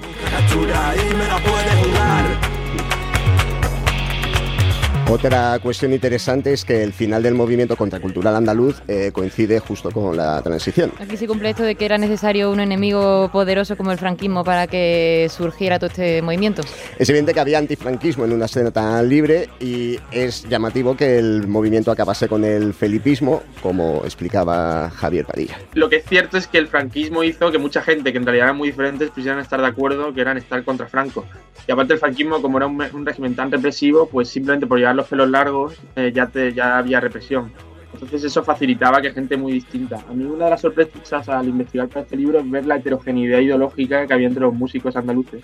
Otra 5.11 5.59
cuestión 5.59 5.93
interesante 5.93 6.55
es 6.55 6.65
que 6.65 6.83
el 6.83 6.93
final 6.93 7.23
del 7.23 7.35
movimiento 7.35 7.77
contracultural 7.77 8.35
andaluz 8.37 8.83
eh, 8.89 9.11
coincide 9.13 9.61
justo 9.61 9.91
con 9.91 10.17
la 10.17 10.41
transición. 10.41 10.93
Aquí 10.99 11.19
se 11.19 11.27
cumple 11.27 11.51
esto 11.51 11.63
de 11.63 11.75
que 11.75 11.85
era 11.85 11.99
necesario 11.99 12.51
un 12.51 12.59
enemigo 12.59 13.29
poderoso 13.31 13.77
como 13.77 13.93
el 13.93 13.99
franquismo 13.99 14.45
para 14.45 14.67
que 14.67 15.29
surgiera 15.31 15.79
todo 15.79 15.89
este 15.89 16.23
movimiento. 16.23 16.63
Es 16.99 17.09
evidente 17.11 17.35
que 17.35 17.41
había 17.41 17.59
antifranquismo 17.59 18.25
en 18.25 18.33
una 18.33 18.47
escena 18.47 18.71
tan 18.71 19.07
libre 19.07 19.51
y 19.61 19.99
es 20.11 20.49
llamativo 20.49 20.97
que 20.97 21.19
el 21.19 21.47
movimiento 21.47 21.91
acabase 21.91 22.27
con 22.27 22.43
el 22.43 22.73
felipismo, 22.73 23.43
como 23.63 24.01
explicaba 24.05 24.91
Javier 24.91 25.27
Padilla. 25.27 25.59
Lo 25.75 25.91
que 25.91 25.97
es 25.97 26.07
cierto 26.07 26.39
es 26.39 26.49
que 26.49 26.59
el 26.59 26.67
franquismo 26.67 27.23
hizo 27.23 27.53
que 27.53 27.59
mucha 27.59 27.83
gente 27.83 28.11
que 28.11 28.19
en 28.19 28.25
realidad 28.25 28.47
eran 28.47 28.57
muy 28.57 28.69
diferentes 28.69 29.11
quisieran 29.11 29.41
estar 29.41 29.61
de 29.61 29.67
acuerdo 29.67 30.15
que 30.15 30.23
eran 30.23 30.39
estar 30.39 30.65
contra 30.65 30.87
Franco. 30.87 31.27
Y 31.67 31.73
aparte 31.73 31.95
el 31.95 31.99
franquismo, 31.99 32.43
como 32.43 32.59
era 32.59 32.67
un, 32.67 32.83
un 32.93 33.07
régimen 33.07 33.35
tan 33.35 33.51
represivo, 33.51 34.07
pues 34.07 34.29
simplemente 34.29 34.67
por 34.67 34.79
los 34.95 35.07
pelos 35.07 35.29
largos 35.29 35.79
eh, 35.97 36.13
ya, 36.15 36.27
te, 36.27 36.53
ya 36.53 36.79
había 36.79 37.01
represión. 37.01 37.53
Entonces 37.95 38.25
eso 38.25 38.43
facilitaba 38.43 39.01
que 39.01 39.13
gente 39.13 39.37
muy 39.37 39.53
distinta. 39.53 40.01
A 40.09 40.13
mí 40.13 40.25
una 40.25 40.47
de 40.47 40.51
las 40.51 40.61
sorpresas 40.61 41.29
al 41.29 41.49
investigar 41.49 41.89
para 41.89 42.01
este 42.01 42.17
libro 42.17 42.41
es 42.41 42.51
ver 42.51 42.67
la 42.67 42.77
heterogeneidad 42.77 43.39
ideológica 43.39 44.07
que 44.07 44.13
había 44.13 44.27
entre 44.27 44.43
los 44.43 44.53
músicos 44.53 44.97
andaluces. 44.97 45.43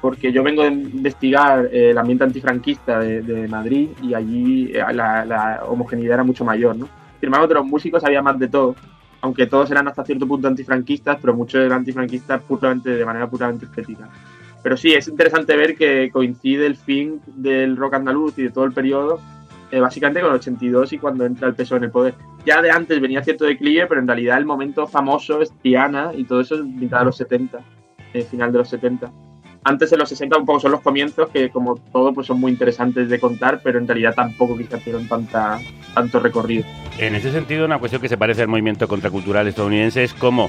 Porque 0.00 0.32
yo 0.32 0.42
vengo 0.42 0.62
de 0.62 0.68
investigar 0.68 1.68
eh, 1.72 1.90
el 1.90 1.98
ambiente 1.98 2.24
antifranquista 2.24 2.98
de, 2.98 3.22
de 3.22 3.48
Madrid 3.48 3.90
y 4.02 4.14
allí 4.14 4.72
eh, 4.72 4.84
la, 4.92 5.24
la, 5.24 5.62
homogeneidad 5.66 6.14
era 6.14 6.24
mucho 6.24 6.44
mayor. 6.44 6.76
¿no? 6.76 6.88
Sin 7.20 7.26
embargo, 7.26 7.46
de 7.48 7.54
los 7.54 7.66
músicos 7.66 8.02
había 8.04 8.22
más 8.22 8.38
de 8.38 8.48
todo. 8.48 8.74
Aunque 9.20 9.46
todos 9.46 9.70
eran 9.70 9.88
hasta 9.88 10.04
cierto 10.04 10.26
punto 10.26 10.48
antifranquistas, 10.48 11.18
pero 11.20 11.34
muchos 11.34 11.60
eran 11.60 11.78
antifranquistas 11.78 12.42
puramente, 12.42 12.90
de 12.90 13.04
manera 13.04 13.28
puramente 13.28 13.64
estética. 13.66 14.10
Pero 14.64 14.78
sí, 14.78 14.94
es 14.94 15.06
interesante 15.08 15.54
ver 15.58 15.76
que 15.76 16.10
coincide 16.10 16.64
el 16.64 16.76
fin 16.76 17.20
del 17.26 17.76
rock 17.76 17.94
andaluz 17.94 18.38
y 18.38 18.44
de 18.44 18.50
todo 18.50 18.64
el 18.64 18.72
periodo, 18.72 19.20
eh, 19.70 19.78
básicamente 19.78 20.22
con 20.22 20.30
el 20.30 20.36
82 20.36 20.94
y 20.94 20.98
cuando 20.98 21.26
entra 21.26 21.48
el 21.48 21.54
PSOE 21.54 21.76
en 21.76 21.84
el 21.84 21.90
poder. 21.90 22.14
Ya 22.46 22.62
de 22.62 22.70
antes 22.70 22.98
venía 22.98 23.22
cierto 23.22 23.44
declive, 23.44 23.86
pero 23.86 24.00
en 24.00 24.06
realidad 24.06 24.38
el 24.38 24.46
momento 24.46 24.86
famoso 24.86 25.42
es 25.42 25.52
Tiana 25.60 26.12
y 26.16 26.24
todo 26.24 26.40
eso 26.40 26.54
es 26.54 26.64
mitad 26.64 27.00
de 27.00 27.04
los 27.04 27.16
70, 27.18 27.58
eh, 28.14 28.22
final 28.22 28.52
de 28.52 28.58
los 28.58 28.70
70. 28.70 29.12
Antes 29.64 29.92
en 29.92 29.98
los 29.98 30.08
60 30.08 30.38
un 30.38 30.46
poco 30.46 30.60
son 30.60 30.72
los 30.72 30.80
comienzos, 30.80 31.28
que 31.28 31.50
como 31.50 31.76
todo 31.92 32.14
pues 32.14 32.26
son 32.26 32.40
muy 32.40 32.50
interesantes 32.50 33.10
de 33.10 33.20
contar, 33.20 33.60
pero 33.62 33.78
en 33.78 33.86
realidad 33.86 34.14
tampoco 34.14 34.56
quizás 34.56 34.80
tuvieron 34.80 35.06
tanta, 35.06 35.58
tanto 35.94 36.20
recorrido. 36.20 36.64
En 36.98 37.14
ese 37.14 37.30
sentido, 37.32 37.66
una 37.66 37.78
cuestión 37.78 38.00
que 38.00 38.08
se 38.08 38.16
parece 38.16 38.40
al 38.40 38.48
movimiento 38.48 38.88
contracultural 38.88 39.46
estadounidense 39.46 40.04
es 40.04 40.14
cómo 40.14 40.48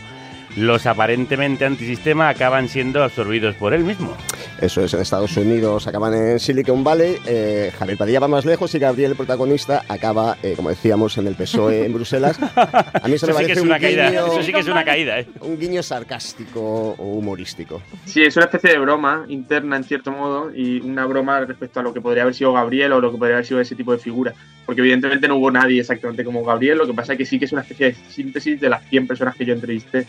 los 0.56 0.86
aparentemente 0.86 1.66
antisistema 1.66 2.30
acaban 2.30 2.70
siendo 2.70 3.04
absorbidos 3.04 3.56
por 3.56 3.74
él 3.74 3.84
mismo. 3.84 4.16
Eso 4.62 4.82
es, 4.82 4.94
en 4.94 5.02
Estados 5.02 5.36
Unidos 5.36 5.86
acaban 5.86 6.14
en 6.14 6.40
Silicon 6.40 6.84
Valley, 6.84 7.18
eh, 7.26 7.72
Javier 7.78 7.98
Padilla 7.98 8.20
va 8.22 8.28
más 8.30 8.46
lejos 8.46 8.74
y 8.74 8.80
Gabriel, 8.80 9.12
el 9.12 9.18
protagonista, 9.18 9.84
acaba, 9.90 10.38
eh, 10.42 10.54
como 10.56 10.70
decíamos, 10.70 11.18
en 11.18 11.28
el 11.28 11.36
PSOE 11.36 11.86
en 11.86 11.94
Bruselas. 11.94 12.40
A 12.42 13.08
mí 13.08 13.16
eso, 13.16 13.26
eso, 13.28 13.28
me 13.28 13.34
sí 13.34 13.34
que 13.34 13.34
parece 13.34 13.52
es 13.52 13.62
un 13.62 13.68
una 13.68 13.80
caída, 13.80 14.10
guiño, 14.10 14.26
eso 14.28 14.44
sí 14.44 14.54
que 14.54 14.60
es 14.60 14.68
una 14.68 14.86
caída, 14.86 15.20
¿eh? 15.20 15.28
un 15.42 15.60
guiño 15.60 15.84
sarcástico 15.84 16.96
o 16.98 17.04
humorístico. 17.04 17.82
Sí, 18.06 18.24
es 18.24 18.36
una 18.38 18.46
especie 18.46 18.72
de 18.72 18.80
broma 18.80 19.26
interna 19.28 19.76
en 19.76 19.84
cierto 19.84 20.12
modo 20.12 20.56
y 20.56 20.80
una 20.80 21.06
broma 21.06 21.42
respecto 21.42 21.82
a 21.82 21.84
lo 21.84 21.94
que 21.94 22.00
podría 22.00 22.24
haber 22.24 22.34
sido 22.34 22.54
Gabriel 22.54 22.94
o 22.94 23.02
lo 23.02 23.12
que 23.12 23.18
podría 23.18 23.36
haber 23.36 23.46
sido 23.46 23.60
ese 23.60 23.76
tipo 23.76 23.92
de 23.92 23.98
figura. 23.98 24.34
Porque 24.66 24.82
evidentemente 24.82 25.28
no 25.28 25.36
hubo 25.36 25.52
nadie 25.52 25.82
exactamente 25.82 26.24
como 26.24 26.44
Gabriel, 26.44 26.78
lo 26.78 26.88
que 26.88 26.94
pasa 26.94 27.14
es 27.14 27.18
que 27.18 27.26
sí 27.26 27.38
que 27.38 27.46
es 27.46 27.52
una 27.52 27.62
especie 27.62 27.88
de 27.88 27.96
síntesis 28.10 28.60
de 28.60 28.70
las 28.70 28.88
100 28.88 29.08
personas 29.08 29.36
que 29.36 29.46
yo 29.46 29.54
entrevisté. 29.54 30.08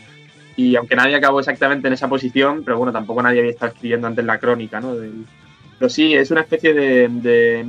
Y 0.56 0.74
aunque 0.76 0.96
nadie 0.96 1.14
acabó 1.14 1.38
exactamente 1.38 1.86
en 1.86 1.94
esa 1.94 2.08
posición, 2.08 2.62
pero 2.64 2.78
bueno, 2.78 2.92
tampoco 2.92 3.22
nadie 3.22 3.40
había 3.40 3.52
estado 3.52 3.72
escribiendo 3.72 4.06
antes 4.06 4.24
la 4.24 4.38
crónica, 4.38 4.80
¿no? 4.80 4.94
Pero 5.78 5.88
sí, 5.90 6.14
es 6.14 6.30
una 6.30 6.40
especie 6.40 6.72
de, 6.72 7.08
de, 7.08 7.66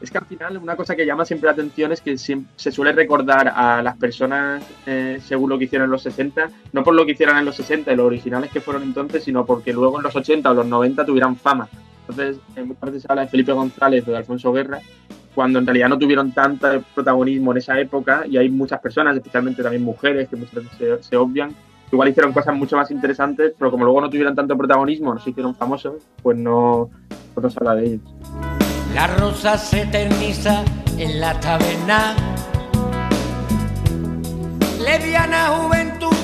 Es 0.00 0.10
que 0.10 0.16
al 0.16 0.24
final 0.24 0.56
una 0.56 0.76
cosa 0.76 0.96
que 0.96 1.04
llama 1.04 1.26
siempre 1.26 1.48
la 1.48 1.52
atención 1.52 1.92
es 1.92 2.00
que 2.00 2.16
se 2.16 2.72
suele 2.72 2.92
recordar 2.92 3.52
a 3.54 3.82
las 3.82 3.96
personas 3.98 4.64
eh, 4.86 5.20
según 5.22 5.50
lo 5.50 5.58
que 5.58 5.64
hicieron 5.64 5.84
en 5.84 5.90
los 5.90 6.02
60, 6.02 6.50
no 6.72 6.82
por 6.82 6.94
lo 6.94 7.04
que 7.04 7.12
hicieron 7.12 7.36
en 7.36 7.44
los 7.44 7.56
60 7.56 7.92
y 7.92 7.96
los 7.96 8.06
originales 8.06 8.50
que 8.50 8.62
fueron 8.62 8.82
entonces, 8.82 9.24
sino 9.24 9.44
porque 9.44 9.74
luego 9.74 9.98
en 9.98 10.04
los 10.04 10.16
80 10.16 10.50
o 10.50 10.54
los 10.54 10.66
90 10.66 11.04
tuvieran 11.04 11.36
fama. 11.36 11.68
Entonces, 12.08 12.38
en 12.56 12.68
muchas 12.68 12.84
veces 12.84 13.02
se 13.02 13.06
habla 13.10 13.22
de 13.22 13.28
Felipe 13.28 13.52
González 13.52 14.06
o 14.06 14.10
de 14.10 14.16
Alfonso 14.16 14.52
Guerra, 14.52 14.80
cuando 15.34 15.58
en 15.58 15.66
realidad 15.66 15.88
no 15.88 15.98
tuvieron 15.98 16.32
tanto 16.32 16.82
protagonismo 16.94 17.52
en 17.52 17.58
esa 17.58 17.78
época 17.78 18.24
y 18.26 18.36
hay 18.36 18.48
muchas 18.48 18.80
personas, 18.80 19.16
especialmente 19.16 19.62
también 19.62 19.82
mujeres, 19.82 20.28
que 20.28 20.36
muchas 20.36 20.54
veces 20.54 20.78
se, 20.78 21.02
se 21.02 21.16
obvian, 21.16 21.54
igual 21.94 22.08
hicieron 22.08 22.32
cosas 22.32 22.54
mucho 22.54 22.76
más 22.76 22.90
interesantes, 22.90 23.54
pero 23.58 23.70
como 23.70 23.84
luego 23.84 24.00
no 24.00 24.10
tuvieron 24.10 24.34
tanto 24.34 24.56
protagonismo, 24.56 25.14
no 25.14 25.20
se 25.20 25.30
hicieron 25.30 25.54
famosos, 25.54 26.02
pues 26.22 26.36
no, 26.36 26.90
no 27.40 27.50
se 27.50 27.58
habla 27.58 27.74
de 27.76 27.86
ellos. 27.86 28.00
La 28.94 29.06
rosa 29.06 29.56
se 29.56 29.82
eterniza 29.82 30.64
en 30.98 31.20
la 31.20 31.38
taberna. 31.40 32.14
Leviana 34.80 35.46
juventud 35.48 36.16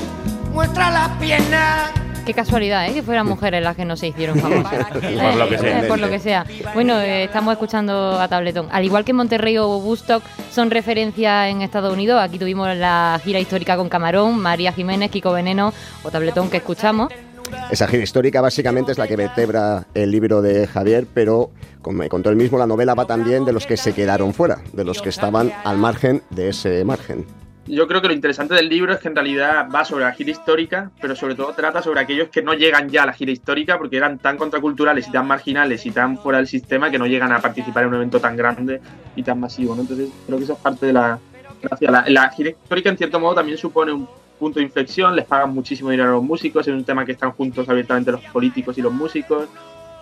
muestra 0.53 0.91
las 0.91 1.09
piernas. 1.17 1.91
Qué 2.25 2.33
casualidad, 2.35 2.87
¿eh? 2.87 2.93
Que 2.93 3.01
fueran 3.01 3.27
mujeres 3.27 3.63
las 3.63 3.75
que 3.75 3.83
no 3.83 3.95
se 3.95 4.07
hicieron 4.07 4.39
famosas. 4.39 4.87
por 4.91 5.35
lo 5.35 5.49
que 5.49 5.57
sea. 5.57 5.81
Por 5.87 5.99
lo 5.99 6.09
que 6.09 6.19
sea. 6.19 6.45
Bueno, 6.73 6.99
eh, 6.99 7.23
estamos 7.23 7.53
escuchando 7.53 8.19
a 8.19 8.27
Tabletón. 8.27 8.67
Al 8.71 8.85
igual 8.85 9.03
que 9.03 9.13
Monterrey 9.13 9.57
o 9.57 9.77
Woodstock 9.77 10.23
son 10.51 10.69
referencia 10.69 11.49
en 11.49 11.61
Estados 11.61 11.91
Unidos, 11.91 12.21
aquí 12.21 12.37
tuvimos 12.37 12.75
la 12.75 13.19
gira 13.23 13.39
histórica 13.39 13.75
con 13.75 13.89
Camarón, 13.89 14.39
María 14.39 14.71
Jiménez, 14.71 15.09
Kiko 15.09 15.31
Veneno 15.31 15.73
o 16.03 16.11
Tabletón 16.11 16.49
que 16.49 16.57
escuchamos. 16.57 17.11
Esa 17.69 17.87
gira 17.87 18.03
histórica 18.03 18.39
básicamente 18.39 18.91
es 18.91 18.97
la 18.97 19.07
que 19.07 19.15
vertebra 19.15 19.85
el 19.93 20.11
libro 20.11 20.41
de 20.41 20.67
Javier, 20.67 21.07
pero 21.13 21.51
como 21.81 21.97
me 21.99 22.09
contó 22.09 22.29
él 22.29 22.35
mismo, 22.35 22.57
la 22.57 22.67
novela 22.67 22.93
va 22.93 23.05
también 23.05 23.45
de 23.45 23.51
los 23.51 23.65
que 23.65 23.77
se 23.77 23.93
quedaron 23.93 24.33
fuera, 24.33 24.59
de 24.73 24.83
los 24.83 25.01
que 25.01 25.09
estaban 25.09 25.51
al 25.63 25.77
margen 25.77 26.21
de 26.29 26.49
ese 26.49 26.85
margen. 26.85 27.25
Yo 27.71 27.87
creo 27.87 28.01
que 28.01 28.09
lo 28.09 28.13
interesante 28.13 28.53
del 28.53 28.67
libro 28.67 28.91
es 28.91 28.99
que 28.99 29.07
en 29.07 29.15
realidad 29.15 29.65
va 29.73 29.85
sobre 29.85 30.03
la 30.03 30.11
gira 30.11 30.29
histórica, 30.29 30.91
pero 30.99 31.15
sobre 31.15 31.35
todo 31.35 31.53
trata 31.53 31.81
sobre 31.81 32.01
aquellos 32.01 32.27
que 32.27 32.41
no 32.41 32.53
llegan 32.53 32.89
ya 32.89 33.03
a 33.03 33.05
la 33.05 33.13
gira 33.13 33.31
histórica 33.31 33.77
porque 33.77 33.95
eran 33.95 34.19
tan 34.19 34.35
contraculturales 34.35 35.07
y 35.07 35.11
tan 35.13 35.25
marginales 35.25 35.85
y 35.85 35.91
tan 35.91 36.17
fuera 36.17 36.39
del 36.39 36.47
sistema 36.47 36.91
que 36.91 36.99
no 36.99 37.07
llegan 37.07 37.31
a 37.31 37.39
participar 37.39 37.83
en 37.83 37.89
un 37.89 37.95
evento 37.95 38.19
tan 38.19 38.35
grande 38.35 38.81
y 39.15 39.23
tan 39.23 39.39
masivo. 39.39 39.73
Entonces 39.79 40.09
creo 40.25 40.37
que 40.37 40.43
eso 40.43 40.51
es 40.51 40.59
parte 40.59 40.87
de 40.87 40.91
la 40.91 41.17
gracia. 41.61 41.89
La, 41.89 42.03
la 42.09 42.29
gira 42.31 42.49
histórica 42.49 42.89
en 42.89 42.97
cierto 42.97 43.21
modo 43.21 43.35
también 43.35 43.57
supone 43.57 43.93
un 43.93 44.05
punto 44.37 44.59
de 44.59 44.65
inflexión, 44.65 45.15
les 45.15 45.23
pagan 45.23 45.53
muchísimo 45.53 45.91
dinero 45.91 46.09
a 46.09 46.13
los 46.15 46.23
músicos, 46.23 46.67
es 46.67 46.73
un 46.73 46.83
tema 46.83 47.05
que 47.05 47.13
están 47.13 47.31
juntos 47.31 47.69
abiertamente 47.69 48.11
los 48.11 48.23
políticos 48.33 48.77
y 48.77 48.81
los 48.81 48.91
músicos. 48.91 49.47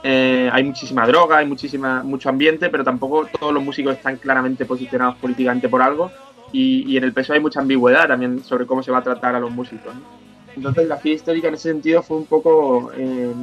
eh, 0.02 0.50
hay 0.52 0.64
muchísima 0.64 1.06
droga, 1.06 1.38
hay 1.38 1.46
muchísima, 1.46 2.02
mucho 2.02 2.30
ambiente, 2.30 2.70
pero 2.70 2.84
tampoco 2.84 3.28
todos 3.40 3.54
los 3.54 3.62
músicos 3.62 3.96
están 3.96 4.16
claramente 4.18 4.66
posicionados 4.66 5.18
políticamente 5.18 5.70
por 5.70 5.84
algo. 5.84 6.10
Y, 6.52 6.84
y 6.92 6.98
en 6.98 7.04
el 7.04 7.14
PSOE 7.14 7.36
hay 7.38 7.42
mucha 7.42 7.60
ambigüedad 7.60 8.08
también 8.08 8.44
sobre 8.44 8.66
cómo 8.66 8.82
se 8.84 8.92
va 8.92 9.00
a 9.00 9.04
tratar 9.04 9.36
a 9.36 9.40
los 9.40 9.52
músicos. 9.52 9.94
¿no? 9.94 10.02
Entonces 10.56 10.88
la 10.88 10.98
gira 10.98 11.16
histórica 11.16 11.48
en 11.48 11.54
ese 11.54 11.70
sentido 11.70 12.02
fue 12.02 12.18
un 12.18 12.26
poco... 12.26 12.92
eh, 12.96 13.34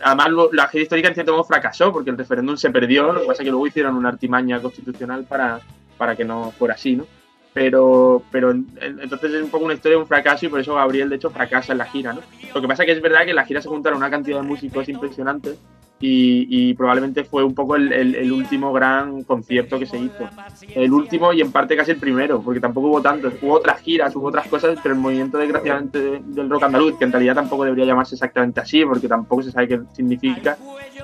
además 0.00 0.28
la 0.52 0.68
gira 0.68 0.82
histórica 0.82 1.08
en 1.08 1.14
cierto 1.14 1.32
modo 1.32 1.44
fracasó 1.44 1.92
porque 1.92 2.10
el 2.10 2.18
referéndum 2.18 2.56
se 2.56 2.70
perdió, 2.70 3.12
lo 3.12 3.20
que 3.22 3.26
pasa 3.26 3.42
es 3.42 3.46
que 3.46 3.50
luego 3.50 3.66
hicieron 3.66 3.96
una 3.96 4.08
artimaña 4.10 4.60
constitucional 4.60 5.24
para, 5.24 5.60
para 5.98 6.14
que 6.16 6.24
no 6.24 6.52
fuera 6.52 6.74
así, 6.74 6.94
¿no? 6.96 7.06
Pero, 7.52 8.22
pero 8.32 8.50
en- 8.50 8.66
en- 8.80 9.00
entonces 9.00 9.32
es 9.32 9.42
un 9.42 9.50
poco 9.50 9.64
una 9.64 9.74
historia 9.74 9.96
de 9.96 10.02
un 10.02 10.08
fracaso 10.08 10.44
y 10.46 10.48
por 10.48 10.60
eso 10.60 10.74
Gabriel 10.74 11.08
de 11.08 11.16
hecho 11.16 11.30
fracasa 11.30 11.72
en 11.72 11.78
la 11.78 11.86
gira, 11.86 12.12
¿no? 12.12 12.20
Lo 12.54 12.60
que 12.60 12.66
pasa 12.68 12.82
es 12.82 12.86
que 12.86 12.92
es 12.92 13.02
verdad 13.02 13.24
que 13.24 13.30
en 13.30 13.36
la 13.36 13.44
gira 13.46 13.60
se 13.62 13.68
juntaron 13.68 13.98
una 13.98 14.10
cantidad 14.10 14.40
de 14.40 14.46
músicos 14.46 14.88
impresionantes 14.88 15.56
y, 16.00 16.74
probablemente 16.74 17.24
fue 17.24 17.44
un 17.44 17.54
poco 17.54 17.76
el, 17.76 18.32
último 18.32 18.72
gran 18.72 19.22
concierto 19.22 19.78
que 19.78 19.86
se 19.86 19.98
hizo. 19.98 20.28
El 20.74 20.92
último 20.92 21.32
y 21.32 21.40
en 21.40 21.50
parte 21.50 21.76
casi 21.76 21.92
el 21.92 21.96
primero, 21.98 22.42
porque 22.42 22.60
tampoco 22.60 22.88
hubo 22.88 23.00
tantos. 23.02 23.34
Hubo 23.40 23.54
otras 23.54 23.80
giras, 23.80 24.14
hubo 24.14 24.28
otras 24.28 24.46
cosas, 24.48 24.78
pero 24.82 24.94
el 24.94 25.00
movimiento 25.00 25.38
desgraciadamente 25.38 25.98
de- 25.98 26.22
del 26.22 26.50
rock 26.50 26.64
andaluz, 26.64 26.98
que 26.98 27.04
en 27.04 27.12
realidad 27.12 27.34
tampoco 27.34 27.64
debería 27.64 27.86
llamarse 27.86 28.16
exactamente 28.16 28.60
así, 28.60 28.84
porque 28.84 29.08
tampoco 29.08 29.42
se 29.42 29.52
sabe 29.52 29.68
qué 29.68 29.80
significa, 29.94 30.58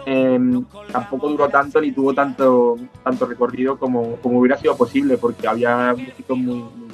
eh, 0.05 0.38
tampoco 0.93 1.28
duró 1.28 1.49
tanto 1.49 1.80
ni 1.80 1.93
tuvo 1.93 2.12
tanto, 2.12 2.76
tanto 3.03 3.26
recorrido 3.26 3.78
como, 3.78 4.16
como 4.16 4.41
hubiera 4.41 4.59
sido 4.59 4.76
posible, 4.76 5.16
porque 5.16 5.49
había 5.49 5.95
músicos 5.97 6.36
muy, 6.36 6.61
buenos. 6.61 6.91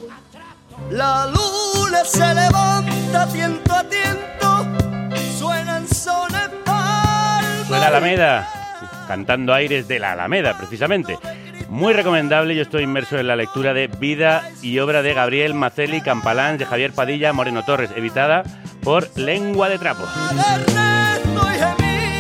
La 0.91 1.27
luna 1.27 2.05
se 2.05 2.35
levanta 2.35 3.27
tiento 3.33 3.73
a 3.73 3.83
tiento, 3.85 4.67
suenan 5.39 5.87
Suena 7.67 7.89
Alameda, 7.89 8.49
cantando 9.09 9.53
aires 9.53 9.89
de 9.89 9.99
la 9.99 10.13
Alameda, 10.13 10.57
precisamente. 10.57 11.19
Muy 11.69 11.93
recomendable, 11.93 12.55
yo 12.55 12.63
estoy 12.63 12.85
inmerso 12.85 13.19
en 13.19 13.27
la 13.27 13.35
lectura 13.35 13.75
de 13.75 13.89
Vida 13.89 14.49
y 14.63 14.79
obra 14.79 15.03
de 15.03 15.15
Gabriel 15.15 15.53
Maceli 15.55 16.01
Campalán, 16.01 16.59
de 16.59 16.67
Javier 16.67 16.93
Padilla 16.93 17.33
Moreno 17.33 17.65
Torres, 17.65 17.91
editada 17.97 18.45
por 18.83 19.09
Lengua 19.19 19.69
de 19.69 19.79
Trapo. 19.79 20.05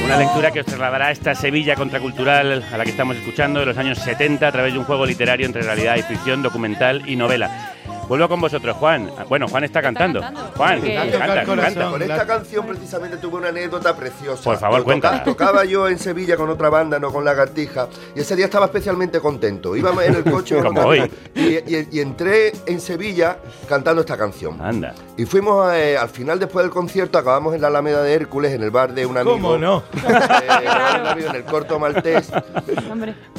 Una 0.05 0.16
lectura 0.18 0.51
que 0.51 0.61
os 0.61 0.66
trasladará 0.66 1.07
a 1.07 1.11
esta 1.12 1.34
Sevilla 1.36 1.76
contracultural 1.76 2.64
a 2.72 2.76
la 2.76 2.84
que 2.84 2.90
estamos 2.90 3.16
escuchando 3.16 3.61
de 3.61 3.66
los 3.66 3.78
años 3.78 3.99
70 3.99 4.49
a 4.49 4.53
través 4.53 4.72
de 4.72 4.80
un 4.80 4.84
juego 4.84 5.07
literario 5.07 5.47
entre 5.47 5.62
realidad 5.62 5.97
y 5.97 6.03
ficción, 6.03 6.42
documental 6.42 7.09
y 7.09 7.14
novela. 7.14 7.76
Vuelvo 8.09 8.29
con 8.29 8.41
vosotros, 8.41 8.77
Juan. 8.77 9.11
Bueno, 9.29 9.49
Juan 9.49 9.65
está 9.65 9.83
cantando. 9.83 10.21
Juan, 10.57 10.81
canta, 10.81 11.45
canta. 11.45 11.91
Con 11.91 12.03
esta 12.03 12.27
canción 12.27 12.67
precisamente 12.67 13.17
tuve 13.17 13.37
una 13.39 13.49
anécdota 13.49 13.97
preciosa. 13.97 14.43
Por 14.45 14.59
favor, 14.59 14.85
cuéntala. 14.85 15.25
Tocaba 15.25 15.65
yo 15.65 15.89
en 15.89 15.99
Sevilla 15.99 16.37
con 16.37 16.49
otra 16.51 16.69
banda, 16.69 16.99
no 16.99 17.13
con 17.13 17.25
Lagartija, 17.25 17.89
y 18.15 18.21
ese 18.21 18.37
día 18.37 18.45
estaba 18.45 18.67
especialmente 18.67 19.21
contento. 19.21 19.75
Íbamos 19.77 20.05
en 20.05 20.15
el 20.15 20.25
coche 20.25 20.57
Como 20.63 20.81
hoy. 20.87 21.11
Y, 21.35 21.41
y- 21.75 21.89
y 21.93 22.01
entré 22.01 22.53
en 22.67 22.81
Sevilla 22.81 23.39
cantando 23.69 24.01
esta 24.03 24.17
canción. 24.17 24.61
Anda. 24.61 24.95
Y 25.17 25.25
fuimos 25.25 25.73
eh, 25.75 25.97
al 25.99 26.09
final, 26.09 26.39
después 26.39 26.65
del 26.65 26.71
concierto, 26.73 27.19
acabamos 27.19 27.55
en 27.55 27.61
la 27.61 27.69
Alameda 27.69 28.03
de 28.03 28.13
Hércules, 28.15 28.53
en 28.53 28.63
el 28.63 28.71
bar 28.71 28.93
de 28.93 29.05
un 29.07 29.17
amigo. 29.19 29.35
¿Cómo 29.37 29.59
no? 29.59 29.83
Eh, 29.97 31.19
en 31.19 31.29
el 31.31 31.37
en 31.37 31.43
corto 31.43 31.79
maltés. 31.79 32.31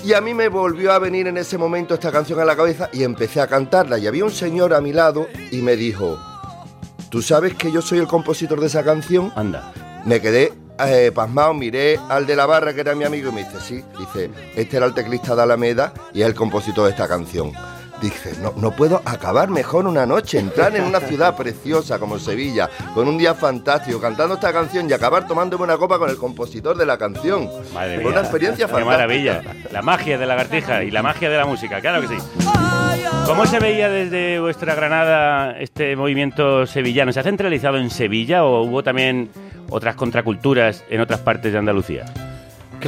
Y 0.04 0.14
a 0.14 0.22
mí 0.22 0.34
me 0.34 0.50
volvió 0.50 0.92
a 0.92 1.00
venir 1.00 1.28
en 1.28 1.38
ese 1.38 1.58
momento 1.58 1.94
esta 1.94 2.12
canción 2.12 2.40
a 2.40 2.46
la 2.46 2.56
cabeza 2.56 2.90
y 2.92 3.04
empecé 3.04 3.40
a 3.42 3.48
cantarla. 3.48 3.98
Y 3.98 4.08
había 4.08 4.26
un 4.26 4.32
señor 4.32 4.57
a 4.66 4.82
mi 4.82 4.92
lado 4.92 5.28
y 5.52 5.62
me 5.62 5.76
dijo, 5.76 6.20
¿tú 7.10 7.22
sabes 7.22 7.54
que 7.56 7.72
yo 7.72 7.82
soy 7.82 8.00
el 8.00 8.08
compositor 8.08 8.60
de 8.60 8.68
esa 8.68 8.84
canción? 8.84 9.32
Anda. 9.36 9.72
Me 10.06 10.20
quedé 10.20 10.54
eh, 10.80 11.12
pasmado, 11.14 11.54
miré 11.54 12.00
al 12.10 12.26
de 12.26 12.36
la 12.36 12.46
barra 12.46 12.74
que 12.74 12.82
era 12.82 12.96
mi 12.96 13.04
amigo 13.04 13.30
y 13.30 13.34
me 13.34 13.44
dice, 13.44 13.60
sí, 13.60 13.84
dice, 13.98 14.32
este 14.56 14.78
era 14.78 14.86
el 14.86 14.94
teclista 14.94 15.36
de 15.36 15.44
Alameda 15.44 15.94
y 16.14 16.22
es 16.22 16.28
el 16.28 16.34
compositor 16.34 16.86
de 16.86 16.92
esta 16.92 17.08
canción. 17.08 17.52
Dice, 18.02 18.34
no, 18.42 18.54
no 18.58 18.72
puedo 18.72 19.02
acabar 19.06 19.50
mejor 19.50 19.88
una 19.88 20.06
noche, 20.06 20.38
entrar 20.38 20.76
en 20.76 20.84
una 20.84 21.00
ciudad 21.00 21.36
preciosa 21.36 21.98
como 21.98 22.20
Sevilla, 22.20 22.70
con 22.94 23.08
un 23.08 23.18
día 23.18 23.34
fantástico, 23.34 24.00
cantando 24.00 24.36
esta 24.36 24.54
canción 24.54 24.88
y 24.90 24.94
acabar 24.94 25.28
tomándome 25.28 25.64
una 25.64 25.78
copa 25.78 25.98
con 25.98 26.10
el 26.10 26.18
compositor 26.18 26.78
de 26.78 26.86
la 26.86 26.98
canción. 26.98 27.50
Madre 27.74 27.98
mía. 27.98 28.08
una 28.08 28.20
experiencia 28.22 28.68
Qué 28.68 28.72
fantástica. 28.72 28.98
maravilla. 28.98 29.42
La 29.72 29.82
magia 29.82 30.18
de 30.18 30.26
la 30.26 30.36
lagartija 30.36 30.84
y 30.84 30.92
la 30.92 31.02
magia 31.02 31.30
de 31.30 31.38
la 31.38 31.46
música, 31.46 31.82
claro 31.82 32.02
que 32.02 32.08
sí. 32.08 32.24
¿Cómo 33.26 33.46
se 33.46 33.60
veía 33.60 33.90
desde 33.90 34.40
vuestra 34.40 34.76
Granada 34.76 35.58
este 35.60 35.96
movimiento 35.96 36.66
sevillano? 36.66 37.12
¿Se 37.12 37.20
ha 37.20 37.24
centralizado 37.24 37.78
en 37.78 37.90
Sevilla 37.90 38.44
o 38.46 38.62
hubo 38.64 38.84
también 38.84 39.30
otras 39.70 39.96
contraculturas 39.96 40.84
en 40.90 41.02
otras 41.02 41.20
partes 41.22 41.52
de 41.52 41.58
Andalucía? 41.58 42.06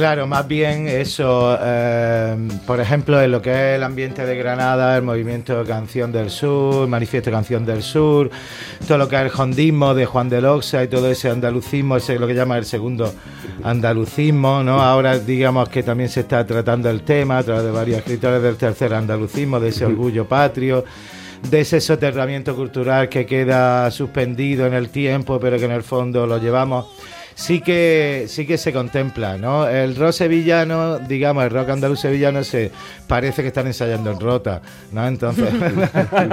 Claro, 0.00 0.26
más 0.26 0.48
bien 0.48 0.88
eso, 0.88 1.58
eh, 1.60 2.34
por 2.66 2.80
ejemplo, 2.80 3.20
en 3.20 3.30
lo 3.30 3.42
que 3.42 3.50
es 3.50 3.76
el 3.76 3.82
ambiente 3.82 4.24
de 4.24 4.34
Granada, 4.34 4.96
el 4.96 5.02
movimiento 5.02 5.62
Canción 5.66 6.10
del 6.10 6.30
Sur, 6.30 6.88
Manifiesto 6.88 7.30
Canción 7.30 7.66
del 7.66 7.82
Sur, 7.82 8.30
todo 8.88 8.96
lo 8.96 9.10
que 9.10 9.16
es 9.16 9.30
el 9.30 9.30
hondismo 9.38 9.92
de 9.92 10.06
Juan 10.06 10.30
de 10.30 10.40
Loxa 10.40 10.82
y 10.82 10.88
todo 10.88 11.10
ese 11.10 11.28
andalucismo, 11.28 11.98
ese 11.98 12.14
es 12.14 12.20
lo 12.20 12.26
que 12.26 12.32
llama 12.32 12.56
el 12.56 12.64
segundo 12.64 13.12
andalucismo, 13.62 14.62
¿no? 14.62 14.80
Ahora 14.80 15.18
digamos 15.18 15.68
que 15.68 15.82
también 15.82 16.08
se 16.08 16.20
está 16.20 16.46
tratando 16.46 16.88
el 16.88 17.02
tema 17.02 17.36
a 17.36 17.42
través 17.42 17.64
de 17.64 17.70
varios 17.70 17.98
escritores 17.98 18.42
del 18.42 18.56
tercer 18.56 18.94
andalucismo, 18.94 19.60
de 19.60 19.68
ese 19.68 19.84
orgullo 19.84 20.26
patrio 20.26 20.82
de 21.42 21.60
ese 21.60 21.80
soterramiento 21.80 22.54
cultural 22.54 23.08
que 23.08 23.24
queda 23.26 23.90
suspendido 23.90 24.66
en 24.66 24.74
el 24.74 24.90
tiempo, 24.90 25.38
pero 25.40 25.58
que 25.58 25.64
en 25.64 25.72
el 25.72 25.82
fondo 25.82 26.26
lo 26.26 26.38
llevamos. 26.38 26.86
Sí 27.34 27.60
que, 27.60 28.26
sí 28.28 28.46
que 28.46 28.58
se 28.58 28.72
contempla, 28.72 29.36
¿no? 29.38 29.66
El 29.66 29.96
rock 29.96 30.12
sevillano, 30.12 30.98
digamos, 30.98 31.44
el 31.44 31.50
rock 31.50 31.70
andaluz 31.70 32.00
sevillano 32.00 32.44
se 32.44 32.70
parece 33.06 33.42
que 33.42 33.48
están 33.48 33.66
ensayando 33.66 34.10
en 34.10 34.20
rota, 34.20 34.60
¿no? 34.92 35.06
Entonces, 35.08 35.48
están 36.12 36.30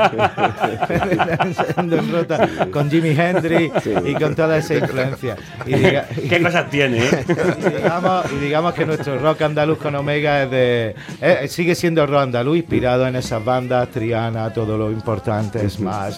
ensayando 1.47 1.97
en 1.97 2.11
rota 2.11 2.49
con 2.71 2.89
Jimi 2.89 3.09
Hendrix 3.17 3.73
y 4.05 4.13
con 4.15 4.35
toda 4.35 4.57
esa 4.57 4.75
influencia. 4.75 5.35
Y 5.65 5.73
diga- 5.75 6.05
¿Qué 6.29 6.41
cosas 6.41 6.69
tiene, 6.69 6.97
eh? 6.99 7.25
y 7.27 7.75
digamos, 7.77 8.25
y 8.33 8.39
digamos 8.43 8.73
que 8.73 8.85
nuestro 8.85 9.17
rock 9.19 9.41
andaluz 9.43 9.77
con 9.77 9.95
Omega 9.95 10.43
es 10.43 10.51
de, 10.51 10.95
eh, 11.21 11.47
sigue 11.47 11.75
siendo 11.75 12.05
rock 12.05 12.21
andaluz 12.23 12.57
inspirado 12.57 13.07
en 13.07 13.15
esas 13.15 13.43
bandas, 13.43 13.89
Triana, 13.89 14.51
todo 14.53 14.77
lo 14.77 14.91
importante, 14.91 15.67
Smash 15.69 16.17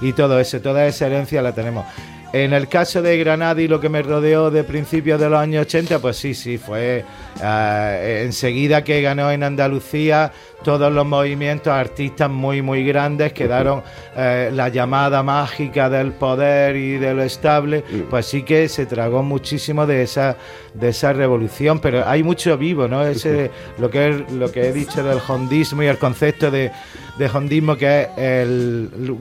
y 0.00 0.12
todo 0.12 0.38
eso, 0.38 0.60
toda 0.60 0.86
esa 0.86 1.06
herencia 1.06 1.42
la 1.42 1.52
tenemos. 1.52 1.84
En 2.32 2.52
el 2.52 2.68
caso 2.68 3.00
de 3.00 3.16
Granada 3.16 3.60
y 3.62 3.68
lo 3.68 3.80
que 3.80 3.88
me 3.88 4.02
rodeó 4.02 4.50
de 4.50 4.62
principios 4.62 5.18
de 5.18 5.30
los 5.30 5.40
años 5.40 5.62
80, 5.62 5.98
pues 5.98 6.18
sí, 6.18 6.34
sí, 6.34 6.58
fue 6.58 7.02
eh, 7.42 8.22
enseguida 8.26 8.84
que 8.84 9.00
ganó 9.00 9.30
en 9.30 9.42
Andalucía 9.42 10.30
todos 10.62 10.92
los 10.92 11.06
movimientos 11.06 11.72
artistas 11.72 12.28
muy, 12.28 12.60
muy 12.60 12.84
grandes 12.84 13.32
quedaron 13.32 13.82
eh, 14.16 14.50
la 14.52 14.68
llamada 14.68 15.22
mágica 15.22 15.88
del 15.88 16.12
poder 16.12 16.76
y 16.76 16.98
de 16.98 17.14
lo 17.14 17.22
estable, 17.22 17.82
pues 18.10 18.26
sí 18.26 18.42
que 18.42 18.68
se 18.68 18.84
tragó 18.84 19.22
muchísimo 19.22 19.86
de 19.86 20.02
esa, 20.02 20.36
de 20.74 20.88
esa 20.90 21.12
revolución, 21.14 21.78
pero 21.78 22.06
hay 22.06 22.22
mucho 22.22 22.58
vivo, 22.58 22.88
¿no? 22.88 23.06
Ese, 23.06 23.50
lo, 23.78 23.88
que 23.88 24.08
es, 24.08 24.32
lo 24.32 24.52
que 24.52 24.68
he 24.68 24.72
dicho 24.72 25.02
del 25.02 25.20
hondismo 25.26 25.82
y 25.82 25.86
el 25.86 25.96
concepto 25.96 26.50
de, 26.50 26.72
de 27.18 27.26
hondismo 27.28 27.76
que 27.76 28.02
es 28.02 28.08
el, 28.16 28.90
el 28.96 29.16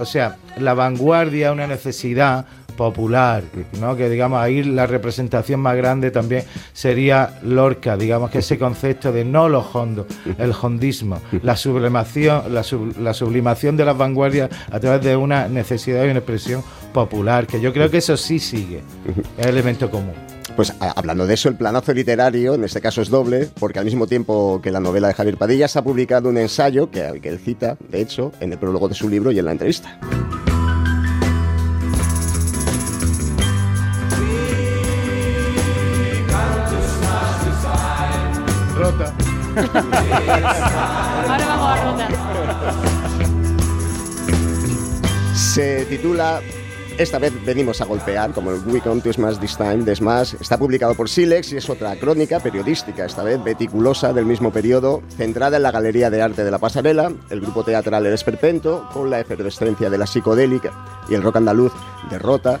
o 0.00 0.04
sea, 0.06 0.36
la 0.58 0.74
vanguardia, 0.74 1.52
una 1.52 1.66
necesidad 1.66 2.46
popular, 2.76 3.42
¿no? 3.80 3.96
Que 3.96 4.08
digamos 4.08 4.40
ahí 4.40 4.62
la 4.62 4.86
representación 4.86 5.60
más 5.60 5.76
grande 5.76 6.10
también 6.10 6.44
sería 6.72 7.38
Lorca, 7.42 7.98
digamos 7.98 8.30
que 8.30 8.38
ese 8.38 8.58
concepto 8.58 9.12
de 9.12 9.26
no 9.26 9.48
los 9.50 9.74
hondos, 9.74 10.06
el 10.38 10.52
hondismo, 10.60 11.20
la 11.42 11.54
sublimación, 11.56 12.54
la, 12.54 12.62
sub- 12.62 12.96
la 12.98 13.12
sublimación 13.12 13.76
de 13.76 13.84
las 13.84 13.96
vanguardias 13.98 14.48
a 14.70 14.80
través 14.80 15.02
de 15.02 15.16
una 15.16 15.48
necesidad 15.48 16.04
y 16.06 16.08
una 16.08 16.20
expresión 16.20 16.62
popular, 16.94 17.46
que 17.46 17.60
yo 17.60 17.74
creo 17.74 17.90
que 17.90 17.98
eso 17.98 18.16
sí 18.16 18.38
sigue, 18.38 18.80
es 19.36 19.46
elemento 19.46 19.90
común. 19.90 20.14
Pues 20.56 20.72
a- 20.80 20.90
hablando 20.92 21.26
de 21.26 21.34
eso, 21.34 21.48
el 21.48 21.54
planazo 21.56 21.92
literario, 21.94 22.54
en 22.54 22.64
este 22.64 22.80
caso 22.80 23.00
es 23.00 23.08
doble, 23.08 23.48
porque 23.58 23.78
al 23.78 23.84
mismo 23.86 24.06
tiempo 24.06 24.60
que 24.62 24.70
la 24.70 24.80
novela 24.80 25.08
de 25.08 25.14
Javier 25.14 25.36
Padilla 25.38 25.66
se 25.66 25.78
ha 25.78 25.82
publicado 25.82 26.28
un 26.28 26.36
ensayo 26.38 26.90
que, 26.90 27.20
que 27.22 27.28
él 27.30 27.38
cita, 27.38 27.76
de 27.88 28.00
hecho, 28.00 28.32
en 28.40 28.52
el 28.52 28.58
prólogo 28.58 28.88
de 28.88 28.94
su 28.94 29.08
libro 29.08 29.30
y 29.32 29.38
en 29.38 29.46
la 29.46 29.52
entrevista. 29.52 29.98
Rota. 38.76 39.12
Ahora 41.28 41.46
vamos 41.46 41.68
a 41.68 41.84
rota. 41.84 42.08
Se 45.34 45.84
titula 45.86 46.40
Esta 46.98 47.18
vez 47.18 47.32
venimos 47.44 47.80
a 47.80 47.86
golpear, 47.86 48.32
como 48.32 48.50
el 48.50 48.60
We 48.66 48.80
Come 48.80 49.00
to 49.00 49.12
Smash 49.12 49.38
This 49.38 49.56
Time 49.56 49.78
de 49.78 49.96
Smash. 49.96 50.34
Está 50.40 50.58
publicado 50.58 50.94
por 50.94 51.08
Silex 51.08 51.52
y 51.52 51.56
es 51.56 51.68
otra 51.70 51.96
crónica 51.96 52.38
periodística, 52.38 53.06
esta 53.06 53.22
vez 53.22 53.40
meticulosa 53.40 54.12
del 54.12 54.26
mismo 54.26 54.52
periodo, 54.52 55.02
centrada 55.16 55.56
en 55.56 55.62
la 55.62 55.70
Galería 55.70 56.10
de 56.10 56.20
Arte 56.20 56.44
de 56.44 56.50
la 56.50 56.58
Pasarela, 56.58 57.10
el 57.30 57.40
grupo 57.40 57.64
teatral 57.64 58.04
El 58.04 58.12
Esperpento, 58.12 58.88
con 58.92 59.10
la 59.10 59.20
efervescencia 59.20 59.88
de 59.88 59.98
la 59.98 60.06
psicodélica 60.06 60.72
y 61.08 61.14
el 61.14 61.22
rock 61.22 61.36
andaluz 61.36 61.72
de 62.10 62.18
Rota, 62.18 62.60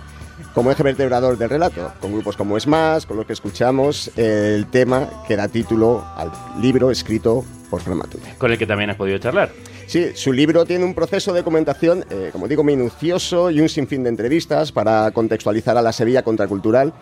como 0.54 0.70
eje 0.70 0.82
vertebrador 0.82 1.36
del 1.36 1.50
relato, 1.50 1.92
con 2.00 2.12
grupos 2.12 2.36
como 2.36 2.58
Smash, 2.58 3.04
con 3.04 3.18
los 3.18 3.26
que 3.26 3.34
escuchamos 3.34 4.10
el 4.16 4.66
tema 4.66 5.08
que 5.28 5.36
da 5.36 5.48
título 5.48 6.04
al 6.16 6.32
libro 6.60 6.90
escrito 6.90 7.44
por 7.70 7.82
Fran 7.82 7.98
Matute. 7.98 8.34
Con 8.38 8.50
el 8.50 8.58
que 8.58 8.66
también 8.66 8.90
has 8.90 8.96
podido 8.96 9.18
charlar. 9.18 9.50
Sí, 9.92 10.12
su 10.14 10.32
libro 10.32 10.64
tiene 10.64 10.86
un 10.86 10.94
proceso 10.94 11.34
de 11.34 11.40
documentación, 11.40 12.02
eh, 12.08 12.30
como 12.32 12.48
digo, 12.48 12.64
minucioso 12.64 13.50
y 13.50 13.60
un 13.60 13.68
sinfín 13.68 14.02
de 14.04 14.08
entrevistas 14.08 14.72
para 14.72 15.10
contextualizar 15.10 15.76
a 15.76 15.82
la 15.82 15.92
Sevilla 15.92 16.22
contracultural, 16.22 16.94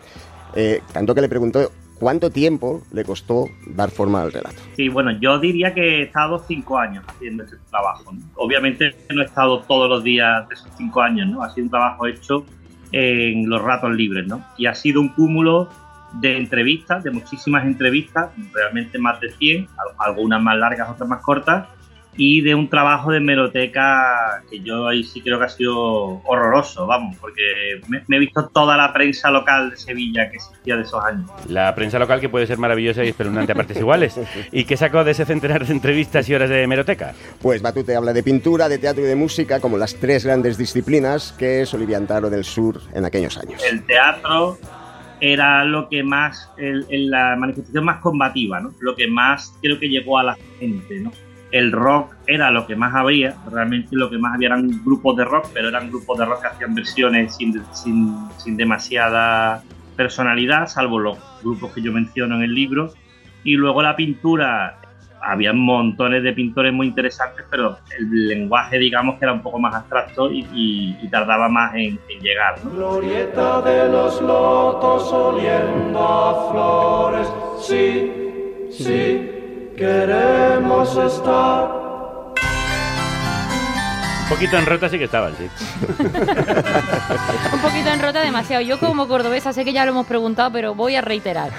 eh, 0.57 0.81
tanto 0.93 1.15
que 1.15 1.21
le 1.21 1.29
preguntó 1.29 1.71
cuánto 2.01 2.31
tiempo 2.31 2.83
le 2.93 3.05
costó 3.05 3.45
dar 3.65 3.93
forma 3.93 4.23
al 4.23 4.33
relato. 4.33 4.57
Sí, 4.75 4.89
bueno, 4.89 5.13
yo 5.21 5.39
diría 5.39 5.73
que 5.73 6.01
he 6.01 6.03
estado 6.03 6.43
cinco 6.49 6.79
años 6.79 7.05
haciendo 7.07 7.45
este 7.45 7.59
trabajo. 7.71 8.13
Obviamente 8.35 8.93
no 9.15 9.23
he 9.23 9.27
estado 9.27 9.61
todos 9.61 9.89
los 9.89 10.03
días 10.03 10.49
de 10.49 10.55
esos 10.57 10.69
cinco 10.77 11.01
años, 11.01 11.29
¿no? 11.29 11.45
Ha 11.45 11.51
sido 11.55 11.67
un 11.67 11.71
trabajo 11.71 12.09
hecho 12.09 12.45
en 12.91 13.49
los 13.49 13.63
ratos 13.63 13.93
libres, 13.93 14.27
¿no? 14.27 14.45
Y 14.59 14.67
ha 14.67 14.75
sido 14.75 15.01
un 15.01 15.11
cúmulo 15.11 15.69
de 16.15 16.37
entrevistas, 16.39 17.05
de 17.05 17.13
muchísimas 17.13 17.65
entrevistas, 17.65 18.31
realmente 18.53 18.99
más 18.99 19.21
de 19.21 19.31
100, 19.31 19.69
al- 19.79 20.09
algunas 20.11 20.43
más 20.43 20.57
largas, 20.59 20.91
otras 20.91 21.09
más 21.09 21.23
cortas, 21.23 21.69
y 22.17 22.41
de 22.43 22.55
un 22.55 22.69
trabajo 22.69 23.13
de 23.13 23.19
hemeroteca 23.19 24.43
que 24.51 24.61
yo 24.61 24.89
ahí 24.89 25.05
sí 25.05 25.21
creo 25.23 25.39
que 25.39 25.45
ha 25.45 25.49
sido 25.49 26.21
horroroso, 26.25 26.87
vamos, 26.87 27.17
porque 27.21 27.81
me, 27.89 28.03
me 28.09 28.17
he 28.17 28.19
visto 28.19 28.49
toda 28.53 28.77
la 28.77 28.93
prensa 28.93 29.31
local 29.31 29.71
de 29.71 29.77
Sevilla 29.77 30.29
que 30.31 30.37
existía 30.37 30.77
de 30.77 30.83
esos 30.83 31.03
años. 31.05 31.31
La 31.49 31.75
prensa 31.75 31.99
local 31.99 32.21
que 32.21 32.29
puede 32.29 32.47
ser 32.47 32.59
maravillosa 32.59 33.05
y 33.05 33.09
espeluznante 33.09 33.53
a 33.53 33.55
partes 33.55 33.77
iguales. 33.79 34.21
¿Y 34.53 34.65
qué 34.65 34.77
sacó 34.77 35.05
de 35.05 35.13
ese 35.13 35.25
centenar 35.25 35.65
de 35.67 35.73
entrevistas 35.73 36.29
y 36.29 36.35
horas 36.35 36.51
de 36.51 36.63
hemeroteca? 36.63 37.15
Pues 37.41 37.63
Batute 37.63 37.95
habla 37.97 38.13
de 38.13 38.23
pintura, 38.23 38.69
de 38.69 38.79
teatro 38.79 39.03
y 39.05 39.07
de 39.07 39.17
música 39.17 39.61
como 39.61 39.79
las 39.79 39.95
tres 39.95 40.25
grandes 40.27 40.59
disciplinas 40.59 41.33
que 41.39 41.65
soliviantaron 41.65 42.35
el 42.35 42.45
sur 42.45 42.81
en 42.93 43.05
aquellos 43.05 43.39
años. 43.39 43.63
el 43.71 43.85
teatro 43.85 44.59
era 45.23 45.65
lo 45.65 45.89
que 45.89 46.03
más, 46.03 46.51
el- 46.57 46.87
el- 46.89 47.11
la 47.11 47.37
manifestación 47.37 47.85
más 47.85 48.01
combativa, 48.01 48.59
¿no? 48.61 48.73
Lo 48.81 48.97
que 48.97 49.07
más 49.07 49.55
creo 49.63 49.79
que 49.79 49.89
llegó 49.89 50.19
a 50.19 50.23
la 50.25 50.37
gente, 50.59 51.01
¿no? 51.01 51.13
El 51.53 51.73
rock 51.73 52.15
era 52.27 52.51
lo 52.51 52.67
que 52.67 52.77
más 52.77 52.95
había, 52.95 53.35
realmente 53.51 53.89
lo 53.93 54.09
que 54.09 54.19
más 54.19 54.35
había 54.35 54.49
eran 54.49 54.69
grupos 54.85 55.17
de 55.17 55.25
rock, 55.25 55.47
pero 55.53 55.69
eran 55.69 55.89
grupos 55.91 56.19
de 56.19 56.25
rock 56.25 56.43
que 56.43 56.47
hacían 56.49 56.75
versiones 56.75 57.35
sin, 57.37 57.61
sin, 57.73 58.17
sin 58.39 58.57
demasiada 58.57 59.63
personalidad, 59.97 60.67
salvo 60.69 60.99
los 61.01 61.19
grupos 61.43 61.73
que 61.73 61.83
yo 61.83 61.93
menciono 61.93 62.37
en 62.37 62.43
el 62.43 62.55
libro. 62.55 62.93
Y 63.43 63.55
luego 63.55 63.83
la 63.83 63.97
pintura, 63.97 64.77
había 65.23 65.53
montones 65.53 66.23
de 66.23 66.33
pintores 66.33 66.73
muy 66.73 66.87
interesantes, 66.87 67.45
pero 67.51 67.79
el 67.99 68.29
lenguaje, 68.29 68.79
digamos, 68.79 69.19
que 69.19 69.25
era 69.25 69.33
un 69.33 69.43
poco 69.43 69.59
más 69.59 69.75
abstracto 69.75 70.31
y, 70.31 70.47
y- 70.55 70.97
y 71.03 71.09
tardaba 71.11 71.49
más 71.49 71.75
en, 71.75 71.99
en 72.09 72.21
llegar, 72.23 72.65
¿no? 72.65 72.71
Glorieta 72.71 73.61
de 73.63 73.91
los 73.91 74.21
lotos 74.23 75.13
oliendo 75.13 75.99
a 76.01 76.51
flores. 76.53 77.29
Sí, 77.61 78.13
sí, 78.71 79.31
queremos 79.81 80.95
estar. 80.95 81.71
Un 84.23 84.29
poquito 84.29 84.59
en 84.59 84.67
rota 84.67 84.89
sí 84.91 84.99
que 84.99 85.05
estaban, 85.05 85.35
sí. 85.37 85.49
Un 87.53 87.61
poquito 87.61 87.89
en 87.89 88.01
rota 88.01 88.21
demasiado. 88.21 88.63
Yo 88.63 88.79
como 88.79 89.09
cordobesa 89.09 89.55
sé 89.55 89.65
que 89.65 89.73
ya 89.73 89.87
lo 89.87 89.93
hemos 89.93 90.07
preguntado, 90.07 90.53
pero 90.53 90.75
voy 90.75 90.97
a 90.97 91.01
reiterar. 91.01 91.51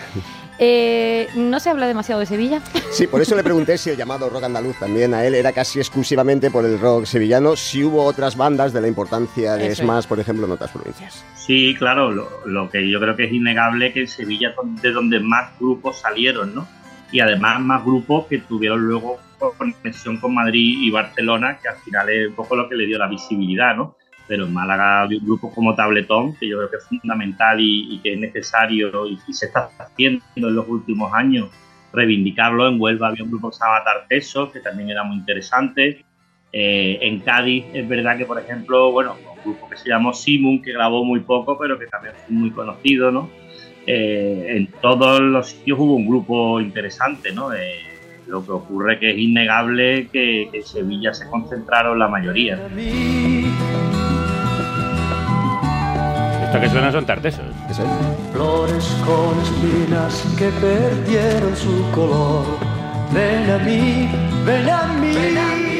Eh, 0.59 1.29
¿No 1.33 1.59
se 1.59 1.71
habla 1.71 1.87
demasiado 1.87 2.19
de 2.19 2.27
Sevilla? 2.27 2.61
Sí, 2.91 3.07
por 3.07 3.21
eso 3.23 3.35
le 3.35 3.43
pregunté 3.43 3.79
si 3.79 3.89
el 3.89 3.97
llamado 3.97 4.29
rock 4.29 4.43
andaluz 4.43 4.77
también 4.77 5.15
a 5.15 5.25
él 5.25 5.33
era 5.33 5.51
casi 5.51 5.79
exclusivamente 5.79 6.51
por 6.51 6.63
el 6.63 6.79
rock 6.79 7.05
sevillano, 7.05 7.55
si 7.55 7.83
hubo 7.83 8.03
otras 8.03 8.37
bandas 8.37 8.71
de 8.71 8.81
la 8.81 8.87
importancia 8.87 9.55
de 9.55 9.69
Eso 9.69 9.81
Smash, 9.81 10.05
por 10.05 10.19
ejemplo, 10.19 10.45
en 10.45 10.51
otras 10.51 10.69
provincias. 10.69 11.25
Sí, 11.35 11.75
claro, 11.79 12.11
lo, 12.11 12.29
lo 12.45 12.69
que 12.69 12.87
yo 12.87 12.99
creo 12.99 13.15
que 13.15 13.23
es 13.23 13.33
innegable 13.33 13.91
que 13.91 14.01
en 14.01 14.07
Sevilla 14.07 14.49
es 14.49 14.81
de 14.83 14.91
donde 14.91 15.19
más 15.19 15.49
grupos 15.59 15.97
salieron, 15.99 16.53
¿no? 16.53 16.67
Y 17.11 17.19
además 17.19 17.59
más 17.61 17.83
grupos 17.83 18.27
que 18.27 18.39
tuvieron 18.39 18.81
luego 18.81 19.19
conexión 19.49 20.17
con 20.17 20.35
Madrid 20.35 20.77
y 20.81 20.91
Barcelona, 20.91 21.57
que 21.61 21.67
al 21.67 21.77
final 21.77 22.09
es 22.09 22.29
un 22.29 22.35
poco 22.35 22.55
lo 22.55 22.69
que 22.69 22.75
le 22.75 22.85
dio 22.85 22.97
la 22.97 23.07
visibilidad, 23.07 23.75
¿no? 23.75 23.95
Pero 24.27 24.45
en 24.45 24.53
Málaga 24.53 25.07
grupos 25.07 25.53
como 25.53 25.75
Tabletón, 25.75 26.35
que 26.35 26.47
yo 26.47 26.57
creo 26.57 26.69
que 26.69 26.77
es 26.77 26.85
fundamental 26.87 27.57
y, 27.59 27.99
que 28.01 28.13
es 28.13 28.19
necesario 28.19 29.07
y, 29.07 29.17
se 29.33 29.47
está 29.47 29.69
haciendo 29.77 30.23
en 30.35 30.55
los 30.55 30.67
últimos 30.67 31.11
años, 31.13 31.49
reivindicarlo. 31.91 32.67
En 32.67 32.79
Huelva 32.79 33.09
había 33.09 33.23
un 33.23 33.31
grupo 33.31 33.49
que 33.49 33.57
se 33.57 33.63
Tartesos, 33.83 34.51
que 34.51 34.59
también 34.59 34.89
era 34.89 35.03
muy 35.03 35.17
interesante. 35.17 36.05
Eh, 36.53 36.99
en 37.01 37.19
Cádiz 37.21 37.65
es 37.73 37.87
verdad 37.87 38.17
que, 38.17 38.25
por 38.25 38.39
ejemplo, 38.39 38.91
bueno, 38.91 39.15
un 39.15 39.43
grupo 39.43 39.69
que 39.69 39.77
se 39.77 39.89
llamó 39.89 40.13
Simon, 40.13 40.61
que 40.61 40.73
grabó 40.73 41.03
muy 41.03 41.21
poco, 41.21 41.57
pero 41.57 41.79
que 41.79 41.87
también 41.87 42.13
fue 42.25 42.35
muy 42.35 42.51
conocido, 42.51 43.11
¿no? 43.11 43.29
Eh, 43.87 44.57
en 44.57 44.67
todos 44.81 45.19
los 45.21 45.49
sitios 45.49 45.79
hubo 45.79 45.95
un 45.95 46.07
grupo 46.07 46.61
interesante, 46.61 47.31
¿no? 47.31 47.53
Eh, 47.53 47.81
lo 48.27 48.45
que 48.45 48.51
ocurre 48.51 48.99
que 48.99 49.11
es 49.11 49.17
innegable 49.17 50.07
que, 50.07 50.47
que 50.51 50.57
en 50.59 50.63
Sevilla 50.63 51.13
se 51.13 51.27
concentraron 51.29 51.99
la 51.99 52.07
mayoría. 52.07 52.59
Esto 56.43 56.59
que 56.59 56.69
suena 56.69 56.91
son 56.91 57.05
tartesos. 57.05 57.45
Flores 58.33 58.97
con 59.05 59.39
espinas 59.41 60.35
que 60.37 60.49
perdieron 60.59 61.55
su 61.55 61.91
color. 61.91 62.45
Ven 63.13 63.49
a 63.49 63.57
mí, 63.59 64.09
ven 64.45 64.69
a 64.69 64.87
mí. 64.99 65.70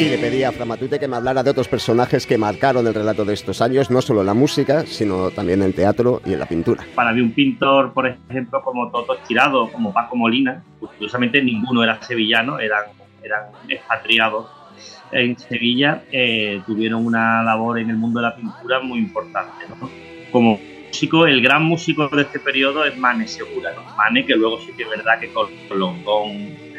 Y 0.00 0.08
le 0.08 0.16
pedí 0.16 0.42
a 0.44 0.50
Framatute 0.50 0.98
que 0.98 1.06
me 1.06 1.16
hablara 1.16 1.42
de 1.42 1.50
otros 1.50 1.68
personajes 1.68 2.26
que 2.26 2.38
marcaron 2.38 2.86
el 2.86 2.94
relato 2.94 3.26
de 3.26 3.34
estos 3.34 3.60
años, 3.60 3.90
no 3.90 4.00
solo 4.00 4.20
en 4.20 4.26
la 4.28 4.32
música, 4.32 4.86
sino 4.86 5.30
también 5.30 5.60
en 5.60 5.66
el 5.66 5.74
teatro 5.74 6.22
y 6.24 6.32
en 6.32 6.38
la 6.38 6.46
pintura. 6.46 6.82
Para 6.94 7.12
mí 7.12 7.20
un 7.20 7.32
pintor, 7.32 7.92
por 7.92 8.06
ejemplo, 8.06 8.62
como 8.62 8.90
Toto 8.90 9.14
Estirado, 9.14 9.70
como 9.70 9.92
Paco 9.92 10.16
Molina, 10.16 10.64
curiosamente 10.80 11.42
ninguno 11.42 11.84
era 11.84 12.00
sevillano, 12.02 12.58
eran, 12.58 12.84
eran 13.22 13.42
expatriados 13.68 14.46
en 15.12 15.38
Sevilla, 15.38 16.02
eh, 16.10 16.62
tuvieron 16.66 17.04
una 17.04 17.42
labor 17.42 17.78
en 17.78 17.90
el 17.90 17.96
mundo 17.96 18.20
de 18.20 18.26
la 18.26 18.34
pintura 18.34 18.80
muy 18.80 19.00
importante. 19.00 19.66
¿no? 19.68 19.90
Como 20.32 20.58
músico, 20.86 21.26
el 21.26 21.42
gran 21.42 21.62
músico 21.64 22.08
de 22.08 22.22
este 22.22 22.38
periodo 22.38 22.86
es 22.86 22.96
Mane 22.96 23.28
Segura. 23.28 23.72
¿no? 23.74 23.82
Mane, 23.96 24.24
que 24.24 24.34
luego 24.34 24.60
sí 24.60 24.72
que 24.74 24.84
es 24.84 24.88
verdad 24.88 25.20
que 25.20 25.30
con, 25.30 25.48
con 25.68 26.30
eh, 26.30 26.69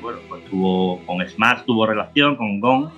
bueno, 0.00 0.20
pues 0.28 0.44
tuvo, 0.46 1.04
con 1.06 1.26
Smash 1.26 1.64
tuvo 1.64 1.86
relación, 1.86 2.36
con 2.36 2.60
Gong, 2.60 2.88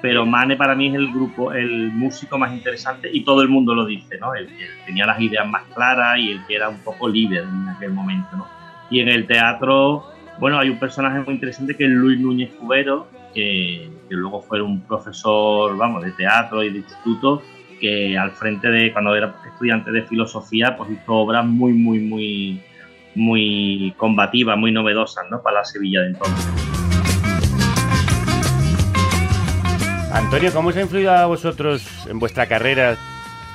pero 0.00 0.26
Mane 0.26 0.56
para 0.56 0.74
mí 0.74 0.88
es 0.88 0.94
el 0.94 1.12
grupo, 1.12 1.52
el 1.52 1.92
músico 1.92 2.38
más 2.38 2.52
interesante 2.52 3.08
y 3.12 3.24
todo 3.24 3.42
el 3.42 3.48
mundo 3.48 3.74
lo 3.74 3.86
dice, 3.86 4.18
¿no? 4.18 4.34
El 4.34 4.48
que 4.48 4.66
tenía 4.84 5.06
las 5.06 5.20
ideas 5.20 5.46
más 5.48 5.62
claras 5.74 6.18
y 6.18 6.32
el 6.32 6.44
que 6.46 6.56
era 6.56 6.68
un 6.68 6.80
poco 6.80 7.08
líder 7.08 7.44
en 7.44 7.68
aquel 7.68 7.92
momento, 7.92 8.36
¿no? 8.36 8.46
Y 8.90 9.00
en 9.00 9.08
el 9.08 9.26
teatro, 9.26 10.04
bueno, 10.38 10.58
hay 10.58 10.68
un 10.68 10.78
personaje 10.78 11.20
muy 11.20 11.34
interesante 11.34 11.76
que 11.76 11.84
es 11.84 11.90
Luis 11.90 12.18
Núñez 12.18 12.50
Cubero, 12.54 13.06
que, 13.32 13.88
que 14.08 14.14
luego 14.14 14.42
fue 14.42 14.60
un 14.60 14.80
profesor, 14.80 15.76
vamos, 15.76 16.04
de 16.04 16.10
teatro 16.12 16.62
y 16.62 16.70
de 16.70 16.78
instituto, 16.78 17.42
que 17.80 18.16
al 18.18 18.32
frente 18.32 18.68
de, 18.68 18.92
cuando 18.92 19.14
era 19.14 19.34
estudiante 19.46 19.90
de 19.90 20.02
filosofía, 20.02 20.76
pues 20.76 20.90
hizo 20.90 21.14
obras 21.14 21.44
muy, 21.44 21.72
muy, 21.72 21.98
muy, 21.98 22.62
muy 23.14 23.94
combativas, 23.96 24.56
muy 24.58 24.72
novedosas, 24.72 25.24
¿no? 25.30 25.42
Para 25.42 25.58
la 25.58 25.64
Sevilla 25.64 26.00
de 26.00 26.08
entonces. 26.08 26.46
Antonio, 30.12 30.52
¿cómo 30.52 30.68
os 30.68 30.76
ha 30.76 30.82
influido 30.82 31.12
a 31.12 31.26
vosotros 31.26 32.06
en 32.06 32.18
vuestra 32.18 32.46
carrera, 32.46 32.96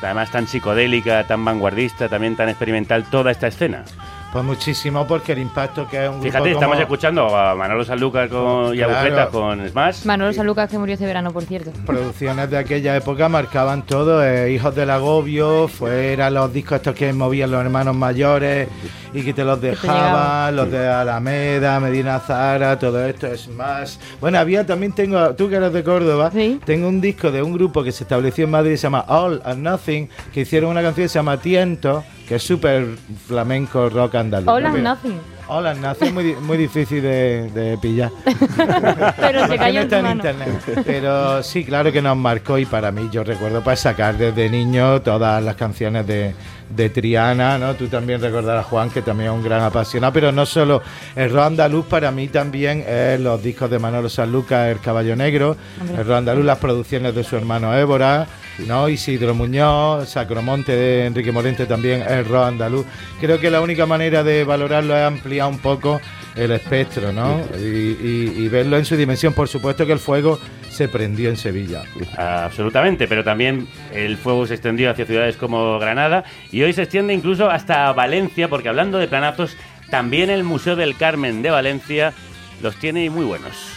además 0.02 0.32
tan 0.32 0.48
psicodélica, 0.48 1.26
tan 1.26 1.46
vanguardista, 1.46 2.10
también 2.10 2.36
tan 2.36 2.50
experimental, 2.50 3.04
toda 3.10 3.32
esta 3.32 3.48
escena? 3.48 3.86
Pues 4.34 4.44
muchísimo, 4.44 5.08
porque 5.08 5.32
el 5.32 5.40
impacto 5.40 5.88
que 5.88 6.04
es 6.04 6.10
un 6.10 6.16
grupo 6.16 6.24
Fíjate, 6.26 6.44
como- 6.50 6.54
estamos 6.54 6.80
escuchando 6.80 7.36
a 7.36 7.56
Manolo 7.56 7.86
Sanlúcar 7.86 8.28
con, 8.28 8.74
y 8.76 8.78
Claro. 8.78 8.94
Agujeta 8.98 9.28
con 9.30 9.68
Smash. 9.70 10.06
Manolo 10.06 10.34
Sanlúcar 10.34 10.68
que 10.68 10.78
murió 10.78 10.94
este 10.94 11.06
verano, 11.06 11.32
por 11.32 11.44
cierto. 11.46 11.72
producciones 11.86 12.50
de 12.50 12.58
aquella 12.58 12.96
época 12.98 13.30
marcaban 13.30 13.84
todo, 13.84 14.24
eh, 14.24 14.52
Hijos 14.52 14.76
del 14.76 14.90
Agobio, 14.90 15.68
fuera 15.70 16.30
los 16.30 16.52
discos 16.54 16.76
estos 16.76 16.94
que 16.94 17.12
movían 17.14 17.50
los 17.52 17.62
hermanos 17.62 17.96
mayores 17.96 18.68
y 19.14 19.24
que 19.24 19.34
te 19.34 19.46
los 19.46 19.62
dejaban, 19.62 20.56
los 20.56 20.70
de 20.70 20.88
Alameda, 20.88 21.80
Medina 21.80 22.20
Zara, 22.20 22.78
todo 22.78 23.04
esto 23.06 23.28
es 23.28 23.48
más. 23.48 23.98
Bueno, 24.20 24.38
había 24.40 24.66
también 24.66 24.92
tengo, 24.92 25.34
tú 25.36 25.48
que 25.50 25.56
eres 25.56 25.72
de 25.72 25.84
Córdoba, 25.84 26.32
tengo 26.66 26.90
un 26.90 27.00
disco 27.00 27.32
de 27.32 27.42
un 27.42 27.54
grupo 27.54 27.82
que 27.82 27.94
se 27.94 28.04
estableció 28.04 28.44
en 28.44 28.52
Madrid, 28.52 28.76
se 28.76 28.84
llama 28.84 29.06
All 29.08 29.42
and 29.46 29.64
Nothing, 29.64 30.10
que 30.34 30.42
hicieron 30.42 30.72
una 30.72 30.82
canción 30.82 31.06
que 31.06 31.10
se 31.10 31.18
llama 31.18 31.38
Tiento, 31.38 32.04
que 32.28 32.36
es 32.36 32.44
súper 32.44 32.86
flamenco 33.28 33.90
rock 33.90 34.16
andaluz. 34.16 34.48
All 34.48 34.66
and 34.66 34.84
Nothing. 34.84 35.20
All 35.50 35.66
and 35.66 35.82
Nothing, 35.82 36.14
muy, 36.14 36.36
muy 36.36 36.58
difícil 36.58 37.02
de, 37.02 37.50
de 37.52 37.78
pillar. 37.78 38.12
Pero 39.18 39.48
se 39.48 39.58
cayó 39.58 39.82
está 39.82 39.96
tu 40.02 40.06
en 40.08 40.18
mano. 40.18 40.30
internet. 40.30 40.84
Pero 40.86 41.42
sí, 41.42 41.64
claro 41.64 41.92
que 41.92 42.02
nos 42.02 42.18
marcó 42.18 42.58
y 42.58 42.66
para 42.66 42.92
mí, 42.92 43.08
yo 43.12 43.24
recuerdo 43.24 43.64
para 43.64 43.78
sacar 43.78 44.18
desde 44.18 44.50
niño 44.50 45.02
todas 45.02 45.42
las 45.42 45.56
canciones 45.56 46.06
de, 46.06 46.36
de 46.70 46.90
Triana, 46.90 47.58
¿no? 47.58 47.76
Tú 47.76 47.88
también 47.88 48.20
recordarás, 48.22 48.66
Juan, 48.66 48.90
que 48.90 49.02
también 49.02 49.30
es 49.32 49.36
un 49.38 49.44
gran 49.44 49.62
apasionado, 49.62 50.12
pero 50.12 50.34
no 50.34 50.46
solo 50.46 50.82
el 51.16 51.32
rock 51.32 51.44
andaluz, 51.46 51.86
para 51.86 52.12
mí 52.12 52.28
también 52.28 52.84
es 52.86 53.18
los 53.22 53.42
discos 53.42 53.70
de 53.70 53.80
Manolo 53.80 54.10
Sanlúcar, 54.10 54.68
El 54.70 54.80
Caballo 54.82 55.16
Negro, 55.16 55.56
el 55.98 56.06
rock 56.06 56.18
andaluz, 56.18 56.44
las 56.44 56.58
producciones 56.58 57.16
de 57.16 57.24
su 57.24 57.38
hermano 57.38 57.74
Évora, 57.74 58.28
¿no? 58.66 58.90
Isidro 58.90 59.36
Muñoz, 59.36 60.10
Sacromonte 60.10 60.72
de 60.76 61.06
Enrique 61.06 61.32
Morente 61.32 61.66
también 61.66 62.02
es 62.02 62.28
rock 62.28 62.46
andaluz. 62.48 62.86
Creo 63.20 63.40
que 63.40 63.50
la 63.52 63.62
única 63.62 63.86
manera 63.86 64.24
de 64.24 64.44
valorarlo 64.44 64.96
es 64.96 65.04
ampliar 65.04 65.48
un 65.48 65.60
poco 65.60 66.02
el 66.36 66.52
espectro, 66.52 67.12
¿no? 67.12 67.42
Y, 67.60 67.64
y- 67.64 68.34
y 68.38 68.48
verlo 68.48 68.78
en 68.78 68.86
su 68.86 68.96
dimensión. 68.96 69.34
Por 69.34 69.48
supuesto 69.48 69.86
que 69.86 69.94
el 69.94 70.00
fuego 70.00 70.40
se 70.70 70.88
prendió 70.88 71.30
en 71.30 71.38
Sevilla. 71.38 71.84
Absolutamente, 72.18 73.08
pero 73.08 73.24
también 73.24 73.68
el 73.94 74.18
fuego 74.18 74.46
se 74.46 74.54
extendió 74.56 74.92
hacia 74.92 75.06
ciudades 75.06 75.36
como 75.38 75.80
Granada 75.80 76.24
y 76.52 76.62
hoy 76.64 76.74
se 76.74 76.84
extiende 76.84 77.14
incluso 77.14 77.50
hasta 77.50 77.92
Valencia, 77.94 78.48
porque 78.50 78.70
hablando 78.70 78.98
de 79.00 79.08
planazos, 79.08 79.56
también 79.90 80.30
el 80.30 80.44
Museo 80.44 80.76
del 80.76 80.96
Carmen 80.98 81.42
de 81.42 81.50
Valencia 81.50 82.14
los 82.62 82.76
tiene 82.76 83.10
muy 83.10 83.26
buenos. 83.26 83.77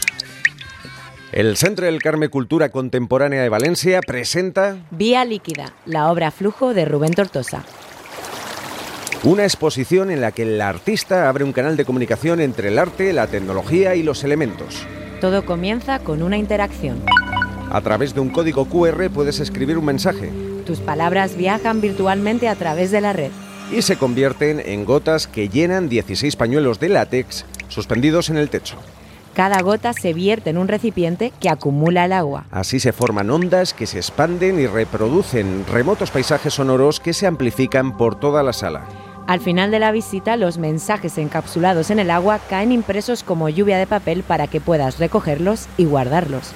El 1.33 1.57
Centro 1.57 1.87
del 1.87 2.03
Carme 2.03 2.28
Cultura 2.28 2.70
Contemporánea 2.70 3.43
de 3.43 3.49
Valencia 3.49 4.01
presenta 4.01 4.78
Vía 4.91 5.24
Líquida, 5.24 5.72
la 5.87 6.11
obra 6.11 6.31
Flujo 6.33 6.74
de 6.74 6.85
Rubén 6.85 7.14
Tortosa. 7.14 7.64
una 9.22 9.45
exposición 9.45 10.11
en 10.11 10.20
la 10.22 10.33
que 10.33 10.43
el 10.43 10.61
artista 10.61 11.28
abre 11.28 11.45
un 11.45 11.53
canal 11.53 11.76
de 11.76 11.85
comunicación 11.85 12.41
entre 12.41 12.68
el 12.68 12.78
arte, 12.78 13.12
la 13.12 13.26
tecnología 13.28 13.95
y 13.95 14.03
los 14.03 14.24
elementos. 14.24 14.85
Todo 15.20 15.45
comienza 15.45 15.99
con 16.01 16.22
una 16.22 16.37
interacción. 16.39 17.03
A 17.70 17.81
través 17.83 18.14
de 18.14 18.20
un 18.20 18.31
código 18.31 18.64
QR 18.64 19.11
puedes 19.11 19.39
escribir 19.39 19.78
un 19.78 19.85
mensaje 19.85 20.33
Tus 20.66 20.81
palabras 20.81 21.37
viajan 21.37 21.81
virtualmente 21.81 22.49
a 22.49 22.57
través 22.57 22.91
de 22.91 23.01
la 23.03 23.12
red. 23.12 23.31
y 23.70 23.83
se 23.83 23.97
convierten 23.97 24.61
en 24.64 24.85
gotas 24.85 25.28
que 25.28 25.49
llenan 25.49 25.89
16 25.89 26.35
pañuelos 26.35 26.81
de 26.81 26.89
látex 26.89 27.45
suspendidos 27.68 28.31
en 28.31 28.37
el 28.39 28.49
techo. 28.51 28.76
Cada 29.35 29.62
gota 29.62 29.93
se 29.93 30.12
vierte 30.12 30.51
en 30.51 30.59
un 30.59 30.68
recipiente 30.68 31.33
que 31.41 31.49
acumula 31.49 32.05
el 32.05 32.12
agua. 32.12 32.47
Así 32.51 32.81
se 32.81 32.93
forman 32.93 33.31
ondas 33.31 33.74
que 33.74 33.87
se 33.87 33.99
expanden 33.99 34.59
y 34.59 34.66
reproducen 34.66 35.64
remotos 35.70 36.11
paisajes 36.11 36.55
sonoros 36.55 37.01
que 37.01 37.12
se 37.12 37.26
amplifican 37.26 37.97
por 37.97 38.18
toda 38.18 38.43
la 38.43 38.53
sala. 38.53 38.85
Al 39.26 39.41
final 39.41 39.70
de 39.70 39.78
la 39.78 39.93
visita, 39.93 40.37
los 40.37 40.59
mensajes 40.59 41.16
encapsulados 41.16 41.91
en 41.91 42.01
el 42.01 42.11
agua 42.11 42.41
caen 42.49 42.72
impresos 42.72 43.22
como 43.22 43.49
lluvia 43.49 43.78
de 43.78 43.87
papel 43.87 44.24
para 44.24 44.49
que 44.49 44.61
puedas 44.61 44.99
recogerlos 44.99 45.68
y 45.76 45.85
guardarlos. 45.85 46.53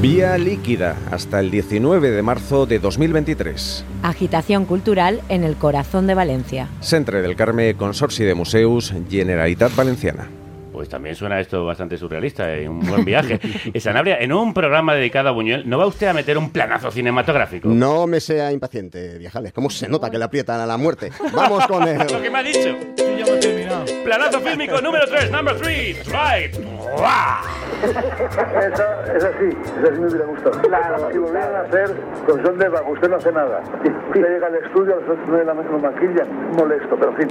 Vía 0.00 0.38
líquida 0.38 0.96
hasta 1.10 1.40
el 1.40 1.50
19 1.50 2.10
de 2.10 2.22
marzo 2.22 2.64
de 2.64 2.78
2023. 2.78 3.84
Agitación 4.02 4.64
cultural 4.64 5.20
en 5.28 5.44
el 5.44 5.56
corazón 5.56 6.06
de 6.06 6.14
Valencia. 6.14 6.68
Centre 6.80 7.20
del 7.20 7.36
Carme 7.36 7.74
Consorci 7.74 8.24
de 8.24 8.34
Museus, 8.34 8.94
Generalitat 9.10 9.76
Valenciana. 9.76 10.30
Pues 10.80 10.88
también 10.88 11.14
suena 11.14 11.38
esto 11.38 11.66
bastante 11.66 11.98
surrealista, 11.98 12.54
¿eh? 12.54 12.66
un 12.66 12.80
buen 12.80 13.04
viaje. 13.04 13.38
Sanabria, 13.78 14.16
en 14.18 14.32
un 14.32 14.54
programa 14.54 14.94
dedicado 14.94 15.28
a 15.28 15.32
Buñuel, 15.32 15.68
¿no 15.68 15.76
va 15.76 15.84
usted 15.84 16.06
a 16.06 16.14
meter 16.14 16.38
un 16.38 16.48
planazo 16.48 16.90
cinematográfico? 16.90 17.68
No 17.68 18.06
me 18.06 18.18
sea 18.18 18.50
impaciente, 18.50 19.18
viejales. 19.18 19.52
¿Cómo 19.52 19.68
se 19.68 19.90
nota 19.90 20.08
que 20.08 20.16
le 20.16 20.24
aprietan 20.24 20.58
a 20.58 20.64
la 20.64 20.78
muerte? 20.78 21.12
Vamos 21.34 21.66
con 21.66 21.84
Lo 21.84 21.90
el... 21.90 22.22
que 22.22 22.30
me 22.30 22.38
ha 22.38 22.42
dicho. 22.42 22.74
Planazo 24.04 24.40
fílmico 24.40 24.80
número 24.80 25.04
3, 25.06 25.30
number 25.30 25.54
3, 25.56 26.06
right. 26.06 26.54
Esa, 27.80 29.16
esa 29.16 29.30
sí, 29.38 29.48
esa 29.80 29.94
sí 29.94 30.00
me 30.00 30.06
hubiera 30.08 30.26
gustado. 30.26 30.60
Claro. 30.62 31.08
Si 31.12 31.18
volvieran 31.18 31.54
a 31.56 31.60
hacer 31.60 31.96
con 32.26 32.42
son 32.44 32.58
de 32.58 32.68
vago, 32.68 32.92
usted 32.92 33.08
no 33.08 33.16
hace 33.16 33.32
nada. 33.32 33.62
Usted 33.62 34.20
llega 34.20 34.46
al 34.46 34.54
estudio, 34.56 34.94
a 34.94 35.00
las 35.00 35.18
8 35.24 35.32
de 35.32 35.44
la 35.44 35.54
mañana 35.54 35.72
lo 35.76 35.78
maquillan, 35.78 36.50
molesto, 36.56 36.96
pero 36.98 37.10
en 37.12 37.16
fin, 37.16 37.28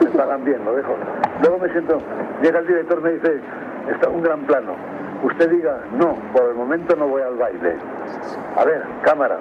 me 0.00 0.10
pagan 0.10 0.44
bien, 0.44 0.64
lo 0.64 0.74
dejo. 0.74 0.96
Luego 1.40 1.58
me 1.58 1.70
siento, 1.70 2.00
llega 2.42 2.58
el 2.58 2.66
director, 2.66 3.00
me 3.00 3.12
dice, 3.12 3.40
está 3.90 4.08
un 4.08 4.22
gran 4.22 4.40
plano. 4.40 4.74
Usted 5.22 5.50
diga, 5.50 5.80
no, 5.92 6.14
por 6.32 6.48
el 6.48 6.54
momento 6.54 6.94
no 6.94 7.08
voy 7.08 7.22
al 7.22 7.36
baile. 7.36 7.76
A 8.56 8.64
ver, 8.64 8.84
cámara, 9.02 9.38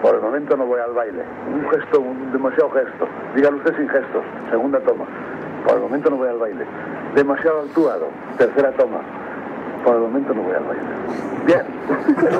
por 0.00 0.14
el 0.14 0.20
momento 0.20 0.56
no 0.56 0.66
voy 0.66 0.80
al 0.80 0.92
baile. 0.92 1.22
Un 1.52 1.68
gesto, 1.70 2.00
un 2.00 2.32
demasiado 2.32 2.70
gesto. 2.70 3.08
Dígalo 3.34 3.56
usted 3.56 3.76
sin 3.76 3.88
gestos. 3.88 4.22
Segunda 4.50 4.78
toma. 4.80 5.04
Por 5.64 5.74
el 5.74 5.80
momento 5.82 6.10
no 6.10 6.16
voy 6.16 6.28
al 6.28 6.38
baile. 6.38 6.64
Demasiado 7.14 7.62
actuado. 7.62 8.08
Tercera 8.38 8.70
toma. 8.72 9.00
Por 9.84 9.96
el 9.96 10.02
momento 10.02 10.32
no 10.32 10.42
voy 10.42 10.54
al 10.54 10.64
baile. 10.64 10.82
Bien. 11.44 11.62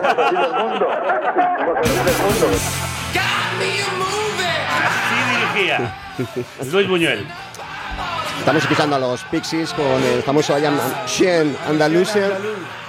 A 0.04 0.14
salir 0.14 0.38
del 0.38 0.52
mundo. 0.52 0.88
Del 2.04 2.18
mundo. 2.22 2.46
Así 4.84 5.16
dirigía 5.34 5.94
Luis 6.72 6.88
Buñuel. 6.88 7.26
Estamos 8.46 8.62
escuchando 8.62 8.94
a 8.94 9.00
los 9.00 9.24
Pixies 9.24 9.72
con 9.72 10.00
el 10.04 10.22
famoso 10.22 10.56
I 10.56 10.66
Am 10.66 10.78
Shen 11.08 11.56
Andalusia, 11.66 12.30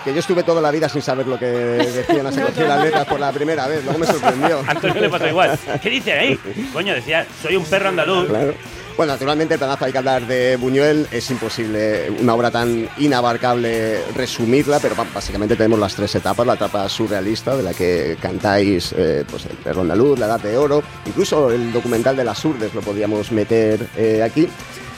que 0.06 0.14
yo 0.14 0.20
estuve 0.20 0.44
toda 0.44 0.62
la 0.62 0.70
vida 0.70 0.88
sin 0.88 1.02
saber 1.02 1.26
lo 1.26 1.40
que 1.40 1.48
decían 1.48 2.26
las 2.26 2.36
las 2.36 2.84
letras 2.84 3.08
por 3.08 3.20
la 3.20 3.32
primera 3.32 3.66
vez, 3.66 3.84
luego 3.84 3.98
me 3.98 4.06
sorprendió. 4.06 4.64
Antonio 4.68 5.02
le 5.02 5.10
pasa 5.10 5.28
igual. 5.28 5.58
¿Qué 5.82 5.90
dice 5.90 6.14
ahí? 6.14 6.40
Coño, 6.72 6.94
decía, 6.94 7.26
soy 7.42 7.56
un 7.56 7.66
perro 7.66 7.90
andaluz. 7.90 8.28
Claro. 8.28 8.54
Bueno, 8.98 9.14
naturalmente 9.14 9.56
el 9.56 9.58
planazo 9.58 9.86
hay 9.86 9.92
que 9.92 9.98
hablar 9.98 10.28
de 10.28 10.58
Buñuel, 10.58 11.08
es 11.10 11.32
imposible 11.32 12.12
una 12.20 12.36
obra 12.36 12.52
tan 12.52 12.88
inabarcable 13.00 14.04
resumirla, 14.14 14.80
pero 14.80 14.94
básicamente 15.12 15.56
tenemos 15.56 15.80
las 15.80 15.96
tres 15.96 16.14
etapas, 16.14 16.46
la 16.46 16.54
etapa 16.54 16.88
surrealista 16.88 17.58
de 17.58 17.64
la 17.64 17.74
que 17.74 18.16
cantáis 18.22 18.94
eh, 18.96 19.26
pues 19.28 19.46
el 19.48 19.58
perro 19.58 19.82
andaluz, 19.82 20.20
la 20.20 20.28
edad 20.28 20.40
de 20.40 20.56
oro, 20.56 20.84
incluso 21.08 21.50
el 21.50 21.74
documental 21.74 22.16
de 22.16 22.24
las 22.24 22.46
urdes 22.46 22.76
lo 22.76 22.82
podíamos 22.82 23.32
meter 23.32 23.88
eh, 23.98 24.22
aquí. 24.22 24.48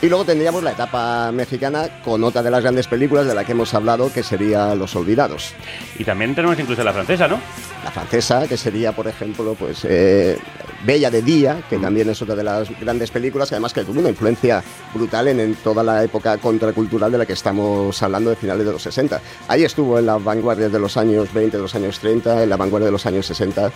Y 0.02 0.08
luego 0.08 0.24
tendríamos 0.24 0.64
la 0.64 0.72
etapa 0.72 1.30
mexicana 1.34 1.90
con 2.06 2.24
otra 2.24 2.42
de 2.42 2.50
las 2.50 2.62
grandes 2.62 2.88
películas 2.88 3.28
de 3.28 3.36
la 3.36 3.44
que 3.44 3.52
hemos 3.52 3.74
hablado, 3.74 4.14
que 4.14 4.24
sería 4.24 4.74
Los 4.74 4.96
Olvidados. 4.96 5.54
Y 5.98 6.06
también 6.06 6.34
tenemos 6.34 6.58
incluso 6.58 6.86
la 6.86 6.94
francesa, 6.94 7.28
¿no? 7.28 7.38
La 7.84 7.92
francesa, 7.92 8.48
que 8.48 8.56
sería, 8.56 8.94
por 8.94 9.10
ejemplo, 9.10 9.56
pues 9.60 9.84
eh, 9.84 10.38
Bella 10.86 11.12
de 11.12 11.22
Día, 11.22 11.62
que 11.70 11.78
también 11.78 12.10
es 12.10 12.22
otra 12.22 12.36
de 12.36 12.44
las 12.44 12.70
grandes 12.80 13.12
películas, 13.12 13.50
que 13.50 13.56
además 13.56 13.74
que 13.74 13.84
tuvo 13.84 14.00
una 14.00 14.08
influencia 14.10 14.64
brutal 14.94 15.28
en, 15.28 15.42
en 15.42 15.56
toda 15.56 15.84
la 15.84 16.02
época 16.02 16.38
contracultural 16.38 17.12
de 17.12 17.18
la 17.18 17.26
que 17.26 17.34
estamos 17.34 18.02
hablando 18.02 18.30
de 18.30 18.38
finales 18.38 18.66
de 18.66 18.72
los 18.72 18.82
60. 18.82 19.20
Ahí 19.50 19.66
estuvo 19.66 20.00
en 20.00 20.06
la 20.06 20.18
vanguardia 20.18 20.70
de 20.70 20.80
los 20.80 20.96
años 20.96 21.34
20, 21.34 21.58
de 21.58 21.64
los 21.64 21.76
años 21.76 22.00
30, 22.00 22.44
en 22.44 22.50
la 22.50 22.56
vanguardia 22.56 22.86
de 22.86 22.94
los 22.94 23.06
años 23.06 23.26
60. 23.26 23.70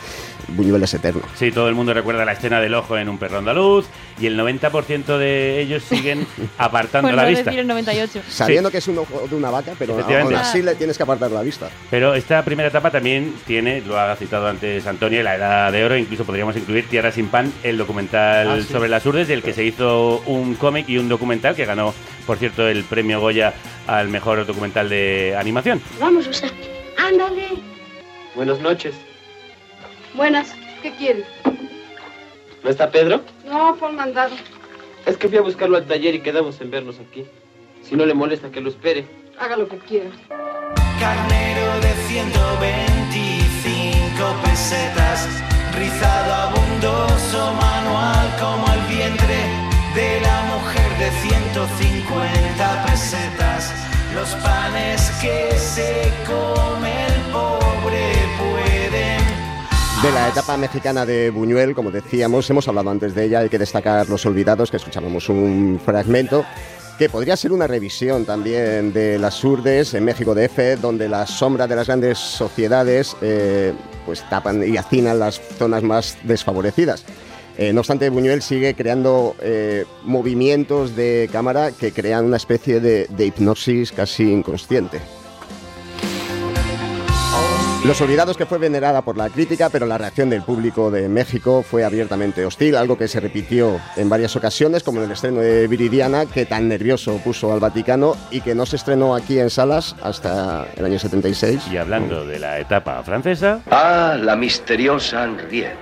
Buñuel 0.49 0.83
es 0.83 0.93
eterno. 0.93 1.23
Sí, 1.35 1.51
todo 1.51 1.67
el 1.67 1.75
mundo 1.75 1.93
recuerda 1.93 2.23
la 2.23 2.31
escena 2.31 2.61
del 2.61 2.75
ojo 2.75 2.97
en 2.97 3.09
un 3.09 3.17
perro 3.17 3.39
andaluz 3.39 3.85
y 4.19 4.27
el 4.27 4.39
90% 4.39 5.17
de 5.17 5.59
ellos 5.59 5.83
siguen 5.83 6.12
apartando 6.57 7.07
Por 7.09 7.15
la 7.15 7.23
no 7.23 7.29
vista. 7.29 7.43
decir 7.45 7.59
el 7.59 7.67
98. 7.67 8.21
Sabiendo 8.29 8.69
que 8.71 8.77
es 8.79 8.87
un 8.87 8.97
ojo 8.97 9.27
de 9.29 9.35
una 9.35 9.49
vaca, 9.49 9.73
pero 9.77 9.97
aún 9.99 10.35
así 10.35 10.61
le 10.61 10.75
tienes 10.75 10.97
que 10.97 11.03
apartar 11.03 11.31
la 11.31 11.41
vista. 11.41 11.69
Pero 11.89 12.13
esta 12.15 12.43
primera 12.43 12.69
etapa 12.69 12.91
también 12.91 13.33
tiene, 13.45 13.81
lo 13.81 13.99
ha 13.99 14.15
citado 14.15 14.47
antes 14.47 14.85
Antonio, 14.87 15.21
la 15.23 15.35
edad 15.35 15.71
de 15.71 15.83
oro, 15.85 15.97
incluso 15.97 16.23
podríamos 16.25 16.55
incluir 16.57 16.87
Tierra 16.89 17.11
sin 17.11 17.27
pan, 17.27 17.51
el 17.63 17.77
documental 17.77 18.49
Ah, 18.49 18.57
sí. 18.61 18.71
sobre 18.71 18.89
las 18.89 19.05
urdes, 19.05 19.27
del 19.27 19.43
que 19.43 19.53
se 19.53 19.63
hizo 19.63 20.21
un 20.25 20.55
cómic 20.55 20.87
y 20.89 20.97
un 20.97 21.09
documental 21.09 21.55
que 21.55 21.65
ganó, 21.65 21.93
por 22.25 22.37
cierto, 22.37 22.67
el 22.67 22.83
premio 22.83 23.19
Goya 23.19 23.53
al 23.87 24.07
mejor 24.09 24.45
documental 24.45 24.89
de 24.89 25.35
animación. 25.37 25.81
Vamos, 25.99 26.25
Rosa. 26.27 26.47
Ándale. 26.97 27.47
Buenas 28.35 28.59
noches. 28.59 28.95
Buenas. 30.13 30.53
¿Qué 30.81 30.91
quieres? 30.95 31.25
¿No 32.63 32.69
está 32.69 32.89
Pedro? 32.91 33.21
No, 33.45 33.75
por 33.75 33.91
mandado. 33.91 34.35
Es 35.05 35.17
que 35.17 35.27
fui 35.27 35.37
a 35.37 35.41
buscarlo 35.41 35.75
al 35.77 35.85
taller 35.85 36.15
y 36.15 36.21
quedamos 36.21 36.59
en 36.61 36.71
vernos 36.71 36.99
aquí. 36.99 37.25
Si 37.83 37.95
no 37.95 38.05
le 38.05 38.13
molesta 38.13 38.49
que 38.51 38.61
lo 38.61 38.69
espere. 38.69 39.05
Haga 39.37 39.57
lo 39.57 39.67
que 39.67 39.77
quiera. 39.79 40.09
Carnero 40.99 41.81
de 41.81 41.93
125 42.07 44.35
pesetas, 44.43 45.27
rizado 45.77 46.33
abundoso 46.33 47.53
manual 47.53 48.33
como 48.39 48.65
el 48.73 48.79
vientre 48.95 49.35
de 49.93 50.21
la 50.21 50.41
mujer 50.53 50.89
de 50.97 51.11
150 51.11 52.85
pesetas. 52.85 53.73
Los 54.15 54.33
panes 54.35 55.11
que 55.21 55.51
se 55.57 56.13
come 56.25 57.07
el 57.07 57.12
pobre 57.12 57.12
pueden 57.12 57.12
De 60.03 60.11
la 60.11 60.27
etapa 60.27 60.57
mexicana 60.57 61.05
de 61.05 61.29
Buñuel, 61.29 61.73
como 61.73 61.89
decíamos, 61.89 62.49
hemos 62.49 62.67
hablado 62.67 62.89
antes 62.89 63.15
de 63.15 63.23
ella, 63.23 63.39
hay 63.39 63.47
que 63.47 63.57
destacar 63.57 64.09
Los 64.09 64.25
Olvidados, 64.25 64.69
que 64.69 64.75
escuchábamos 64.75 65.29
un 65.29 65.79
fragmento, 65.83 66.43
que 66.99 67.07
podría 67.07 67.37
ser 67.37 67.53
una 67.53 67.67
revisión 67.67 68.25
también 68.25 68.91
de 68.91 69.17
las 69.17 69.41
urdes 69.45 69.93
en 69.93 70.03
México 70.03 70.35
DF, 70.35 70.81
donde 70.81 71.07
las 71.07 71.29
sombras 71.29 71.69
de 71.69 71.77
las 71.77 71.87
grandes 71.87 72.17
sociedades 72.17 73.15
eh, 73.21 73.71
pues 74.05 74.29
tapan 74.29 74.67
y 74.67 74.75
hacinan 74.75 75.19
las 75.19 75.39
zonas 75.57 75.83
más 75.83 76.17
desfavorecidas. 76.23 77.05
Eh, 77.57 77.71
no 77.71 77.79
obstante, 77.79 78.09
Buñuel 78.09 78.41
sigue 78.41 78.73
creando 78.73 79.37
eh, 79.39 79.85
movimientos 80.03 80.97
de 80.97 81.29
cámara 81.31 81.71
que 81.71 81.93
crean 81.93 82.25
una 82.25 82.35
especie 82.35 82.81
de 82.81 83.25
hipnosis 83.25 83.93
casi 83.93 84.29
inconsciente. 84.29 84.99
Los 87.85 87.99
Olvidados 87.99 88.37
que 88.37 88.45
fue 88.45 88.59
venerada 88.59 89.01
por 89.01 89.17
la 89.17 89.29
crítica, 89.29 89.69
pero 89.69 89.85
la 89.85 89.97
reacción 89.97 90.29
del 90.29 90.41
público 90.41 90.89
de 90.89 91.09
México 91.09 91.63
fue 91.63 91.83
abiertamente 91.83 92.45
hostil, 92.45 92.77
algo 92.77 92.97
que 92.97 93.09
se 93.09 93.19
repitió 93.19 93.77
en 93.97 94.07
varias 94.07 94.37
ocasiones, 94.37 94.83
como 94.83 94.99
en 94.99 95.05
el 95.07 95.11
estreno 95.11 95.41
de 95.41 95.67
Viridiana, 95.67 96.25
que 96.25 96.45
tan 96.45 96.69
nervioso 96.69 97.17
puso 97.17 97.51
al 97.51 97.59
Vaticano 97.59 98.15
y 98.31 98.39
que 98.39 98.55
no 98.55 98.65
se 98.65 98.77
estrenó 98.77 99.13
aquí 99.15 99.37
en 99.37 99.49
salas 99.49 99.97
hasta 100.01 100.65
el 100.77 100.85
año 100.85 100.97
76. 100.97 101.67
Y 101.73 101.75
hablando 101.77 102.25
de 102.25 102.39
la 102.39 102.57
etapa 102.57 103.03
francesa, 103.03 103.61
Ah, 103.69 104.17
la 104.17 104.37
misteriosa 104.37 105.25
Henriette. 105.25 105.75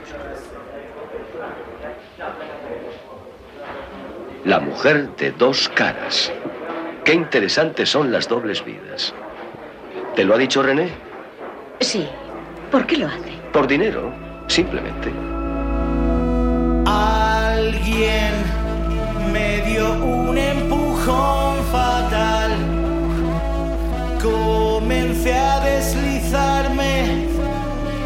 La 4.43 4.60
mujer 4.60 5.16
de 5.18 5.34
dos 5.34 5.70
caras. 5.70 6.32
Qué 7.06 7.14
interesantes 7.14 7.89
son 7.89 8.12
las 8.12 8.28
dobles 8.28 8.66
vidas. 8.66 9.14
¿Te 10.16 10.24
lo 10.24 10.34
ha 10.34 10.38
dicho 10.39 10.64
René? 10.64 11.11
Sí. 11.82 12.07
¿Por 12.71 12.86
qué 12.86 12.97
lo 12.97 13.07
hace? 13.07 13.32
Por 13.51 13.67
dinero, 13.67 14.13
simplemente. 14.47 15.11
Alguien 16.86 18.34
me 19.34 19.61
dio 19.65 19.91
un 20.03 20.38
empujón 20.38 21.57
fatal. 21.71 22.51
Comencé 24.21 25.34
a 25.34 25.59
deslizarme 25.59 27.27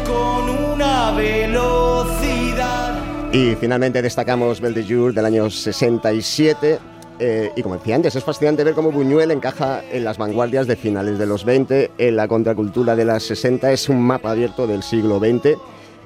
con 0.06 0.72
una 0.72 1.12
velocidad. 1.12 2.94
Y 3.32 3.54
finalmente 3.56 4.00
destacamos 4.00 4.60
Belle 4.60 4.82
de 4.82 4.94
Jour 4.94 5.12
del 5.12 5.26
año 5.26 5.50
67. 5.50 6.95
Eh, 7.18 7.52
y 7.56 7.62
como 7.62 7.76
decía 7.76 7.96
antes, 7.96 8.14
es 8.16 8.24
fascinante 8.24 8.64
ver 8.64 8.74
cómo 8.74 8.92
Buñuel 8.92 9.30
encaja 9.30 9.82
en 9.90 10.04
las 10.04 10.18
vanguardias 10.18 10.66
de 10.66 10.76
finales 10.76 11.18
de 11.18 11.26
los 11.26 11.44
20, 11.44 11.92
en 11.98 12.16
la 12.16 12.28
contracultura 12.28 12.96
de 12.96 13.04
las 13.04 13.22
60, 13.24 13.72
es 13.72 13.88
un 13.88 14.00
mapa 14.02 14.30
abierto 14.30 14.66
del 14.66 14.82
siglo 14.82 15.18
XX. 15.18 15.58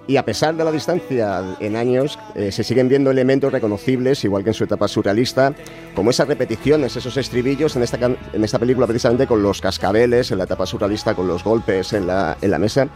Y 0.07 0.17
a 0.17 0.25
pesar 0.25 0.57
de 0.57 0.65
la 0.65 0.73
distancia 0.73 1.57
en 1.61 1.77
años, 1.77 2.19
eh, 2.35 2.51
se 2.51 2.65
siguen 2.65 2.89
viendo 2.89 3.13
elementos 3.13 3.53
reconocibles, 3.53 4.25
igual 4.25 4.43
que 4.43 4.51
en 4.51 4.55
su 4.55 4.65
etapa 4.65 4.89
surrealista, 4.89 5.55
como 5.95 6.11
esas 6.11 6.27
repeticiones, 6.27 6.97
esos 6.97 7.17
estribillos 7.17 7.77
en 7.77 7.85
esta, 7.85 7.97
en 7.97 8.47
película 8.59 8.89
precisamente 8.89 9.29
con 9.29 9.41
los 9.41 9.61
cascabeles, 9.61 10.33
en 10.33 10.39
la 10.39 10.45
etapa 10.45 10.67
surrealista 10.67 11.15
con 11.15 11.29
los 11.29 11.45
golpes 11.45 11.93
en 11.93 12.09
la, 12.09 12.37
en 12.41 12.51
la 12.51 12.59
mesa. 12.59 12.89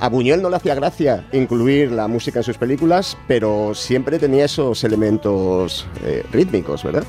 A 0.00 0.08
Buñuel 0.08 0.40
no 0.40 0.48
le 0.48 0.56
hacía 0.56 0.74
gracia 0.74 1.26
incluir 1.32 1.92
la 1.92 2.08
música 2.08 2.38
en 2.38 2.44
sus 2.44 2.56
películas, 2.56 3.18
pero 3.28 3.74
siempre 3.74 4.18
tenía 4.18 4.46
esos 4.46 4.82
elementos 4.82 5.86
eh, 6.04 6.24
rítmicos, 6.32 6.84
¿verdad? 6.84 7.04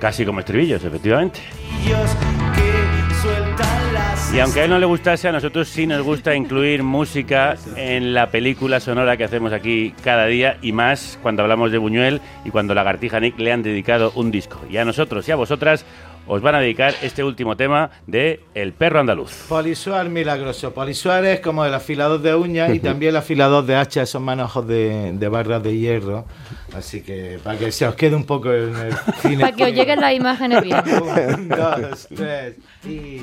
Casi 0.00 0.24
como 0.24 0.40
estribillos, 0.40 0.82
efectivamente. 0.82 1.40
Y 4.32 4.38
aunque 4.38 4.60
a 4.60 4.64
él 4.64 4.70
no 4.70 4.78
le 4.78 4.86
gustase, 4.86 5.28
a 5.28 5.32
nosotros 5.32 5.68
sí 5.68 5.86
nos 5.86 6.02
gusta 6.02 6.34
incluir 6.36 6.84
música 6.84 7.56
en 7.76 8.14
la 8.14 8.30
película 8.30 8.78
sonora 8.78 9.16
que 9.16 9.24
hacemos 9.24 9.52
aquí 9.52 9.92
cada 10.04 10.26
día 10.26 10.56
y 10.62 10.72
más 10.72 11.18
cuando 11.20 11.42
hablamos 11.42 11.72
de 11.72 11.78
Buñuel 11.78 12.20
y 12.44 12.50
cuando 12.50 12.72
Lagartija 12.72 13.18
Nick 13.18 13.38
le 13.38 13.52
han 13.52 13.62
dedicado 13.62 14.12
un 14.14 14.30
disco. 14.30 14.60
Y 14.70 14.76
a 14.76 14.84
nosotros 14.84 15.28
y 15.28 15.32
a 15.32 15.36
vosotras 15.36 15.84
os 16.32 16.40
van 16.40 16.54
a 16.54 16.60
dedicar 16.60 16.94
este 17.02 17.24
último 17.24 17.56
tema 17.56 17.90
de 18.06 18.40
El 18.54 18.72
perro 18.72 19.00
andaluz. 19.00 19.32
Polisuar 19.48 20.08
milagroso. 20.08 20.72
Polisuar 20.72 21.24
es 21.24 21.40
como 21.40 21.64
el 21.64 21.74
afilador 21.74 22.22
de 22.22 22.36
uñas 22.36 22.72
y 22.72 22.78
también 22.78 23.10
el 23.10 23.16
afilador 23.16 23.66
de 23.66 23.74
hacha, 23.74 24.02
esos 24.02 24.22
manojos 24.22 24.66
de, 24.68 25.12
de 25.12 25.28
barras 25.28 25.60
de 25.60 25.76
hierro. 25.76 26.26
Así 26.72 27.02
que 27.02 27.40
para 27.42 27.58
que 27.58 27.72
se 27.72 27.84
os 27.84 27.96
quede 27.96 28.14
un 28.14 28.24
poco 28.24 28.52
en 28.52 28.76
el 28.76 28.94
cine. 29.20 29.38
Para 29.40 29.56
que 29.56 29.64
os 29.64 29.72
lleguen 29.72 30.00
las 30.00 30.14
imágenes 30.14 30.62
bien. 30.62 30.80
Un, 31.34 31.48
dos, 31.48 32.08
tres 32.14 32.54
y. 32.84 33.22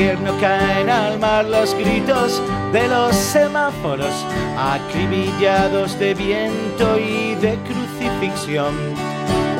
invierno 0.00 0.32
caen 0.40 0.88
al 0.88 1.18
mar 1.18 1.44
los 1.44 1.74
gritos 1.74 2.40
de 2.72 2.88
los 2.88 3.14
semáforos, 3.14 4.24
acribillados 4.56 5.98
de 5.98 6.14
viento 6.14 6.98
y 6.98 7.34
de 7.34 7.58
crucifixión. 7.68 8.74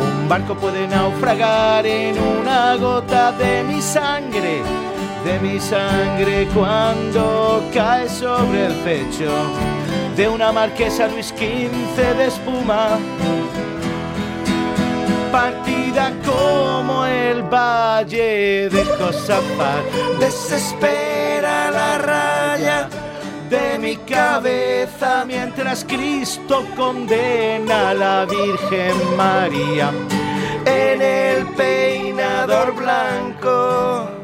Un 0.00 0.28
barco 0.30 0.54
puede 0.54 0.88
naufragar 0.88 1.84
en 1.84 2.18
una 2.18 2.74
gota 2.76 3.32
de 3.32 3.62
mi 3.64 3.82
sangre, 3.82 4.62
de 5.26 5.38
mi 5.40 5.60
sangre 5.60 6.48
cuando 6.54 7.62
cae 7.74 8.08
sobre 8.08 8.64
el 8.68 8.74
pecho 8.76 9.30
de 10.16 10.26
una 10.26 10.52
marquesa 10.52 11.06
Luis 11.08 11.28
XV 11.28 12.16
de 12.16 12.26
espuma 12.26 12.98
partida 15.30 16.12
como 16.24 17.06
el 17.06 17.42
valle 17.42 18.68
de 18.68 18.84
Josafat. 18.84 19.84
Desespera 20.18 21.70
la 21.70 21.98
raya 21.98 22.88
de 23.48 23.78
mi 23.78 23.96
cabeza 23.96 25.24
mientras 25.26 25.84
Cristo 25.84 26.64
condena 26.76 27.90
a 27.90 27.94
la 27.94 28.26
Virgen 28.26 29.16
María 29.16 29.90
en 30.64 31.02
el 31.02 31.46
peinador 31.56 32.74
blanco. 32.74 34.19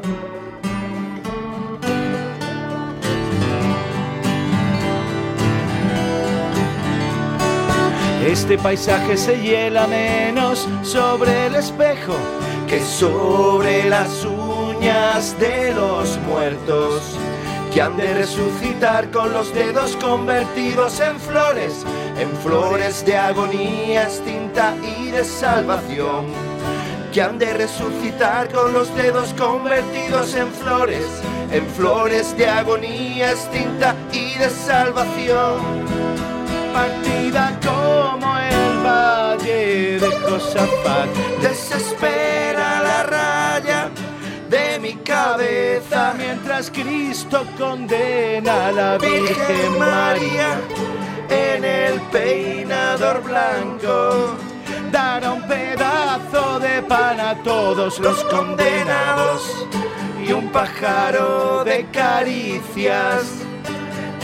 Este 8.27 8.57
paisaje 8.57 9.15
se 9.15 9.41
hiela 9.41 9.87
menos 9.87 10.67
sobre 10.83 11.45
el 11.45 11.55
espejo 11.55 12.13
que 12.67 12.81
sobre 12.81 13.89
las 13.89 14.25
uñas 14.25 15.39
de 15.39 15.73
los 15.73 16.17
muertos 16.27 17.17
que 17.73 17.81
han 17.81 17.95
de 17.95 18.13
resucitar 18.15 19.09
con 19.11 19.31
los 19.31 19.53
dedos 19.53 19.95
convertidos 19.95 20.99
en 20.99 21.17
flores, 21.21 21.85
en 22.19 22.29
flores 22.43 23.05
de 23.05 23.15
agonía 23.15 24.03
extinta 24.03 24.75
y 24.83 25.09
de 25.09 25.23
salvación, 25.23 26.25
que 27.13 27.21
han 27.21 27.39
de 27.39 27.53
resucitar 27.53 28.51
con 28.51 28.73
los 28.73 28.93
dedos 28.93 29.33
convertidos 29.35 30.35
en 30.35 30.51
flores, 30.51 31.05
en 31.49 31.65
flores 31.65 32.35
de 32.35 32.49
agonía 32.49 33.31
extinta 33.31 33.95
y 34.11 34.37
de 34.37 34.49
salvación 34.49 35.96
partida 36.73 37.59
como 37.63 38.37
el 38.37 38.85
valle 38.85 39.99
de 39.99 40.11
Josafat. 40.21 41.07
Desespera 41.41 42.81
la 42.83 43.03
raya 43.03 43.89
de 44.49 44.79
mi 44.79 44.93
cabeza 44.95 46.13
mientras 46.17 46.69
Cristo 46.71 47.45
condena 47.57 48.67
a 48.67 48.71
la 48.71 48.97
Virgen 48.97 49.79
María 49.79 50.59
en 51.29 51.65
el 51.65 52.01
peinador 52.11 53.23
blanco. 53.23 54.35
Dará 54.91 55.33
un 55.33 55.43
pedazo 55.47 56.59
de 56.59 56.81
pan 56.83 57.19
a 57.19 57.35
todos 57.43 57.99
los 57.99 58.23
condenados 58.25 59.67
y 60.25 60.31
un 60.31 60.49
pájaro 60.49 61.63
de 61.63 61.85
caricias 61.91 63.47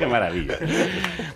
¡Qué 0.00 0.06
maravilla! 0.06 0.56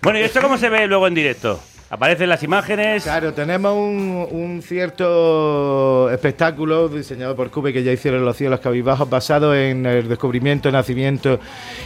Bueno, 0.01 0.17
¿y 0.19 0.23
esto 0.23 0.41
cómo 0.41 0.57
se 0.57 0.69
ve 0.69 0.87
luego 0.87 1.05
en 1.07 1.13
directo? 1.13 1.59
Aparecen 1.87 2.27
las 2.29 2.41
imágenes. 2.41 3.03
Claro, 3.03 3.31
tenemos 3.33 3.73
un, 3.73 4.27
un 4.31 4.61
cierto 4.63 6.09
espectáculo 6.11 6.89
diseñado 6.89 7.35
por 7.35 7.51
Cube 7.51 7.71
que 7.71 7.83
ya 7.83 7.91
hicieron 7.91 8.25
los 8.25 8.35
cielos 8.35 8.59
cabizbajos 8.59 9.07
basado 9.07 9.53
en 9.55 9.85
el 9.85 10.07
descubrimiento, 10.09 10.71
nacimiento 10.71 11.39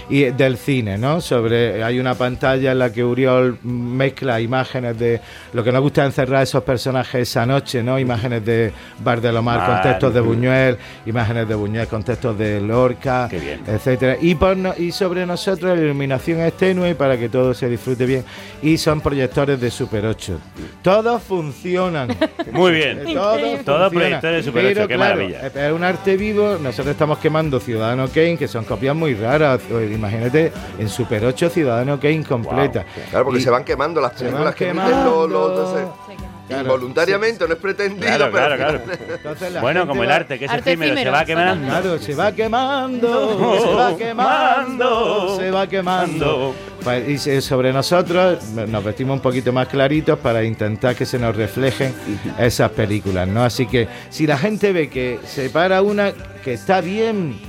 y 0.09 0.21
del 0.32 0.57
cine, 0.57 0.97
¿no? 0.97 1.19
Sobre 1.19 1.84
hay 1.84 1.99
una 1.99 2.15
pantalla 2.15 2.71
en 2.71 2.80
la 2.80 2.93
que 2.93 3.03
Uriol 3.03 3.57
mezcla 3.61 4.39
imágenes 4.39 4.97
de 4.97 5.19
lo 5.51 5.65
que 5.65 5.71
nos 5.73 5.82
gusta 5.82 6.05
encerrar 6.05 6.43
esos 6.43 6.63
personajes 6.63 7.27
esa 7.30 7.45
noche, 7.45 7.84
¿no? 7.84 7.99
Imágenes 7.99 8.45
de 8.45 8.71
Bar 9.03 9.19
de 9.19 9.34
Lomar 9.34 9.65
con 9.65 9.75
Ah, 9.75 9.82
textos 9.82 10.13
de 10.13 10.21
mm. 10.21 10.25
Buñuel, 10.25 10.77
imágenes 11.07 11.47
de 11.47 11.55
Buñuel 11.55 11.88
con 11.88 12.03
textos 12.03 12.38
de 12.38 12.61
Lorca, 12.61 13.30
etcétera. 13.67 14.15
Y 14.21 14.34
por 14.36 14.55
no- 14.55 14.73
y 14.77 14.93
sobre 14.93 15.25
nosotros 15.25 15.77
la 15.77 15.84
iluminación 15.84 16.39
es 16.39 16.53
tenue 16.70 16.93
para 16.95 17.17
que 17.17 17.30
todo 17.30 17.53
se 17.53 17.67
disfrute 17.67 18.05
bien 18.05 18.24
y 18.61 18.78
son 18.78 19.01
proyectores 19.01 19.59
de 19.59 19.72
Super 19.72 20.05
8. 20.05 20.39
Todos 20.82 21.22
funcionan. 21.24 22.09
Muy 22.51 22.72
bien. 22.74 23.03
Todos 23.13 23.39
Todos 23.65 23.91
funcionan. 23.91 23.91
proyectores 23.91 24.45
de 24.45 24.51
Super 24.51 24.65
8, 24.65 24.74
Pero, 24.76 24.88
qué 24.88 24.95
claro, 24.95 25.15
maravilla. 25.15 25.47
Es 25.47 25.74
un 25.74 25.84
arte 25.84 26.17
vivo. 26.17 26.57
Nosotros 26.61 26.91
estamos 26.91 27.17
quemando 27.17 27.59
Ciudadano 27.59 28.07
Kane, 28.07 28.38
que 28.38 28.47
son 28.47 28.65
copias 28.65 28.95
muy 28.95 29.15
raras. 29.15 29.59
O, 29.74 29.80
Imagínate, 29.82 30.51
en 30.78 30.89
Super 30.89 31.26
8 31.26 31.49
Ciudadano 31.49 31.99
Kane 31.99 32.24
completa. 32.24 32.86
Claro, 33.09 33.26
porque 33.26 33.39
Y- 33.39 33.43
se 33.43 33.49
van 33.49 33.63
quemando 33.63 33.99
las 34.01 34.11
películas 34.13 34.43
van 34.45 34.53
que 34.53 34.70
emiten 34.70 34.88
quemando. 34.89 35.28
los, 35.28 35.32
los- 35.32 35.80
entonces, 35.80 36.28
Claro. 36.49 36.63
involuntariamente, 36.63 37.47
no 37.47 37.53
es 37.53 37.59
pretendido, 37.59 38.01
Claro, 38.05 38.29
pero 38.33 38.55
claro, 38.57 38.81
claro. 38.83 38.99
Entonces 39.15 39.51
la 39.53 39.61
Bueno, 39.61 39.87
como 39.87 40.03
el 40.03 40.11
arte, 40.11 40.37
que 40.39 40.45
es 40.45 40.51
efímero, 40.51 40.95
se 40.95 41.09
va 41.09 41.23
quemando. 41.25 41.67
Claro, 41.67 41.99
se 41.99 42.15
va 42.15 42.31
quemando, 42.31 43.59
se 43.61 43.73
va 43.75 43.97
quemando, 43.97 45.37
se 45.37 45.51
va 45.51 45.67
quemando. 45.67 46.55
Pa- 46.83 46.97
Y 46.97 47.17
sobre 47.19 47.71
nosotros 47.71 48.43
nos 48.51 48.83
vestimos 48.83 49.13
un 49.15 49.21
poquito 49.21 49.53
más 49.53 49.67
claritos 49.67 50.17
para 50.19 50.43
intentar 50.43 50.95
que 50.95 51.05
se 51.05 51.19
nos 51.19 51.35
reflejen 51.35 51.93
esas 52.39 52.71
películas, 52.71 53.27
¿no? 53.27 53.43
Así 53.43 53.67
que 53.67 53.87
si 54.09 54.25
la 54.25 54.37
gente 54.37 54.71
ve 54.73 54.89
que 54.89 55.19
se 55.25 55.49
para 55.49 55.81
una 55.81 56.11
que 56.43 56.53
está 56.53 56.81
bien, 56.81 57.39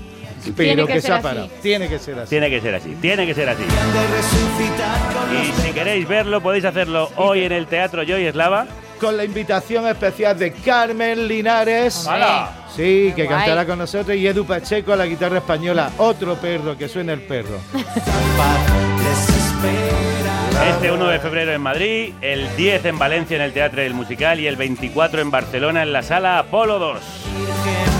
Tiene 0.57 0.57
pero 0.75 0.87
que 0.87 0.93
que, 0.95 1.01
ser 1.01 1.17
se 1.17 1.23
parado, 1.23 1.49
tiene 1.63 1.89
que 1.89 1.99
ser 1.99 2.19
así. 2.19 2.29
Tiene 2.31 2.51
que 2.51 2.61
ser 2.61 2.75
así, 2.75 2.97
tiene 3.01 3.27
que 3.27 3.35
ser 3.35 3.49
así. 3.49 3.63
Y 5.33 5.63
si 5.63 5.73
queréis 5.73 6.07
verlo, 6.09 6.41
podéis 6.41 6.65
hacerlo 6.65 7.09
hoy 7.17 7.45
en 7.45 7.53
el 7.53 7.67
Teatro 7.67 8.03
Joy 8.03 8.25
Eslava. 8.27 8.67
Con 9.01 9.17
la 9.17 9.25
invitación 9.25 9.87
especial 9.87 10.39
de 10.39 10.53
Carmen 10.53 11.27
Linares. 11.27 12.07
¡Hala! 12.07 12.51
Sí, 12.77 13.13
que 13.17 13.25
Guay. 13.25 13.29
cantará 13.39 13.65
con 13.67 13.79
nosotros. 13.79 14.17
Y 14.17 14.27
Edu 14.27 14.45
Pacheco 14.45 14.93
a 14.93 14.97
la 14.97 15.07
guitarra 15.07 15.39
española. 15.39 15.91
Otro 15.97 16.37
perro, 16.37 16.77
que 16.77 16.87
suene 16.89 17.15
el 17.15 17.23
perro. 17.23 17.59
Este 20.69 20.93
1 20.93 21.07
de 21.09 21.19
febrero 21.19 21.53
en 21.53 21.63
Madrid, 21.63 22.13
el 22.21 22.55
10 22.57 22.85
en 22.85 22.99
Valencia 22.99 23.37
en 23.37 23.43
el 23.43 23.53
Teatro 23.53 23.81
del 23.81 23.95
Musical 23.95 24.39
y 24.39 24.47
el 24.47 24.57
24 24.57 25.23
en 25.23 25.31
Barcelona 25.31 25.83
en 25.83 25.93
la 25.93 26.03
Sala 26.03 26.39
Apolo 26.39 26.79
2. 26.79 28.00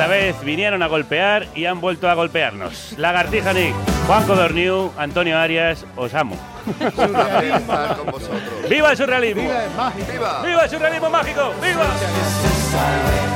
Esta 0.00 0.12
vez 0.12 0.40
vinieron 0.42 0.82
a 0.82 0.86
golpear 0.86 1.46
y 1.54 1.66
han 1.66 1.78
vuelto 1.82 2.08
a 2.08 2.14
golpearnos. 2.14 2.94
Lagartija 2.96 3.52
Nick, 3.52 3.74
Juan 4.06 4.26
Codorniu, 4.26 4.90
Antonio 4.96 5.38
Arias, 5.38 5.84
os 5.94 6.14
amo. 6.14 6.38
estar 6.66 7.98
con 7.98 8.06
vosotros. 8.06 8.40
¡Viva 8.70 8.92
el 8.92 8.96
surrealismo! 8.96 9.42
¡Viva 9.42 9.64
el 9.64 9.70
mágico! 9.72 10.06
¡Viva! 10.10 10.42
¡Viva 10.42 10.64
el 10.64 10.70
surrealismo 10.70 11.10
mágico! 11.10 11.52
¡Viva! 11.60 11.84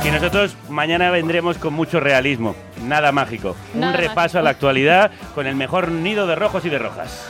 Y 0.03 0.09
nosotros 0.09 0.57
mañana 0.67 1.11
vendremos 1.11 1.59
con 1.59 1.71
mucho 1.71 1.99
realismo, 1.99 2.55
nada 2.81 3.11
mágico. 3.11 3.55
Nada 3.75 3.93
Un 3.93 3.99
repaso 3.99 4.39
a 4.39 4.41
la 4.41 4.49
actualidad 4.49 5.11
con 5.35 5.45
el 5.45 5.55
mejor 5.55 5.91
nido 5.91 6.25
de 6.25 6.33
rojos 6.33 6.65
y 6.65 6.69
de 6.69 6.79
rojas. 6.79 7.29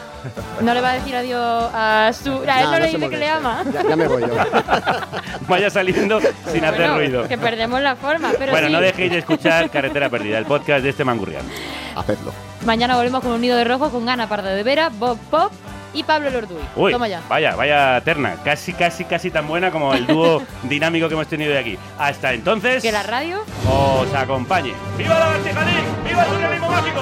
No 0.62 0.74
le 0.74 0.82
va 0.82 0.92
a 0.92 0.94
decir 0.94 1.16
adiós 1.16 1.70
a 1.74 2.12
su. 2.14 2.32
A 2.48 2.60
él 2.62 2.66
No, 2.66 2.66
no, 2.66 2.72
no 2.72 2.80
le 2.80 2.88
dice 2.92 3.10
que 3.10 3.18
le 3.18 3.30
ama. 3.30 3.64
Ya, 3.74 3.84
ya 3.88 3.96
me 3.96 4.08
voy 4.08 4.22
yo. 4.22 4.28
Vaya 5.48 5.70
saliendo 5.70 6.20
sin 6.52 6.64
hacer 6.66 6.92
ruido. 6.92 7.28
Que 7.28 7.38
perdemos 7.38 7.82
la 7.82 7.96
forma. 7.96 8.32
Pero 8.38 8.52
Bueno, 8.52 8.68
sí, 8.68 8.74
no 8.74 8.82
dejéis 8.82 9.12
de 9.12 9.18
escuchar 9.20 9.70
Carretera 9.70 10.10
Perdida, 10.10 10.38
el 10.38 10.46
podcast 10.46 10.84
de 10.84 10.90
este 10.90 11.04
mangurrián. 11.04 11.44
Hacedlo. 11.96 12.34
mañana 12.66 12.96
volvemos 12.98 13.22
con 13.22 13.32
un 13.32 13.42
nido 13.42 13.56
de 13.58 13.64
rojo 13.64 13.90
con 13.90 14.08
Ana 14.10 14.28
Parda 14.28 14.50
de 14.50 14.64
Vera, 14.64 14.90
Bob 14.90 15.18
Pop 15.32 15.52
y 15.94 16.04
Pablo 16.04 16.30
Lorduy. 16.30 16.58
Uy, 16.76 16.92
Toma 16.92 17.08
ya. 17.08 17.22
vaya, 17.30 17.56
vaya 17.56 18.02
terna. 18.02 18.36
Casi, 18.44 18.74
casi, 18.74 19.06
casi 19.06 19.32
tan 19.32 19.48
buena 19.48 19.72
como 19.72 19.94
el 19.94 20.06
dúo 20.06 20.42
dinámico 20.64 21.08
que 21.08 21.14
hemos 21.14 21.28
tenido 21.28 21.54
de 21.54 21.60
aquí. 21.60 21.78
Hasta 21.98 22.34
entonces, 22.34 22.84
Que 22.84 22.92
la 22.92 23.04
radio. 23.04 23.44
os 23.70 24.14
acompañe. 24.14 24.74
¡Viva 24.98 25.18
la 25.20 25.38
Nick! 25.38 26.06
¡Viva 26.10 26.24
el 26.24 26.30
surrealismo 26.30 26.70
mágico! 26.70 27.02